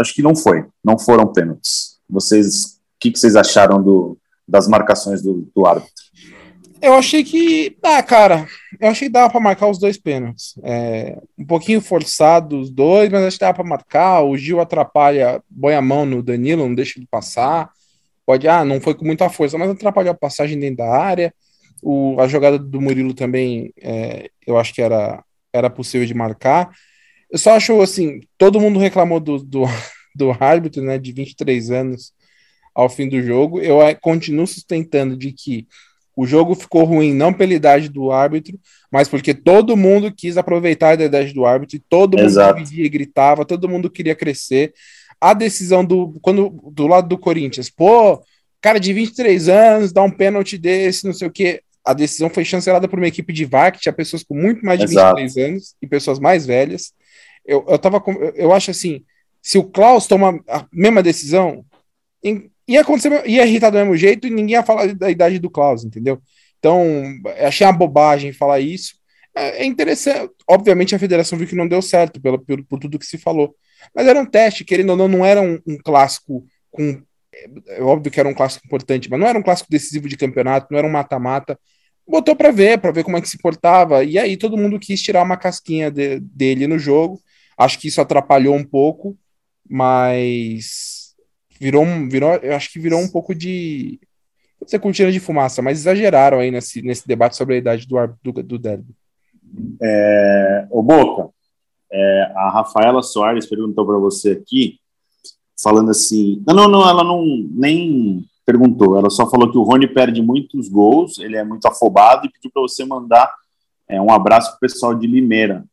acho 0.00 0.12
que 0.12 0.22
não 0.22 0.34
foi, 0.34 0.66
não 0.84 0.98
foram 0.98 1.32
pênaltis. 1.32 1.98
Vocês, 2.10 2.64
o 2.64 2.78
que, 2.98 3.12
que 3.12 3.18
vocês 3.18 3.36
acharam 3.36 3.80
do, 3.80 4.18
das 4.46 4.66
marcações 4.66 5.22
do, 5.22 5.48
do 5.54 5.64
árbitro? 5.64 6.01
Eu 6.82 6.94
achei 6.94 7.22
que. 7.22 7.76
Ah, 7.80 8.02
cara, 8.02 8.48
eu 8.80 8.88
achei 8.88 9.06
que 9.06 9.12
dava 9.12 9.30
para 9.30 9.40
marcar 9.40 9.68
os 9.68 9.78
dois 9.78 9.96
pênaltis. 9.96 10.58
É, 10.64 11.16
um 11.38 11.46
pouquinho 11.46 11.80
forçado 11.80 12.58
os 12.58 12.70
dois, 12.70 13.08
mas 13.08 13.22
acho 13.22 13.36
que 13.36 13.44
dava 13.44 13.54
para 13.54 13.64
marcar. 13.64 14.22
O 14.24 14.36
Gil 14.36 14.60
atrapalha, 14.60 15.40
põe 15.60 15.74
a 15.74 15.80
mão 15.80 16.04
no 16.04 16.20
Danilo, 16.24 16.66
não 16.66 16.74
deixa 16.74 16.98
ele 16.98 17.06
passar. 17.08 17.70
Pode, 18.26 18.48
ah, 18.48 18.64
não 18.64 18.80
foi 18.80 18.94
com 18.94 19.04
muita 19.04 19.30
força, 19.30 19.56
mas 19.56 19.70
atrapalhou 19.70 20.10
a 20.10 20.16
passagem 20.16 20.58
dentro 20.58 20.78
da 20.78 20.90
área. 20.90 21.32
O, 21.80 22.16
a 22.20 22.26
jogada 22.26 22.58
do 22.58 22.80
Murilo 22.80 23.14
também, 23.14 23.72
é, 23.80 24.28
eu 24.44 24.58
acho 24.58 24.74
que 24.74 24.82
era, 24.82 25.22
era 25.52 25.70
possível 25.70 26.06
de 26.06 26.14
marcar. 26.14 26.68
Eu 27.30 27.38
só 27.38 27.52
acho 27.52 27.80
assim: 27.80 28.20
todo 28.36 28.60
mundo 28.60 28.80
reclamou 28.80 29.20
do, 29.20 29.38
do, 29.38 29.62
do 30.16 30.32
árbitro, 30.32 30.82
né, 30.82 30.98
de 30.98 31.12
23 31.12 31.70
anos, 31.70 32.12
ao 32.74 32.88
fim 32.88 33.08
do 33.08 33.22
jogo. 33.22 33.60
Eu 33.60 33.78
continuo 34.00 34.48
sustentando 34.48 35.16
de 35.16 35.32
que 35.32 35.68
o 36.14 36.26
jogo 36.26 36.54
ficou 36.54 36.84
ruim 36.84 37.14
não 37.14 37.32
pela 37.32 37.54
idade 37.54 37.88
do 37.88 38.10
árbitro, 38.10 38.58
mas 38.90 39.08
porque 39.08 39.32
todo 39.32 39.76
mundo 39.76 40.12
quis 40.14 40.36
aproveitar 40.36 40.96
da 40.96 41.04
idade 41.04 41.32
do 41.32 41.46
árbitro, 41.46 41.76
e 41.76 41.80
todo 41.88 42.18
mundo 42.18 42.54
dividia 42.54 42.84
e 42.84 42.88
gritava, 42.88 43.44
todo 43.44 43.68
mundo 43.68 43.90
queria 43.90 44.14
crescer. 44.14 44.72
A 45.20 45.32
decisão 45.32 45.84
do 45.84 46.18
quando 46.20 46.50
do 46.72 46.86
lado 46.86 47.08
do 47.08 47.18
Corinthians, 47.18 47.70
pô, 47.70 48.22
cara 48.60 48.78
de 48.78 48.92
23 48.92 49.48
anos, 49.48 49.92
dá 49.92 50.02
um 50.02 50.10
pênalti 50.10 50.58
desse, 50.58 51.06
não 51.06 51.12
sei 51.12 51.28
o 51.28 51.32
quê. 51.32 51.62
A 51.84 51.92
decisão 51.92 52.30
foi 52.30 52.44
chancelada 52.44 52.86
por 52.86 52.98
uma 52.98 53.08
equipe 53.08 53.32
de 53.32 53.44
VAR, 53.44 53.72
que 53.72 53.80
tinha 53.80 53.92
pessoas 53.92 54.22
com 54.22 54.34
muito 54.34 54.64
mais 54.64 54.78
de 54.78 54.84
Exato. 54.84 55.16
23 55.16 55.48
anos 55.48 55.74
e 55.82 55.86
pessoas 55.86 56.20
mais 56.20 56.46
velhas. 56.46 56.92
Eu, 57.44 57.64
eu, 57.68 57.78
tava, 57.78 58.02
eu 58.36 58.52
acho 58.52 58.70
assim, 58.70 59.02
se 59.40 59.58
o 59.58 59.64
Klaus 59.64 60.06
toma 60.06 60.40
a 60.48 60.64
mesma 60.72 61.02
decisão, 61.02 61.64
ia 62.74 62.80
acontecer, 62.82 63.26
ia 63.26 63.46
irritar 63.46 63.70
do 63.70 63.78
mesmo 63.78 63.96
jeito 63.96 64.26
e 64.26 64.30
ninguém 64.30 64.54
ia 64.54 64.62
falar 64.62 64.94
da 64.94 65.10
idade 65.10 65.38
do 65.38 65.50
Klaus, 65.50 65.84
entendeu? 65.84 66.20
Então, 66.58 66.84
achei 67.40 67.66
uma 67.66 67.72
bobagem 67.72 68.32
falar 68.32 68.60
isso. 68.60 68.94
É, 69.34 69.62
é 69.62 69.64
interessante. 69.64 70.32
Obviamente, 70.48 70.94
a 70.94 70.98
federação 70.98 71.38
viu 71.38 71.48
que 71.48 71.56
não 71.56 71.66
deu 71.66 71.82
certo 71.82 72.20
pelo, 72.20 72.38
por, 72.38 72.64
por 72.64 72.78
tudo 72.78 72.98
que 72.98 73.06
se 73.06 73.18
falou. 73.18 73.54
Mas 73.94 74.06
era 74.06 74.20
um 74.20 74.26
teste, 74.26 74.64
querendo 74.64 74.90
ou 74.90 74.96
não, 74.96 75.08
não 75.08 75.24
era 75.26 75.40
um, 75.40 75.58
um 75.66 75.76
clássico 75.78 76.44
com. 76.70 77.02
É 77.68 77.82
óbvio 77.82 78.12
que 78.12 78.20
era 78.20 78.28
um 78.28 78.34
clássico 78.34 78.66
importante, 78.66 79.10
mas 79.10 79.18
não 79.18 79.26
era 79.26 79.38
um 79.38 79.42
clássico 79.42 79.70
decisivo 79.70 80.06
de 80.06 80.16
campeonato, 80.16 80.68
não 80.70 80.78
era 80.78 80.86
um 80.86 80.90
mata-mata. 80.90 81.58
Botou 82.06 82.36
para 82.36 82.50
ver, 82.50 82.78
para 82.78 82.92
ver 82.92 83.04
como 83.04 83.16
é 83.16 83.20
que 83.20 83.28
se 83.28 83.38
portava. 83.38 84.04
E 84.04 84.18
aí 84.18 84.36
todo 84.36 84.56
mundo 84.56 84.78
quis 84.78 85.00
tirar 85.00 85.22
uma 85.22 85.36
casquinha 85.36 85.90
de, 85.90 86.20
dele 86.20 86.66
no 86.66 86.78
jogo. 86.78 87.20
Acho 87.56 87.78
que 87.78 87.88
isso 87.88 88.00
atrapalhou 88.00 88.54
um 88.54 88.64
pouco, 88.64 89.16
mas 89.68 90.91
virou, 91.62 91.84
virou, 92.10 92.34
eu 92.42 92.56
acho 92.56 92.72
que 92.72 92.80
virou 92.80 93.00
um 93.00 93.08
pouco 93.08 93.32
de. 93.32 94.00
Não 94.60 94.66
sei 94.66 94.78
cortina 94.78 95.12
de 95.12 95.20
fumaça, 95.20 95.62
mas 95.62 95.78
exageraram 95.78 96.40
aí 96.40 96.50
nesse, 96.50 96.82
nesse 96.82 97.06
debate 97.06 97.36
sobre 97.36 97.54
a 97.54 97.58
idade 97.58 97.86
do, 97.86 97.96
do, 98.22 98.42
do 98.42 98.58
derby. 98.58 98.94
É, 99.80 100.66
ô 100.70 100.82
Boca, 100.82 101.30
é, 101.90 102.32
a 102.34 102.50
Rafaela 102.50 103.02
Soares 103.02 103.46
perguntou 103.46 103.86
para 103.86 103.98
você 103.98 104.32
aqui, 104.32 104.78
falando 105.62 105.90
assim. 105.90 106.42
Não, 106.46 106.54
não, 106.54 106.68
não, 106.68 106.88
ela 106.88 107.04
não 107.04 107.24
nem 107.24 108.24
perguntou, 108.44 108.98
ela 108.98 109.10
só 109.10 109.28
falou 109.30 109.50
que 109.50 109.58
o 109.58 109.62
Rony 109.62 109.86
perde 109.86 110.20
muitos 110.20 110.68
gols, 110.68 111.18
ele 111.18 111.36
é 111.36 111.44
muito 111.44 111.66
afobado 111.66 112.26
e 112.26 112.30
pediu 112.30 112.50
para 112.52 112.62
você 112.62 112.84
mandar 112.84 113.32
é, 113.88 114.00
um 114.00 114.10
abraço 114.10 114.50
para 114.50 114.56
o 114.56 114.60
pessoal 114.60 114.94
de 114.94 115.06
Limeira. 115.06 115.64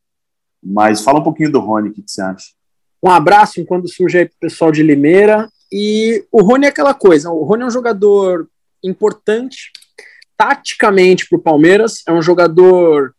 Mas 0.63 1.01
fala 1.01 1.19
um 1.19 1.23
pouquinho 1.23 1.51
do 1.51 1.59
Rony, 1.59 1.89
o 1.89 1.93
que, 1.93 2.03
que 2.03 2.11
você 2.11 2.21
acha? 2.21 2.49
Um 3.01 3.09
abraço 3.09 3.59
enquanto 3.59 3.87
surge 3.87 4.19
aí 4.19 4.25
para 4.25 4.35
o 4.35 4.39
pessoal 4.39 4.71
de 4.71 4.83
Limeira 4.83 5.49
e 5.71 6.25
o 6.31 6.41
Rony 6.41 6.65
é 6.65 6.69
aquela 6.69 6.93
coisa, 6.93 7.29
o 7.29 7.43
Rony 7.43 7.63
é 7.63 7.65
um 7.67 7.71
jogador 7.71 8.47
importante 8.83 9.71
taticamente 10.37 11.27
para 11.27 11.37
o 11.37 11.41
Palmeiras, 11.41 12.01
é 12.07 12.13
um 12.13 12.21
jogador 12.21 13.13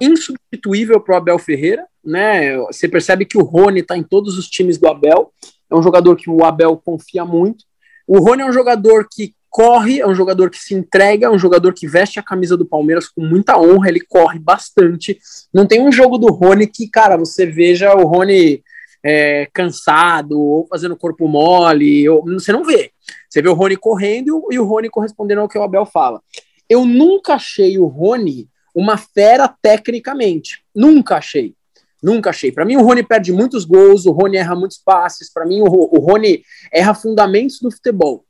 insubstituível 0.00 1.00
para 1.00 1.14
o 1.14 1.16
Abel 1.18 1.38
Ferreira, 1.38 1.86
né? 2.04 2.56
Você 2.58 2.88
percebe 2.88 3.24
que 3.24 3.38
o 3.38 3.44
Rony 3.44 3.80
está 3.80 3.96
em 3.96 4.02
todos 4.02 4.36
os 4.36 4.48
times 4.48 4.76
do 4.76 4.88
Abel, 4.88 5.32
é 5.70 5.76
um 5.76 5.82
jogador 5.82 6.16
que 6.16 6.28
o 6.28 6.44
Abel 6.44 6.76
confia 6.76 7.24
muito. 7.24 7.64
O 8.06 8.18
Rony 8.18 8.42
é 8.42 8.46
um 8.46 8.52
jogador 8.52 9.06
que 9.10 9.34
corre, 9.50 10.00
é 10.00 10.06
um 10.06 10.14
jogador 10.14 10.50
que 10.50 10.58
se 10.58 10.74
entrega, 10.74 11.26
é 11.26 11.30
um 11.30 11.38
jogador 11.38 11.72
que 11.72 11.86
veste 11.86 12.18
a 12.18 12.22
camisa 12.22 12.56
do 12.56 12.66
Palmeiras 12.66 13.08
com 13.08 13.22
muita 13.22 13.58
honra, 13.58 13.88
ele 13.88 14.00
corre 14.00 14.38
bastante. 14.38 15.18
Não 15.52 15.66
tem 15.66 15.80
um 15.80 15.92
jogo 15.92 16.18
do 16.18 16.28
Rony 16.28 16.66
que, 16.66 16.88
cara, 16.88 17.16
você 17.16 17.46
veja 17.46 17.94
o 17.94 18.04
Rony 18.04 18.62
é, 19.02 19.48
cansado 19.52 20.38
ou 20.38 20.66
fazendo 20.66 20.96
corpo 20.96 21.28
mole, 21.28 22.08
ou, 22.08 22.24
você 22.24 22.52
não 22.52 22.64
vê. 22.64 22.90
Você 23.28 23.40
vê 23.42 23.48
o 23.48 23.54
Rony 23.54 23.76
correndo 23.76 24.46
e 24.50 24.58
o 24.58 24.64
Rony 24.64 24.88
correspondendo 24.88 25.40
ao 25.40 25.48
que 25.48 25.58
o 25.58 25.62
Abel 25.62 25.86
fala. 25.86 26.20
Eu 26.68 26.84
nunca 26.84 27.34
achei 27.34 27.78
o 27.78 27.86
Rony 27.86 28.48
uma 28.74 28.96
fera 28.96 29.48
tecnicamente. 29.62 30.62
Nunca 30.74 31.16
achei. 31.16 31.54
Nunca 32.02 32.30
achei. 32.30 32.52
Para 32.52 32.64
mim, 32.64 32.76
o 32.76 32.82
Rony 32.82 33.02
perde 33.02 33.32
muitos 33.32 33.64
gols, 33.64 34.06
o 34.06 34.12
Rony 34.12 34.36
erra 34.36 34.54
muitos 34.54 34.78
passes. 34.78 35.32
Para 35.32 35.44
mim, 35.44 35.60
o, 35.62 35.98
Rony 35.98 36.42
erra 36.72 36.94
fundamentos 36.94 37.60
do 37.60 37.70
futebol. 37.70 38.24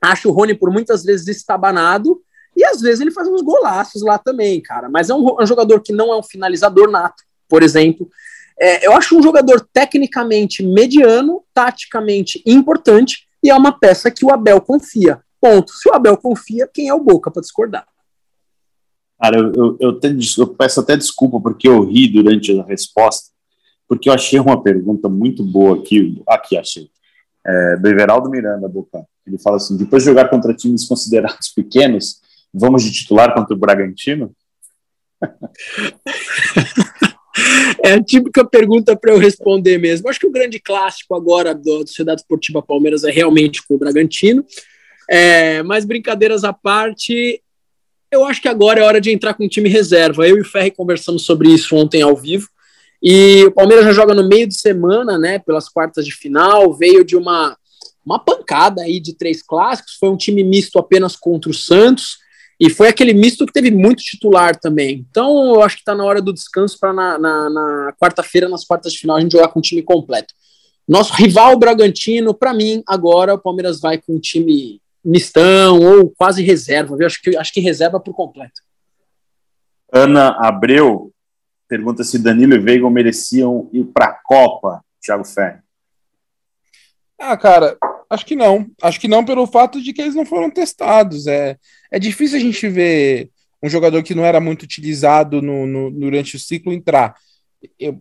Acho 0.00 0.30
o 0.30 0.32
Rony 0.32 0.54
por 0.54 0.70
muitas 0.70 1.04
vezes 1.04 1.28
estabanado 1.28 2.20
e 2.56 2.64
às 2.64 2.80
vezes 2.80 3.00
ele 3.00 3.10
faz 3.10 3.28
uns 3.28 3.42
golaços 3.42 4.02
lá 4.02 4.18
também, 4.18 4.60
cara. 4.60 4.88
Mas 4.88 5.10
é 5.10 5.14
um, 5.14 5.40
é 5.40 5.44
um 5.44 5.46
jogador 5.46 5.80
que 5.80 5.92
não 5.92 6.12
é 6.12 6.18
um 6.18 6.22
finalizador 6.22 6.90
nato, 6.90 7.22
por 7.48 7.62
exemplo. 7.62 8.08
É, 8.58 8.86
eu 8.86 8.92
acho 8.92 9.18
um 9.18 9.22
jogador 9.22 9.66
tecnicamente 9.72 10.62
mediano, 10.62 11.42
taticamente 11.52 12.42
importante, 12.46 13.26
e 13.42 13.50
é 13.50 13.54
uma 13.54 13.78
peça 13.78 14.10
que 14.10 14.24
o 14.24 14.32
Abel 14.32 14.60
confia. 14.60 15.20
Ponto. 15.40 15.72
Se 15.72 15.88
o 15.88 15.94
Abel 15.94 16.16
confia, 16.16 16.68
quem 16.72 16.88
é 16.88 16.94
o 16.94 17.02
Boca 17.02 17.30
para 17.30 17.42
discordar? 17.42 17.86
Cara, 19.20 19.38
eu, 19.38 19.52
eu, 19.54 19.76
eu, 19.80 20.00
te, 20.00 20.38
eu, 20.38 20.46
peço 20.48 20.80
até 20.80 20.96
desculpa 20.96 21.40
porque 21.40 21.68
eu 21.68 21.84
ri 21.84 22.08
durante 22.08 22.58
a 22.58 22.64
resposta, 22.64 23.30
porque 23.88 24.08
eu 24.08 24.12
achei 24.12 24.38
uma 24.38 24.62
pergunta 24.62 25.08
muito 25.08 25.44
boa 25.44 25.78
aqui. 25.78 26.22
Aqui 26.26 26.56
achei. 26.56 26.88
É, 27.46 27.76
do 27.76 27.88
Everaldo 27.88 28.30
Miranda, 28.30 28.68
Boca. 28.68 29.04
Ele 29.26 29.38
fala 29.38 29.56
assim: 29.56 29.76
depois 29.76 30.02
de 30.02 30.08
jogar 30.08 30.28
contra 30.28 30.54
times 30.54 30.86
considerados 30.86 31.48
pequenos, 31.48 32.20
vamos 32.52 32.82
de 32.82 32.92
titular 32.92 33.34
contra 33.34 33.54
o 33.54 33.58
Bragantino? 33.58 34.34
É 37.82 37.92
a 37.92 38.02
típica 38.02 38.44
pergunta 38.44 38.96
para 38.96 39.12
eu 39.12 39.18
responder 39.18 39.78
mesmo. 39.78 40.08
Acho 40.08 40.20
que 40.20 40.26
o 40.26 40.32
grande 40.32 40.58
clássico 40.58 41.14
agora 41.14 41.54
do 41.54 41.86
Sociedade 41.86 42.22
Esportiva 42.22 42.62
Palmeiras 42.62 43.04
é 43.04 43.10
realmente 43.10 43.66
com 43.66 43.74
o 43.74 43.78
Bragantino. 43.78 44.44
É, 45.08 45.62
mas 45.62 45.84
brincadeiras 45.84 46.44
à 46.44 46.52
parte, 46.52 47.42
eu 48.10 48.24
acho 48.24 48.40
que 48.40 48.48
agora 48.48 48.80
é 48.80 48.84
hora 48.84 49.00
de 49.00 49.10
entrar 49.10 49.34
com 49.34 49.44
o 49.44 49.48
time 49.48 49.68
reserva. 49.68 50.26
Eu 50.26 50.38
e 50.38 50.40
o 50.40 50.44
Ferri 50.44 50.70
conversamos 50.70 51.24
sobre 51.24 51.48
isso 51.50 51.76
ontem 51.76 52.02
ao 52.02 52.16
vivo. 52.16 52.48
E 53.02 53.44
o 53.44 53.50
Palmeiras 53.50 53.84
já 53.84 53.92
joga 53.92 54.14
no 54.14 54.26
meio 54.26 54.46
de 54.46 54.58
semana, 54.58 55.18
né? 55.18 55.38
Pelas 55.38 55.68
quartas 55.68 56.06
de 56.06 56.12
final, 56.12 56.72
veio 56.72 57.04
de 57.04 57.16
uma, 57.16 57.56
uma 58.04 58.18
pancada 58.18 58.82
aí 58.82 58.98
de 58.98 59.14
três 59.14 59.42
clássicos. 59.42 59.96
Foi 60.00 60.08
um 60.08 60.16
time 60.16 60.42
misto 60.42 60.78
apenas 60.78 61.14
contra 61.16 61.50
o 61.50 61.54
Santos. 61.54 62.16
E 62.58 62.70
foi 62.70 62.88
aquele 62.88 63.12
misto 63.12 63.44
que 63.44 63.52
teve 63.52 63.70
muito 63.70 64.02
titular 64.02 64.56
também. 64.56 65.04
Então, 65.10 65.54
eu 65.54 65.62
acho 65.62 65.76
que 65.76 65.82
está 65.82 65.94
na 65.94 66.04
hora 66.04 66.22
do 66.22 66.32
descanso 66.32 66.78
para 66.78 66.92
na, 66.92 67.18
na, 67.18 67.50
na 67.50 67.94
quarta-feira, 68.00 68.48
nas 68.48 68.64
quartas 68.64 68.92
de 68.92 68.98
final, 68.98 69.16
a 69.16 69.20
gente 69.20 69.32
jogar 69.32 69.48
com 69.48 69.58
o 69.58 69.62
time 69.62 69.82
completo. 69.82 70.32
Nosso 70.86 71.14
rival 71.14 71.58
Bragantino, 71.58 72.34
para 72.34 72.54
mim, 72.54 72.82
agora 72.86 73.34
o 73.34 73.38
Palmeiras 73.38 73.80
vai 73.80 73.98
com 73.98 74.14
um 74.14 74.20
time 74.20 74.80
mistão 75.04 75.80
ou 75.80 76.10
quase 76.10 76.42
reserva. 76.42 76.96
Eu 76.98 77.06
acho 77.06 77.20
que, 77.20 77.36
acho 77.36 77.52
que 77.52 77.60
reserva 77.60 77.98
por 77.98 78.14
completo. 78.14 78.62
Ana 79.92 80.36
Abreu 80.40 81.12
pergunta 81.68 82.04
se 82.04 82.18
Danilo 82.18 82.54
e 82.54 82.58
Veiga 82.58 82.88
mereciam 82.88 83.68
ir 83.72 83.84
para 83.84 84.06
a 84.06 84.12
Copa, 84.22 84.84
Thiago 85.00 85.24
Ferri. 85.24 85.58
Ah, 87.18 87.36
cara, 87.36 87.76
acho 88.14 88.24
que 88.24 88.36
não. 88.36 88.70
Acho 88.80 89.00
que 89.00 89.08
não 89.08 89.24
pelo 89.24 89.46
fato 89.46 89.82
de 89.82 89.92
que 89.92 90.00
eles 90.00 90.14
não 90.14 90.24
foram 90.24 90.50
testados. 90.50 91.26
É, 91.26 91.56
é 91.90 91.98
difícil 91.98 92.38
a 92.38 92.40
gente 92.40 92.68
ver 92.68 93.30
um 93.62 93.68
jogador 93.68 94.02
que 94.02 94.14
não 94.14 94.24
era 94.24 94.40
muito 94.40 94.62
utilizado 94.62 95.42
no, 95.42 95.66
no 95.66 95.90
durante 95.90 96.36
o 96.36 96.38
ciclo 96.38 96.72
entrar. 96.72 97.14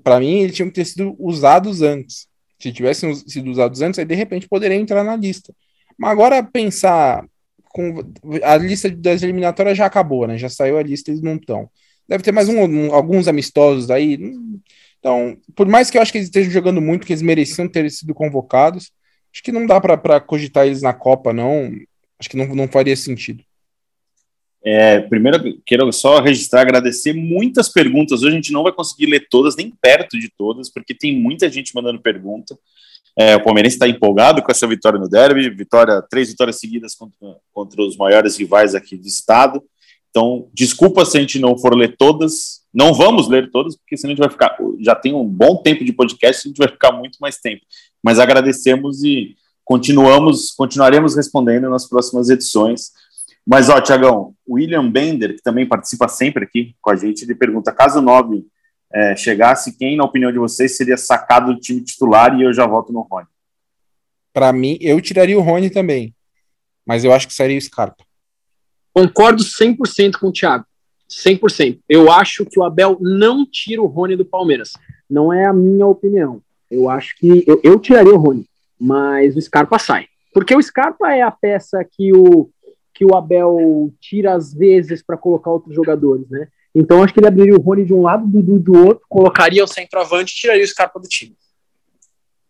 Para 0.04 0.20
mim, 0.20 0.40
ele 0.40 0.54
tinha 0.54 0.68
que 0.68 0.74
ter 0.74 0.86
sido 0.86 1.16
usados 1.18 1.82
antes. 1.82 2.28
Se 2.60 2.72
tivessem 2.72 3.14
sido 3.16 3.50
usados 3.50 3.82
antes, 3.82 4.00
aí 4.00 4.06
de 4.06 4.16
repente 4.16 4.48
poderia 4.48 4.78
entrar 4.78 5.04
na 5.04 5.16
lista. 5.16 5.54
Mas 5.98 6.12
agora 6.12 6.44
pensar 6.44 7.26
com 7.70 8.04
a 8.44 8.56
lista 8.58 8.90
das 8.90 9.24
eliminatórias 9.24 9.78
já 9.78 9.86
acabou, 9.86 10.28
né? 10.28 10.38
Já 10.38 10.50
saiu 10.50 10.78
a 10.78 10.84
lista, 10.84 11.12
eles 11.12 11.22
não 11.22 11.36
estão. 11.36 11.70
Deve 12.08 12.24
ter 12.24 12.32
mais 12.32 12.50
um, 12.50 12.62
um, 12.62 12.94
alguns 12.94 13.28
amistosos 13.28 13.90
aí. 13.90 14.20
Então, 15.00 15.38
por 15.56 15.68
mais 15.68 15.90
que 15.90 15.98
eu 15.98 16.02
acho 16.02 16.12
que 16.12 16.18
eles 16.18 16.28
estejam 16.28 16.52
jogando 16.52 16.82
muito, 16.82 17.06
que 17.06 17.14
eles 17.14 17.22
mereciam 17.22 17.68
ter 17.68 17.90
sido 17.90 18.14
convocados, 18.14 18.92
acho 19.34 19.44
que 19.44 19.52
não 19.52 19.66
dá 19.66 19.82
para 19.82 20.20
cogitar 20.22 20.68
eles 20.68 20.82
na 20.82 20.94
Copa, 20.94 21.34
não. 21.34 21.72
Acho 22.20 22.30
que 22.30 22.38
não, 22.38 22.48
não 22.56 22.68
faria 22.68 22.96
sentido. 22.96 23.44
É, 24.66 25.02
primeiro, 25.02 25.62
quero 25.66 25.92
só 25.92 26.22
registrar, 26.22 26.62
agradecer 26.62 27.12
muitas 27.12 27.68
perguntas. 27.68 28.22
Hoje 28.22 28.32
a 28.32 28.36
gente 28.36 28.54
não 28.54 28.64
vai 28.64 28.72
conseguir 28.72 29.08
ler 29.08 29.28
todas, 29.30 29.58
nem 29.58 29.72
perto 29.82 30.18
de 30.18 30.30
todas, 30.38 30.70
porque 30.70 30.94
tem 30.94 31.20
muita 31.20 31.50
gente 31.50 31.76
mandando 31.76 32.00
pergunta. 32.00 32.58
É, 33.18 33.36
o 33.36 33.44
Palmeirense 33.44 33.76
está 33.76 33.88
empolgado 33.88 34.42
com 34.42 34.52
essa 34.52 34.66
vitória 34.66 34.98
no 34.98 35.10
derby, 35.10 35.50
vitória, 35.50 36.02
três 36.10 36.30
vitórias 36.30 36.60
seguidas 36.60 36.96
contra, 36.96 37.36
contra 37.52 37.82
os 37.82 37.98
maiores 37.98 38.38
rivais 38.38 38.74
aqui 38.74 38.96
do 38.96 39.08
estado. 39.08 39.62
Então, 40.10 40.48
desculpa 40.54 41.04
se 41.06 41.18
a 41.18 41.20
gente 41.20 41.40
não 41.40 41.58
for 41.58 41.76
ler 41.76 41.98
todas, 41.98 42.62
não 42.74 42.94
vamos 42.94 43.28
ler 43.28 43.52
todas, 43.52 43.76
porque 43.76 43.98
senão 43.98 44.14
a 44.14 44.16
gente 44.16 44.24
vai 44.24 44.30
ficar. 44.30 44.58
Já 44.80 44.96
tem 44.96 45.14
um 45.14 45.26
bom 45.26 45.58
tempo 45.58 45.84
de 45.84 45.92
podcast, 45.92 46.48
a 46.48 46.50
gente 46.50 46.58
vai 46.58 46.70
ficar 46.70 46.92
muito 46.92 47.18
mais 47.20 47.38
tempo. 47.38 47.62
Mas 48.04 48.20
agradecemos 48.20 49.04
e 49.04 49.36
continuamos, 49.64 50.52
continuaremos 50.52 51.16
respondendo 51.16 51.70
nas 51.70 51.88
próximas 51.88 52.30
edições. 52.30 52.92
Mas, 53.46 53.70
ó, 53.70 53.80
Tiagão, 53.80 54.36
William 54.50 54.90
Bender, 54.90 55.36
que 55.36 55.42
também 55.42 55.68
participa 55.68 56.08
sempre 56.08 56.46
aqui 56.46 56.76
com 56.82 56.92
a 56.92 56.96
gente, 56.96 57.24
ele 57.24 57.36
pergunta: 57.36 57.72
caso 57.72 58.00
o 58.00 58.02
9 58.02 58.46
é, 58.94 59.16
chegasse, 59.16 59.78
quem, 59.78 59.98
na 59.98 60.04
opinião 60.04 60.32
de 60.32 60.38
vocês, 60.38 60.78
seria 60.78 60.98
sacado 60.98 61.54
do 61.54 61.60
time 61.60 61.82
titular? 61.82 62.38
E 62.38 62.44
eu 62.44 62.54
já 62.54 62.68
volto 62.68 62.94
no 62.94 63.02
Rony. 63.02 63.28
Para 64.32 64.54
mim, 64.54 64.78
eu 64.82 65.00
tiraria 65.02 65.38
o 65.38 65.42
Rony 65.42 65.70
também. 65.70 66.14
Mas 66.86 67.04
eu 67.04 67.14
acho 67.14 67.28
que 67.28 67.34
sairia 67.34 67.58
o 67.58 67.62
Scarpa. 67.62 68.04
Concordo 68.94 69.44
100% 69.44 70.18
com 70.20 70.28
o 70.28 70.32
Thiago. 70.32 70.66
100%. 71.10 71.80
Eu 71.88 72.12
acho 72.12 72.46
que 72.46 72.60
o 72.60 72.64
Abel 72.64 72.98
não 73.00 73.46
tira 73.46 73.82
o 73.82 73.88
Rony 73.88 74.16
do 74.16 74.26
Palmeiras. 74.26 74.74
Não 75.10 75.32
é 75.32 75.46
a 75.46 75.54
minha 75.54 75.86
opinião. 75.86 76.42
Eu 76.74 76.90
acho 76.90 77.16
que 77.18 77.44
eu, 77.48 77.60
eu 77.64 77.80
tiraria 77.80 78.14
o 78.14 78.18
Rony, 78.18 78.46
mas 78.80 79.36
o 79.36 79.42
Scarpa 79.42 79.78
sai. 79.78 80.08
Porque 80.34 80.56
o 80.56 80.62
Scarpa 80.62 81.14
é 81.14 81.22
a 81.22 81.32
peça 81.32 81.86
que 81.90 82.12
o, 82.14 82.50
que 82.94 83.06
o 83.06 83.16
Abel 83.16 83.94
tira 84.02 84.34
às 84.34 84.54
vezes 84.54 85.04
para 85.04 85.18
colocar 85.18 85.52
outros 85.52 85.76
jogadores, 85.76 86.30
né? 86.30 86.48
Então 86.76 87.04
acho 87.04 87.14
que 87.14 87.20
ele 87.20 87.28
abriria 87.28 87.56
o 87.56 87.62
Rony 87.62 87.86
de 87.86 87.94
um 87.94 88.02
lado, 88.02 88.26
o 88.26 88.28
Dudu 88.28 88.60
do 88.60 88.86
outro, 88.86 89.06
colocaria 89.08 89.64
o 89.64 89.68
centroavante 89.68 90.34
e 90.34 90.36
tiraria 90.36 90.64
o 90.64 90.68
Scarpa 90.68 91.00
do 91.00 91.08
time. 91.08 91.36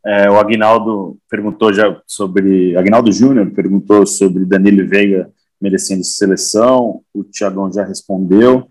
É, 0.06 0.30
o 0.30 0.38
Agnaldo 0.38 1.18
perguntou 1.30 1.74
já 1.74 2.02
sobre. 2.06 2.76
Agnaldo 2.76 3.12
Júnior 3.12 3.52
perguntou 3.52 4.06
sobre 4.06 4.46
Danilo 4.46 4.88
Veiga 4.88 5.32
merecendo 5.62 6.04
seleção, 6.04 7.02
o 7.14 7.24
Thiagão 7.24 7.72
já 7.72 7.86
respondeu. 7.86 8.68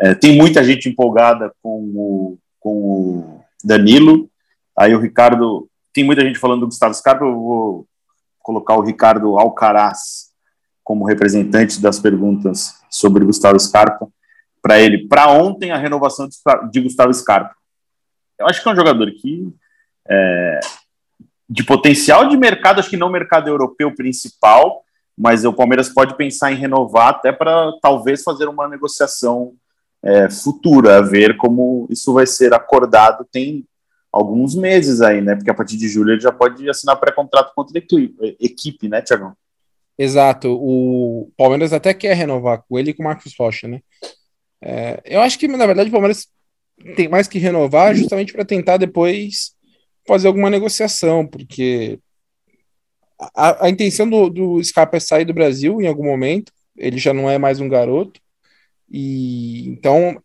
É, 0.00 0.12
tem 0.12 0.36
muita 0.36 0.64
gente 0.64 0.88
empolgada 0.88 1.52
com 1.62 1.78
o, 1.94 2.38
com 2.58 2.70
o 2.70 3.40
Danilo. 3.64 4.28
Aí 4.78 4.94
o 4.94 5.00
Ricardo. 5.00 5.68
Tem 5.92 6.04
muita 6.04 6.22
gente 6.22 6.38
falando 6.38 6.60
do 6.60 6.66
Gustavo 6.66 6.94
Scarpa, 6.94 7.24
eu 7.24 7.34
vou 7.34 7.86
colocar 8.38 8.74
o 8.74 8.80
Ricardo 8.80 9.38
Alcaraz 9.38 10.30
como 10.82 11.04
representante 11.04 11.80
das 11.80 12.00
perguntas 12.00 12.80
sobre 12.90 13.24
Gustavo 13.24 13.60
Scarpa 13.60 14.08
para 14.62 14.80
ele. 14.80 15.06
Para 15.06 15.30
ontem, 15.30 15.70
a 15.70 15.76
renovação 15.76 16.28
de 16.70 16.80
Gustavo 16.80 17.12
Scarpa. 17.12 17.54
Eu 18.38 18.46
acho 18.46 18.62
que 18.62 18.68
é 18.68 18.72
um 18.72 18.76
jogador 18.76 19.10
que 19.12 19.52
é, 20.08 20.60
de 21.48 21.62
potencial 21.62 22.28
de 22.28 22.36
mercado, 22.36 22.78
acho 22.78 22.90
que 22.90 22.96
não 22.96 23.10
mercado 23.10 23.48
europeu 23.48 23.94
principal, 23.94 24.82
mas 25.16 25.44
o 25.44 25.52
Palmeiras 25.52 25.88
pode 25.88 26.16
pensar 26.16 26.50
em 26.50 26.56
renovar 26.56 27.08
até 27.08 27.30
para 27.30 27.72
talvez 27.82 28.22
fazer 28.22 28.48
uma 28.48 28.66
negociação 28.66 29.52
é, 30.02 30.30
futura, 30.30 31.02
ver 31.02 31.36
como 31.36 31.86
isso 31.90 32.12
vai 32.14 32.26
ser 32.26 32.54
acordado. 32.54 33.26
Tem 33.30 33.64
alguns 34.12 34.54
meses 34.54 35.00
aí, 35.00 35.20
né? 35.20 35.34
Porque 35.34 35.50
a 35.50 35.54
partir 35.54 35.76
de 35.76 35.88
julho 35.88 36.12
ele 36.12 36.20
já 36.20 36.30
pode 36.30 36.68
assinar 36.68 37.00
pré-contrato 37.00 37.54
contra 37.54 37.78
a 37.78 37.82
equipe, 38.38 38.88
né, 38.88 39.00
Tiagão? 39.00 39.34
Exato. 39.98 40.48
O 40.52 41.30
Palmeiras 41.36 41.72
até 41.72 41.94
quer 41.94 42.14
renovar 42.14 42.62
com 42.68 42.78
ele 42.78 42.90
e 42.90 42.94
com 42.94 43.02
o 43.02 43.06
Marcos 43.06 43.34
Rocha, 43.38 43.66
né? 43.66 43.80
É, 44.60 45.00
eu 45.04 45.20
acho 45.20 45.38
que, 45.38 45.48
na 45.48 45.66
verdade, 45.66 45.88
o 45.88 45.92
Palmeiras 45.92 46.28
tem 46.96 47.08
mais 47.08 47.26
que 47.26 47.38
renovar 47.38 47.94
justamente 47.94 48.32
para 48.32 48.44
tentar 48.44 48.76
depois 48.76 49.52
fazer 50.06 50.28
alguma 50.28 50.50
negociação, 50.50 51.26
porque 51.26 51.98
a, 53.34 53.66
a 53.66 53.70
intenção 53.70 54.08
do, 54.08 54.28
do 54.28 54.64
Scarpa 54.64 54.96
é 54.96 55.00
sair 55.00 55.24
do 55.24 55.34
Brasil 55.34 55.80
em 55.80 55.86
algum 55.86 56.04
momento, 56.04 56.52
ele 56.76 56.98
já 56.98 57.14
não 57.14 57.30
é 57.30 57.38
mais 57.38 57.60
um 57.60 57.68
garoto, 57.68 58.20
e 58.90 59.68
então 59.68 60.20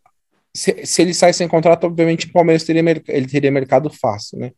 se, 0.57 0.85
se 0.87 1.01
ele 1.03 1.13
sai 1.13 1.33
sem 1.33 1.47
contrato, 1.47 1.83
obviamente 1.85 2.25
o 2.25 2.31
Palmeiras 2.31 2.63
teria, 2.63 2.81
ele 3.07 3.27
teria 3.27 3.51
mercado 3.51 3.91
fácil, 3.91 4.39
né? 4.39 4.51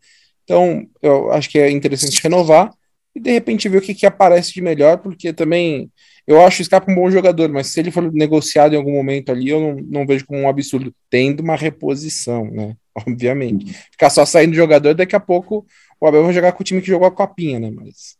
Então, 0.46 0.88
eu 1.02 1.30
acho 1.32 1.50
que 1.50 1.60
é 1.60 1.70
interessante 1.70 2.24
renovar 2.24 2.72
e 3.14 3.20
de 3.20 3.32
repente 3.32 3.68
ver 3.68 3.80
o 3.80 3.82
que, 3.82 3.94
que 3.94 4.06
aparece 4.06 4.54
de 4.54 4.62
melhor, 4.62 5.00
porque 5.00 5.34
também 5.34 5.92
eu 6.26 6.42
acho 6.42 6.62
o 6.62 6.66
Scarpa 6.66 6.90
um 6.90 6.96
bom 6.96 7.12
jogador, 7.12 7.50
mas 7.50 7.68
se 7.68 7.82
ele 7.82 7.92
for 7.92 8.12
negociado 8.14 8.74
em 8.74 8.78
algum 8.78 8.94
momento 8.94 9.30
ali, 9.30 9.50
eu 9.50 9.60
não, 9.60 9.76
não 9.76 10.08
vejo 10.08 10.26
como 10.26 10.40
um 10.40 10.48
absurdo, 10.48 10.94
tendo 11.10 11.42
uma 11.42 11.58
reposição, 11.58 12.46
né? 12.50 12.78
Obviamente. 12.96 13.74
Ficar 13.92 14.10
só 14.10 14.26
saindo 14.26 14.56
jogador, 14.56 14.96
daqui 14.96 15.16
a 15.16 15.20
pouco 15.20 15.66
o 16.00 16.08
Abel 16.08 16.24
vai 16.24 16.34
jogar 16.34 16.54
com 16.54 16.62
o 16.62 16.66
time 16.66 16.82
que 16.82 16.88
jogou 16.88 17.08
a 17.08 17.12
copinha, 17.12 17.60
né? 17.60 17.70
Mas 17.70 18.18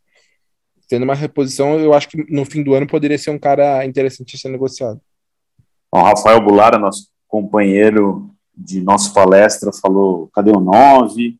tendo 0.86 1.04
uma 1.04 1.14
reposição, 1.14 1.80
eu 1.80 1.94
acho 1.94 2.08
que 2.08 2.30
no 2.30 2.44
fim 2.44 2.62
do 2.62 2.74
ano 2.74 2.86
poderia 2.86 3.16
ser 3.16 3.30
um 3.30 3.38
cara 3.38 3.86
interessante 3.86 4.36
a 4.36 4.38
ser 4.38 4.50
negociado. 4.50 5.00
O 5.90 5.98
Rafael 5.98 6.40
Bulara, 6.42 6.78
nosso 6.78 7.08
companheiro 7.30 8.28
de 8.54 8.82
nossa 8.82 9.14
palestra, 9.14 9.72
falou: 9.72 10.28
cadê 10.34 10.50
o 10.50 10.60
9? 10.60 11.38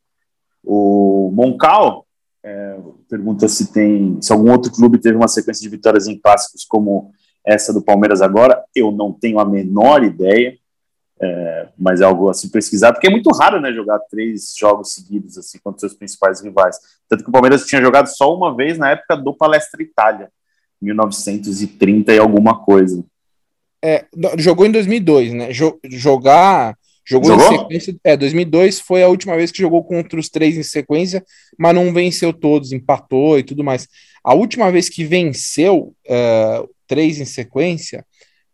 O 0.64 1.30
Moncal 1.34 2.07
é, 2.43 2.78
pergunta 3.09 3.49
se 3.49 3.72
tem 3.72 4.20
se 4.22 4.32
algum 4.32 4.51
outro 4.51 4.72
clube 4.72 4.99
teve 4.99 5.16
uma 5.16 5.28
sequência 5.28 5.62
de 5.62 5.68
vitórias 5.68 6.07
em 6.07 6.18
clássicos 6.18 6.64
como 6.64 7.12
essa 7.45 7.72
do 7.72 7.82
Palmeiras 7.82 8.22
agora. 8.22 8.62
Eu 8.74 8.91
não 8.91 9.12
tenho 9.12 9.38
a 9.38 9.45
menor 9.45 10.03
ideia. 10.03 10.57
É, 11.22 11.68
mas 11.76 12.01
é 12.01 12.05
algo 12.05 12.30
a 12.30 12.32
se 12.32 12.51
pesquisar, 12.51 12.95
porque 12.95 13.07
é 13.07 13.11
muito 13.11 13.28
raro, 13.36 13.61
né, 13.61 13.70
jogar 13.74 13.99
três 14.11 14.55
jogos 14.59 14.95
seguidos, 14.95 15.36
assim, 15.36 15.59
contra 15.62 15.80
seus 15.80 15.93
principais 15.93 16.41
rivais. 16.41 16.78
Tanto 17.07 17.22
que 17.22 17.28
o 17.28 17.32
Palmeiras 17.32 17.66
tinha 17.66 17.82
jogado 17.82 18.07
só 18.07 18.34
uma 18.34 18.57
vez 18.57 18.78
na 18.78 18.93
época 18.93 19.18
do 19.18 19.34
Palestra 19.34 19.82
Itália, 19.82 20.30
1930 20.80 22.14
e 22.14 22.18
alguma 22.18 22.64
coisa. 22.64 23.05
É, 23.83 24.05
jogou 24.39 24.66
em 24.66 24.70
2002, 24.70 25.33
né? 25.33 25.49
Jogar. 25.53 26.76
Jogou, 27.07 27.31
jogou, 27.31 27.47
em 27.47 27.59
sequência. 27.59 27.97
É, 28.05 28.16
2002 28.16 28.78
foi 28.78 29.03
a 29.03 29.09
última 29.09 29.37
vez 29.37 29.51
que 29.51 29.59
jogou 29.59 29.83
contra 29.83 30.20
os 30.20 30.28
três 30.28 30.57
em 30.57 30.62
sequência, 30.62 31.24
mas 31.59 31.74
não 31.74 31.93
venceu 31.93 32.33
todos, 32.33 32.72
empatou 32.72 33.39
e 33.39 33.43
tudo 33.43 33.64
mais. 33.64 33.89
A 34.22 34.35
última 34.35 34.70
vez 34.70 34.89
que 34.89 35.05
venceu 35.05 35.95
uh, 36.07 36.68
três 36.87 37.18
em 37.18 37.24
sequência 37.24 38.05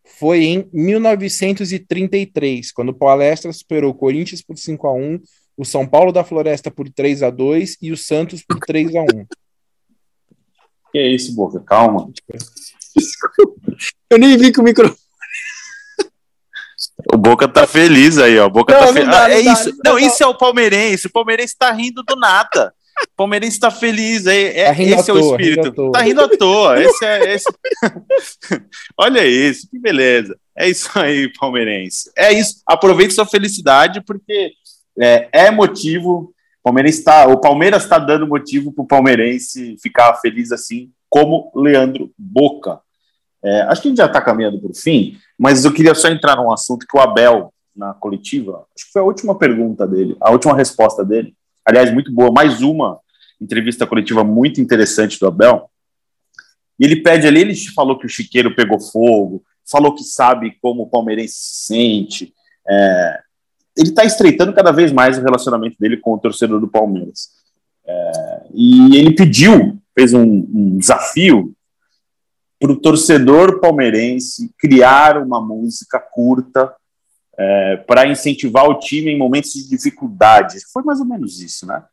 foi 0.05 0.45
em 0.45 0.69
1933, 0.73 2.73
quando 2.73 2.91
o 2.91 2.95
Palestra 2.95 3.53
superou 3.53 3.91
o 3.91 3.95
Corinthians 3.95 4.41
por 4.41 4.57
5 4.57 4.87
a 4.87 4.95
1 4.95 5.21
o 5.57 5.65
São 5.65 5.87
Paulo 5.87 6.13
da 6.13 6.23
Floresta 6.23 6.71
por 6.71 6.91
3 6.91 7.23
a 7.23 7.31
2 7.31 7.79
e 7.81 7.91
o 7.91 7.97
Santos 7.97 8.43
por 8.43 8.61
3 8.61 8.95
a 8.95 9.03
1 9.03 9.07
Que 10.93 10.99
é 10.99 11.09
isso, 11.09 11.35
Boca? 11.35 11.61
Calma. 11.61 12.11
Eu 14.11 14.19
nem 14.19 14.37
vi 14.37 14.53
que 14.53 14.61
o 14.61 14.63
microfone. 14.63 15.06
O 17.17 17.19
Boca 17.19 17.49
tá 17.49 17.67
feliz 17.67 18.19
aí, 18.19 18.39
ó. 18.39 18.47
O 18.47 18.51
Boca 18.51 18.75
não, 18.75 18.81
tá 18.81 18.93
feliz. 18.93 19.09
Ah, 19.09 19.31
é 19.31 19.43
dá, 19.43 19.53
isso. 19.53 19.71
Não, 19.83 19.93
não, 19.93 19.99
isso 19.99 20.23
é 20.23 20.27
o 20.27 20.37
palmeirense. 20.37 21.07
O 21.07 21.11
palmeirense 21.11 21.57
tá 21.59 21.73
rindo 21.73 22.03
do 22.03 22.15
nada. 22.15 22.75
O 23.05 23.17
palmeirense 23.17 23.59
tá 23.59 23.71
feliz. 23.71 24.27
É, 24.27 24.59
é 24.59 24.67
tá 24.67 24.83
esse 24.83 25.11
é 25.11 25.15
o 25.15 25.19
espírito. 25.19 25.69
Rindo 25.69 25.93
tá 25.93 26.03
rindo 26.03 26.21
à 26.21 26.29
toa. 26.29 26.79
Esse 26.79 27.05
é, 27.07 27.35
esse... 27.35 27.47
Olha 29.01 29.27
isso, 29.27 29.67
que 29.71 29.79
beleza. 29.79 30.37
É 30.55 30.69
isso 30.69 30.91
aí, 30.95 31.33
palmeirense. 31.41 32.11
É 32.15 32.35
isso. 32.35 32.61
Aproveite 32.67 33.15
sua 33.15 33.25
felicidade, 33.25 34.03
porque 34.05 34.53
é, 35.01 35.29
é 35.33 35.51
motivo. 35.51 36.35
O 36.61 36.65
Palmeiras 36.65 36.99
está 36.99 37.27
o 37.27 37.41
Palmeiras 37.41 37.85
está 37.85 37.99
dando 37.99 38.27
motivo 38.27 38.73
para 38.73 38.83
o 38.83 38.87
palmeirense 38.87 39.77
ficar 39.81 40.13
feliz 40.17 40.53
assim, 40.53 40.91
como 41.09 41.51
Leandro 41.57 42.11
Boca. 42.19 42.81
É, 43.47 43.61
acho 43.63 43.81
que 43.81 43.87
a 43.87 43.91
gente 43.91 43.99
já 43.99 44.07
está 44.07 44.21
caminhando 44.21 44.59
para 44.59 44.73
o 44.73 44.75
fim, 44.75 45.17
mas 45.39 45.65
eu 45.65 45.73
queria 45.73 45.95
só 45.95 46.09
entrar 46.09 46.35
num 46.35 46.53
assunto 46.53 46.85
que 46.85 46.97
o 46.97 47.01
Abel, 47.01 47.55
na 47.77 47.95
coletiva, 47.95 48.67
acho 48.75 48.87
que 48.87 48.93
foi 48.93 49.03
a 49.03 49.05
última 49.05 49.39
pergunta 49.39 49.87
dele, 49.87 50.17
a 50.21 50.33
última 50.33 50.57
resposta 50.57 51.05
dele, 51.05 51.33
aliás, 51.65 51.93
muito 51.93 52.13
boa, 52.13 52.33
mais 52.33 52.61
uma 52.61 52.99
entrevista 53.41 53.87
coletiva 53.87 54.25
muito 54.25 54.61
interessante 54.61 55.21
do 55.21 55.29
Abel. 55.29 55.71
E 56.81 56.85
ele 56.85 56.97
pede 56.97 57.29
ali, 57.29 57.41
ele 57.41 57.55
falou 57.73 57.97
que 57.97 58.07
o 58.07 58.09
Chiqueiro 58.09 58.57
pegou 58.57 58.81
fogo, 58.81 59.45
falou 59.71 59.95
que 59.95 60.03
sabe 60.03 60.59
como 60.61 60.83
o 60.83 60.91
palmeirense 60.91 61.35
se 61.35 61.67
sente. 61.67 62.35
É, 62.69 63.21
ele 63.77 63.91
está 63.91 64.05
estreitando 64.05 64.53
cada 64.55 64.73
vez 64.73 64.91
mais 64.91 65.19
o 65.19 65.23
relacionamento 65.23 65.77
dele 65.79 65.99
com 65.99 66.15
o 66.15 66.19
torcedor 66.19 66.61
do 66.61 66.67
Palmeiras. 66.67 67.29
É, 67.87 68.43
e 68.53 68.97
ele 68.97 69.15
pediu, 69.15 69.79
fez 69.95 70.13
um, 70.13 70.25
um 70.25 70.79
desafio 70.79 71.56
para 72.59 72.73
o 72.73 72.77
torcedor 72.77 73.61
palmeirense 73.61 74.51
criar 74.59 75.19
uma 75.19 75.41
música 75.41 75.99
curta 75.99 76.73
é, 77.39 77.77
para 77.77 78.09
incentivar 78.09 78.69
o 78.69 78.79
time 78.79 79.11
em 79.11 79.19
momentos 79.19 79.53
de 79.53 79.69
dificuldade. 79.69 80.59
Foi 80.73 80.83
mais 80.83 81.01
ou 81.01 81.07
menos 81.07 81.41
isso, 81.41 81.67
né? 81.67 81.85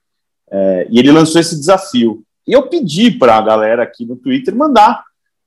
É, 0.49 0.87
e 0.89 0.99
ele 0.99 1.11
lançou 1.11 1.41
esse 1.41 1.55
desafio. 1.55 2.23
E 2.47 2.53
eu 2.53 2.67
pedi 2.69 3.11
para 3.11 3.37
a 3.37 3.41
galera 3.41 3.83
aqui 3.83 4.05
no 4.05 4.15
Twitter 4.15 4.55
mandar 4.55 5.03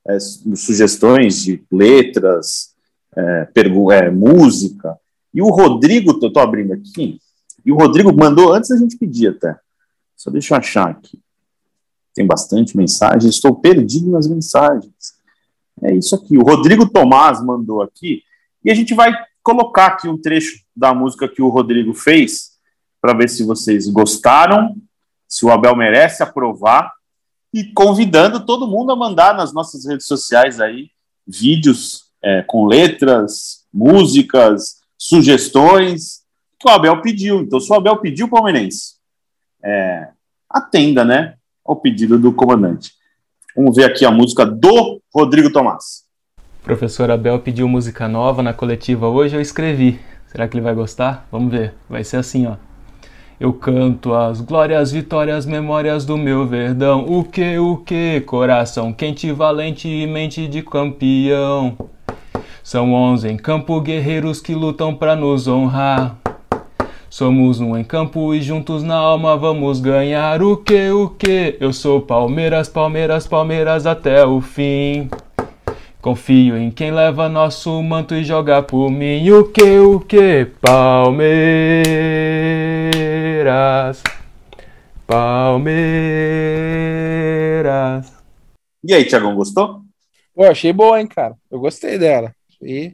é, 0.07 0.19
sugestões 0.21 1.43
de 1.43 1.62
letras, 1.71 2.75
é, 3.17 3.49
é 3.93 4.11
música. 4.11 4.97
E 5.33 5.41
o 5.43 5.49
Rodrigo, 5.49 6.12
estou 6.12 6.43
abrindo 6.43 6.73
aqui, 6.73 7.19
e 7.64 7.73
o 7.73 7.77
Rodrigo 7.77 8.12
mandou 8.12 8.53
antes 8.53 8.71
da 8.71 8.77
gente 8.77 8.97
pedir 8.97 9.29
até. 9.29 9.57
Só 10.14 10.31
deixa 10.31 10.55
eu 10.55 10.59
achar 10.59 10.89
aqui. 10.89 11.21
Tem 12.17 12.27
bastante 12.27 12.75
mensagem, 12.75 13.29
estou 13.29 13.55
perdido 13.55 14.11
nas 14.11 14.27
mensagens. 14.27 14.91
É 15.83 15.95
isso 15.95 16.14
aqui. 16.14 16.39
O 16.39 16.43
Rodrigo 16.43 16.89
Tomás 16.89 17.45
mandou 17.45 17.83
aqui, 17.83 18.23
e 18.64 18.71
a 18.71 18.75
gente 18.75 18.95
vai 18.95 19.12
colocar 19.43 19.89
aqui 19.89 20.09
um 20.09 20.17
trecho 20.17 20.59
da 20.75 20.95
música 20.95 21.29
que 21.29 21.43
o 21.43 21.51
Rodrigo 21.51 21.93
fez, 21.93 22.53
para 23.03 23.12
ver 23.12 23.29
se 23.29 23.45
vocês 23.45 23.87
gostaram, 23.89 24.75
se 25.29 25.45
o 25.45 25.51
Abel 25.51 25.77
merece 25.77 26.23
aprovar, 26.23 26.91
e 27.53 27.64
convidando 27.73 28.45
todo 28.47 28.67
mundo 28.67 28.93
a 28.93 28.97
mandar 28.97 29.35
nas 29.37 29.53
nossas 29.53 29.87
redes 29.87 30.07
sociais 30.07 30.59
aí 30.59 30.91
vídeos 31.27 32.11
é, 32.23 32.43
com 32.43 32.64
letras, 32.64 33.67
músicas, 33.73 34.81
sugestões 34.97 36.23
que 36.59 36.67
o 36.67 36.71
Abel 36.71 37.03
pediu. 37.03 37.41
Então, 37.41 37.61
se 37.61 37.71
o 37.71 37.75
Abel 37.75 37.99
pediu, 37.99 38.29
Palmeirense, 38.29 38.95
é, 39.62 40.09
atenda, 40.49 41.05
né, 41.05 41.37
ao 41.67 41.77
pedido 41.77 42.19
do 42.19 42.33
comandante. 42.33 42.93
Vamos 43.57 43.77
ver 43.77 43.85
aqui 43.85 44.05
a 44.05 44.11
música 44.11 44.45
do 44.45 45.01
Rodrigo 45.14 45.51
Tomás. 45.53 46.05
Professor 46.62 47.11
Abel 47.11 47.39
pediu 47.39 47.69
música 47.69 48.09
nova 48.09 48.43
na 48.43 48.53
coletiva 48.53 49.09
hoje, 49.09 49.37
eu 49.37 49.41
escrevi. 49.41 50.01
Será 50.27 50.47
que 50.47 50.57
ele 50.57 50.64
vai 50.64 50.75
gostar? 50.75 51.27
Vamos 51.31 51.51
ver. 51.51 51.73
Vai 51.89 52.05
ser 52.05 52.19
assim, 52.19 52.47
ó. 52.47 52.57
Eu 53.39 53.53
canto 53.53 54.14
as 54.14 54.41
glórias, 54.41 54.91
vitórias, 54.91 55.47
memórias 55.47 56.05
do 56.05 56.17
meu 56.17 56.47
verdão. 56.47 57.05
O 57.07 57.23
que, 57.23 57.59
o 57.59 57.77
que, 57.77 58.21
coração 58.23 58.93
quente, 58.93 59.31
valente 59.31 59.89
e 59.89 60.07
mente 60.07 60.49
de 60.49 60.62
campeão. 60.62 61.77
São 62.62 62.93
onze 62.93 63.29
em 63.29 63.37
campo 63.37 63.81
guerreiros 63.81 64.41
que 64.41 64.55
lutam 64.55 64.95
para 64.95 65.14
nos 65.14 65.47
honrar. 65.47 66.19
Somos 67.17 67.61
um 67.61 67.75
em 67.75 67.83
campo 67.83 68.35
e 68.35 68.43
juntos 68.43 68.83
na 68.83 68.95
alma 68.95 69.39
vamos 69.39 69.81
ganhar. 69.81 70.43
O 70.43 70.55
que, 70.55 70.91
o 70.91 71.09
que? 71.09 71.57
Eu 71.59 71.73
sou 71.73 71.99
Palmeiras, 71.99 72.69
Palmeiras, 72.69 73.27
Palmeiras 73.27 73.87
até 73.87 74.27
o 74.27 74.39
fim. 74.43 75.09
Confio 76.03 76.59
em 76.59 76.71
quem 76.71 76.91
leva 76.91 77.27
nosso 77.27 77.83
manto 77.83 78.14
e 78.14 78.23
joga 78.23 78.62
por 78.62 78.91
mim. 78.91 79.31
O 79.31 79.45
que, 79.45 79.79
o 79.79 79.99
que? 79.99 80.45
Palmeiras, 80.61 81.23
Palmeiras. 85.07 85.73
E 88.85 88.93
aí, 88.93 89.07
Tiagão, 89.07 89.35
gostou? 89.35 89.81
Pô, 90.35 90.45
achei 90.45 90.71
boa, 90.71 91.01
hein, 91.01 91.07
cara. 91.07 91.35
Eu 91.51 91.61
gostei 91.61 91.97
dela. 91.97 92.31
E... 92.61 92.93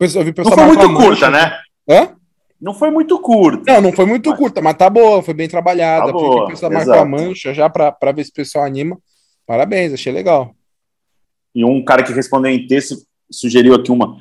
Eu 0.00 0.08
vi 0.24 0.32
Não 0.38 0.52
foi 0.52 0.64
muito 0.68 0.94
curta, 0.94 1.28
né? 1.28 1.60
Hã? 1.86 2.18
Não 2.60 2.74
foi 2.74 2.90
muito 2.90 3.18
curta. 3.20 3.72
Não, 3.72 3.80
não 3.80 3.92
foi 3.92 4.04
muito 4.04 4.34
curta, 4.36 4.60
mas 4.60 4.76
tá 4.76 4.90
boa, 4.90 5.22
foi 5.22 5.32
bem 5.32 5.48
trabalhada. 5.48 6.06
Tá 6.06 6.12
boa, 6.12 6.52
exato. 6.52 6.72
marcou 6.72 6.94
a 6.94 7.04
mancha 7.04 7.54
já 7.54 7.70
pra, 7.70 7.90
pra 7.90 8.12
ver 8.12 8.24
se 8.24 8.30
o 8.30 8.34
pessoal 8.34 8.64
anima. 8.64 8.98
Parabéns, 9.46 9.92
achei 9.94 10.12
legal. 10.12 10.54
E 11.54 11.64
um 11.64 11.82
cara 11.84 12.02
que 12.02 12.12
respondeu 12.12 12.50
em 12.52 12.66
texto 12.66 12.96
sugeriu 13.30 13.74
aqui 13.74 13.90
uma 13.90 14.16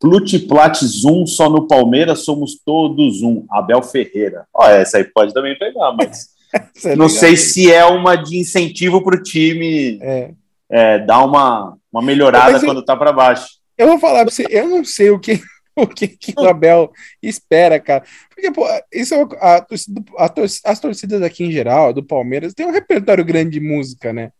Plutiplat 0.00 0.82
Zoom 0.84 1.26
só 1.26 1.48
no 1.48 1.66
Palmeiras 1.66 2.24
somos 2.24 2.58
todos 2.64 3.22
um. 3.22 3.44
Abel 3.50 3.82
Ferreira. 3.82 4.46
Ó, 4.54 4.66
essa 4.68 4.98
aí 4.98 5.04
pode 5.04 5.32
também 5.32 5.56
pegar, 5.58 5.92
mas 5.92 6.28
é 6.84 6.96
não 6.96 7.08
sei 7.08 7.36
se 7.36 7.70
é 7.72 7.84
uma 7.84 8.16
de 8.16 8.36
incentivo 8.38 9.02
para 9.02 9.16
o 9.16 9.22
time 9.22 9.98
É. 10.02 10.30
é, 10.70 10.98
dar 10.98 11.24
uma, 11.24 11.76
uma 11.92 12.02
melhorada 12.02 12.52
Mas 12.52 12.62
eu- 12.62 12.68
quando 12.68 12.84
tá 12.84 12.96
para 12.96 13.12
baixo. 13.12 13.60
Eu 13.78 13.88
vou 13.88 13.98
falar 13.98 14.24
pra 14.24 14.30
você, 14.32 14.46
eu 14.50 14.68
não 14.68 14.84
sei 14.84 15.10
o 15.10 15.18
que 15.18 15.40
o, 15.76 15.86
que, 15.86 16.08
que 16.08 16.32
o 16.36 16.46
Abel 16.46 16.92
espera, 17.22 17.80
cara. 17.80 18.04
Porque, 18.28 18.50
pô, 18.52 18.64
isso 18.92 19.14
é 19.14 19.18
uma- 19.18 19.36
a, 19.38 19.60
torcida- 19.60 20.02
a 20.18 20.28
tor- 20.28 20.44
as 20.64 20.80
torcidas 20.80 21.22
aqui 21.22 21.44
em 21.44 21.52
geral, 21.52 21.92
do 21.92 22.04
Palmeiras, 22.04 22.54
tem 22.54 22.66
um 22.66 22.70
repertório 22.72 23.24
grande 23.24 23.52
de 23.52 23.60
música, 23.60 24.12
né? 24.12 24.30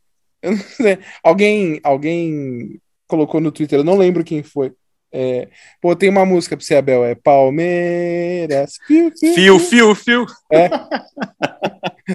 Eu 0.43 0.53
não 0.53 0.59
sei. 0.77 0.99
Alguém, 1.23 1.81
alguém 1.83 2.79
colocou 3.07 3.41
no 3.41 3.53
Twitter, 3.53 3.79
eu 3.79 3.85
não 3.85 3.97
lembro 3.97 4.25
quem 4.25 4.43
foi. 4.43 4.73
É, 5.15 5.49
pô, 5.81 5.95
tem 5.95 6.09
uma 6.09 6.25
música 6.25 6.57
pra 6.57 6.65
você, 6.65 6.75
Abel, 6.77 7.05
é 7.05 7.15
Palmeiras. 7.15 8.79
piu, 8.89 9.13
Fio, 9.35 9.59
fio, 9.59 9.95
fio. 9.95 10.27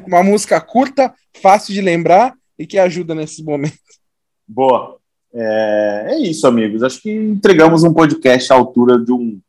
Uma 0.07 0.23
música 0.23 0.59
curta, 0.59 1.13
fácil 1.41 1.73
de 1.73 1.81
lembrar 1.81 2.33
e 2.57 2.65
que 2.65 2.79
ajuda 2.79 3.13
nesses 3.13 3.39
momentos. 3.43 3.77
Boa. 4.47 4.96
É, 5.33 6.05
é 6.09 6.19
isso, 6.19 6.47
amigos. 6.47 6.83
Acho 6.83 7.01
que 7.01 7.11
entregamos 7.11 7.83
um 7.83 7.93
podcast 7.93 8.51
à 8.51 8.55
altura 8.55 8.97
de, 8.99 9.11
um, 9.11 9.39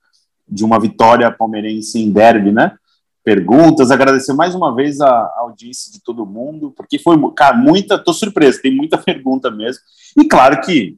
de 0.49 0.65
uma 0.65 0.79
vitória 0.81 1.31
palmeirense 1.31 1.99
em 1.99 2.11
derby, 2.11 2.53
né? 2.53 2.77
Perguntas, 3.25 3.91
agradecer 3.91 4.33
mais 4.33 4.55
uma 4.55 4.75
vez 4.75 5.01
a, 5.01 5.09
a 5.09 5.41
audiência 5.41 5.93
de 5.93 6.01
todo 6.01 6.25
mundo, 6.25 6.73
porque 6.77 6.99
foi, 6.99 7.17
cara, 7.35 7.57
muita, 7.57 7.99
tô 7.99 8.13
surpreso, 8.13 8.63
tem 8.63 8.75
muita 8.75 8.97
pergunta 9.03 9.51
mesmo. 9.51 9.83
E 10.17 10.27
claro 10.27 10.61
que 10.61 10.97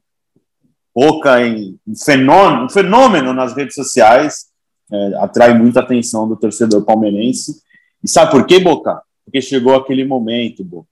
Boca 0.95 1.41
em 1.41 1.79
um 1.87 1.95
fenômeno, 1.95 2.65
um 2.65 2.69
fenômeno 2.69 3.33
nas 3.33 3.55
redes 3.55 3.75
sociais, 3.75 4.47
é, 4.93 5.15
atrai 5.19 5.57
muita 5.57 5.81
atenção 5.81 6.29
do 6.29 6.37
torcedor 6.37 6.85
palmeirense. 6.85 7.63
E 8.03 8.09
sabe 8.09 8.33
por 8.33 8.45
quê, 8.45 8.59
Boca? 8.59 9.01
Porque 9.25 9.41
chegou 9.41 9.75
aquele 9.75 10.05
momento, 10.05 10.65
Boca. 10.65 10.89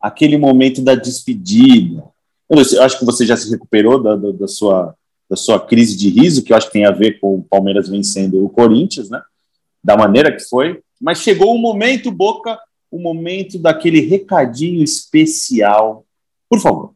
Aquele 0.00 0.36
momento 0.36 0.82
da 0.82 0.94
despedida. 0.94 2.04
Eu, 2.48 2.56
eu 2.58 2.82
acho 2.82 2.98
que 2.98 3.04
você 3.04 3.26
já 3.26 3.36
se 3.36 3.50
recuperou 3.50 4.02
da, 4.02 4.16
da, 4.16 4.32
da 4.32 4.48
sua, 4.48 4.94
da 5.28 5.36
sua 5.36 5.60
crise 5.60 5.96
de 5.96 6.08
riso, 6.08 6.42
que 6.42 6.52
eu 6.52 6.56
acho 6.56 6.66
que 6.66 6.72
tem 6.72 6.86
a 6.86 6.90
ver 6.90 7.20
com 7.20 7.36
o 7.36 7.42
Palmeiras 7.42 7.88
vencendo 7.88 8.44
o 8.44 8.48
Corinthians, 8.48 9.10
né? 9.10 9.22
Da 9.82 9.96
maneira 9.96 10.34
que 10.34 10.42
foi. 10.42 10.80
Mas 11.00 11.18
chegou 11.18 11.54
o 11.54 11.58
momento, 11.58 12.10
Boca, 12.10 12.58
o 12.90 12.98
momento 12.98 13.58
daquele 13.58 14.00
recadinho 14.00 14.82
especial. 14.82 16.04
Por 16.48 16.60
favor. 16.60 16.92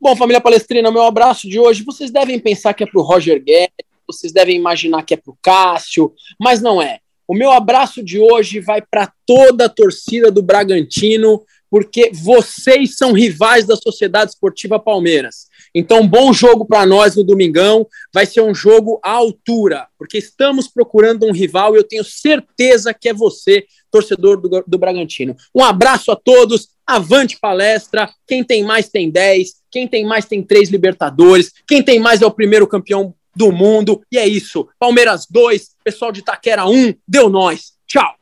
Bom, 0.00 0.16
família 0.16 0.40
palestrina, 0.40 0.90
meu 0.90 1.02
abraço 1.02 1.48
de 1.48 1.60
hoje. 1.60 1.84
Vocês 1.84 2.10
devem 2.10 2.38
pensar 2.40 2.74
que 2.74 2.82
é 2.82 2.86
para 2.86 3.00
o 3.00 3.04
Roger 3.04 3.40
Guedes, 3.40 3.86
vocês 4.06 4.32
devem 4.32 4.56
imaginar 4.56 5.04
que 5.04 5.14
é 5.14 5.16
para 5.16 5.30
o 5.30 5.38
Cássio, 5.40 6.12
mas 6.40 6.60
não 6.60 6.82
é. 6.82 6.98
O 7.28 7.34
meu 7.34 7.52
abraço 7.52 8.02
de 8.02 8.18
hoje 8.18 8.58
vai 8.58 8.82
para 8.82 9.12
toda 9.24 9.66
a 9.66 9.68
torcida 9.68 10.30
do 10.30 10.42
Bragantino, 10.42 11.42
porque 11.72 12.10
vocês 12.12 12.96
são 12.96 13.12
rivais 13.12 13.64
da 13.64 13.76
Sociedade 13.76 14.32
Esportiva 14.32 14.78
Palmeiras. 14.78 15.46
Então, 15.74 16.06
bom 16.06 16.30
jogo 16.30 16.66
para 16.66 16.84
nós 16.84 17.16
no 17.16 17.24
domingão. 17.24 17.86
Vai 18.12 18.26
ser 18.26 18.42
um 18.42 18.54
jogo 18.54 19.00
à 19.02 19.12
altura, 19.12 19.88
porque 19.98 20.18
estamos 20.18 20.68
procurando 20.68 21.24
um 21.24 21.32
rival 21.32 21.74
e 21.74 21.78
eu 21.78 21.82
tenho 21.82 22.04
certeza 22.04 22.92
que 22.92 23.08
é 23.08 23.14
você, 23.14 23.64
torcedor 23.90 24.38
do, 24.38 24.62
do 24.66 24.78
Bragantino. 24.78 25.34
Um 25.54 25.64
abraço 25.64 26.12
a 26.12 26.16
todos. 26.16 26.68
Avante 26.86 27.40
palestra. 27.40 28.10
Quem 28.26 28.44
tem 28.44 28.62
mais 28.62 28.90
tem 28.90 29.10
10. 29.10 29.54
Quem 29.70 29.88
tem 29.88 30.04
mais 30.04 30.26
tem 30.26 30.42
três 30.42 30.68
Libertadores. 30.68 31.52
Quem 31.66 31.82
tem 31.82 31.98
mais 31.98 32.20
é 32.20 32.26
o 32.26 32.30
primeiro 32.30 32.66
campeão 32.66 33.14
do 33.34 33.50
mundo. 33.50 34.02
E 34.12 34.18
é 34.18 34.28
isso. 34.28 34.68
Palmeiras 34.78 35.26
2, 35.30 35.70
pessoal 35.82 36.12
de 36.12 36.20
Itaquera 36.20 36.66
1. 36.66 36.92
Deu 37.08 37.30
nós. 37.30 37.72
Tchau. 37.86 38.21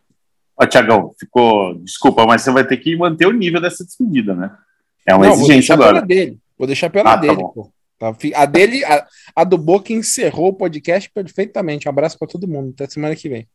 Ó, 0.60 0.66
Tiagão, 0.66 1.14
ficou. 1.18 1.74
Desculpa, 1.78 2.26
mas 2.26 2.42
você 2.42 2.50
vai 2.50 2.66
ter 2.66 2.76
que 2.76 2.96
manter 2.96 3.26
o 3.26 3.32
nível 3.32 3.60
dessa 3.60 3.84
despedida, 3.84 4.34
né? 4.34 4.50
É 5.06 5.14
uma 5.14 5.26
Não, 5.26 5.32
vou 5.34 5.44
exigência 5.44 5.74
deixar 5.74 5.76
pela 5.78 5.90
agora. 5.90 6.06
dele. 6.06 6.38
Vou 6.58 6.66
deixar 6.66 6.90
pela 6.90 7.10
Ah, 7.10 7.14
tá 7.14 7.20
dele, 7.20 7.36
bom. 7.36 7.48
pô. 7.48 7.72
Tá, 7.98 8.14
fi- 8.14 8.34
A 8.34 8.44
dele, 8.46 8.84
a, 8.84 9.06
a 9.36 9.44
do 9.44 9.56
Boca 9.58 9.92
encerrou 9.92 10.48
o 10.48 10.54
podcast 10.54 11.10
perfeitamente. 11.10 11.86
Um 11.86 11.90
abraço 11.90 12.18
pra 12.18 12.28
todo 12.28 12.48
mundo. 12.48 12.70
Até 12.74 12.86
semana 12.88 13.14
que 13.16 13.28
vem. 13.28 13.46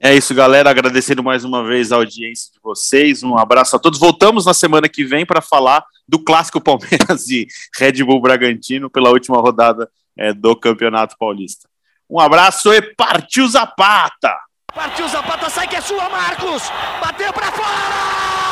É 0.00 0.14
isso, 0.14 0.34
galera. 0.34 0.68
Agradecendo 0.70 1.22
mais 1.22 1.44
uma 1.44 1.64
vez 1.64 1.90
a 1.92 1.96
audiência 1.96 2.52
de 2.52 2.58
vocês. 2.62 3.22
Um 3.22 3.36
abraço 3.38 3.74
a 3.76 3.78
todos. 3.78 3.98
Voltamos 3.98 4.44
na 4.46 4.52
semana 4.54 4.88
que 4.88 5.04
vem 5.04 5.24
para 5.24 5.40
falar 5.40 5.84
do 6.08 6.18
clássico 6.22 6.60
Palmeiras 6.60 7.28
e 7.30 7.46
Red 7.78 8.04
Bull 8.04 8.20
Bragantino 8.20 8.90
pela 8.90 9.10
última 9.10 9.38
rodada 9.38 9.88
é, 10.16 10.32
do 10.34 10.54
Campeonato 10.56 11.16
Paulista. 11.18 11.68
Um 12.08 12.20
abraço 12.20 12.72
e 12.72 12.82
partiu 12.94 13.48
Zapata! 13.48 14.32
Partiu 14.76 15.08
Zapata, 15.08 15.48
sai 15.48 15.66
que 15.66 15.74
é 15.74 15.80
sua, 15.80 16.06
Marcos! 16.10 16.70
Bateu 17.00 17.32
para 17.32 17.50
fora! 17.50 18.45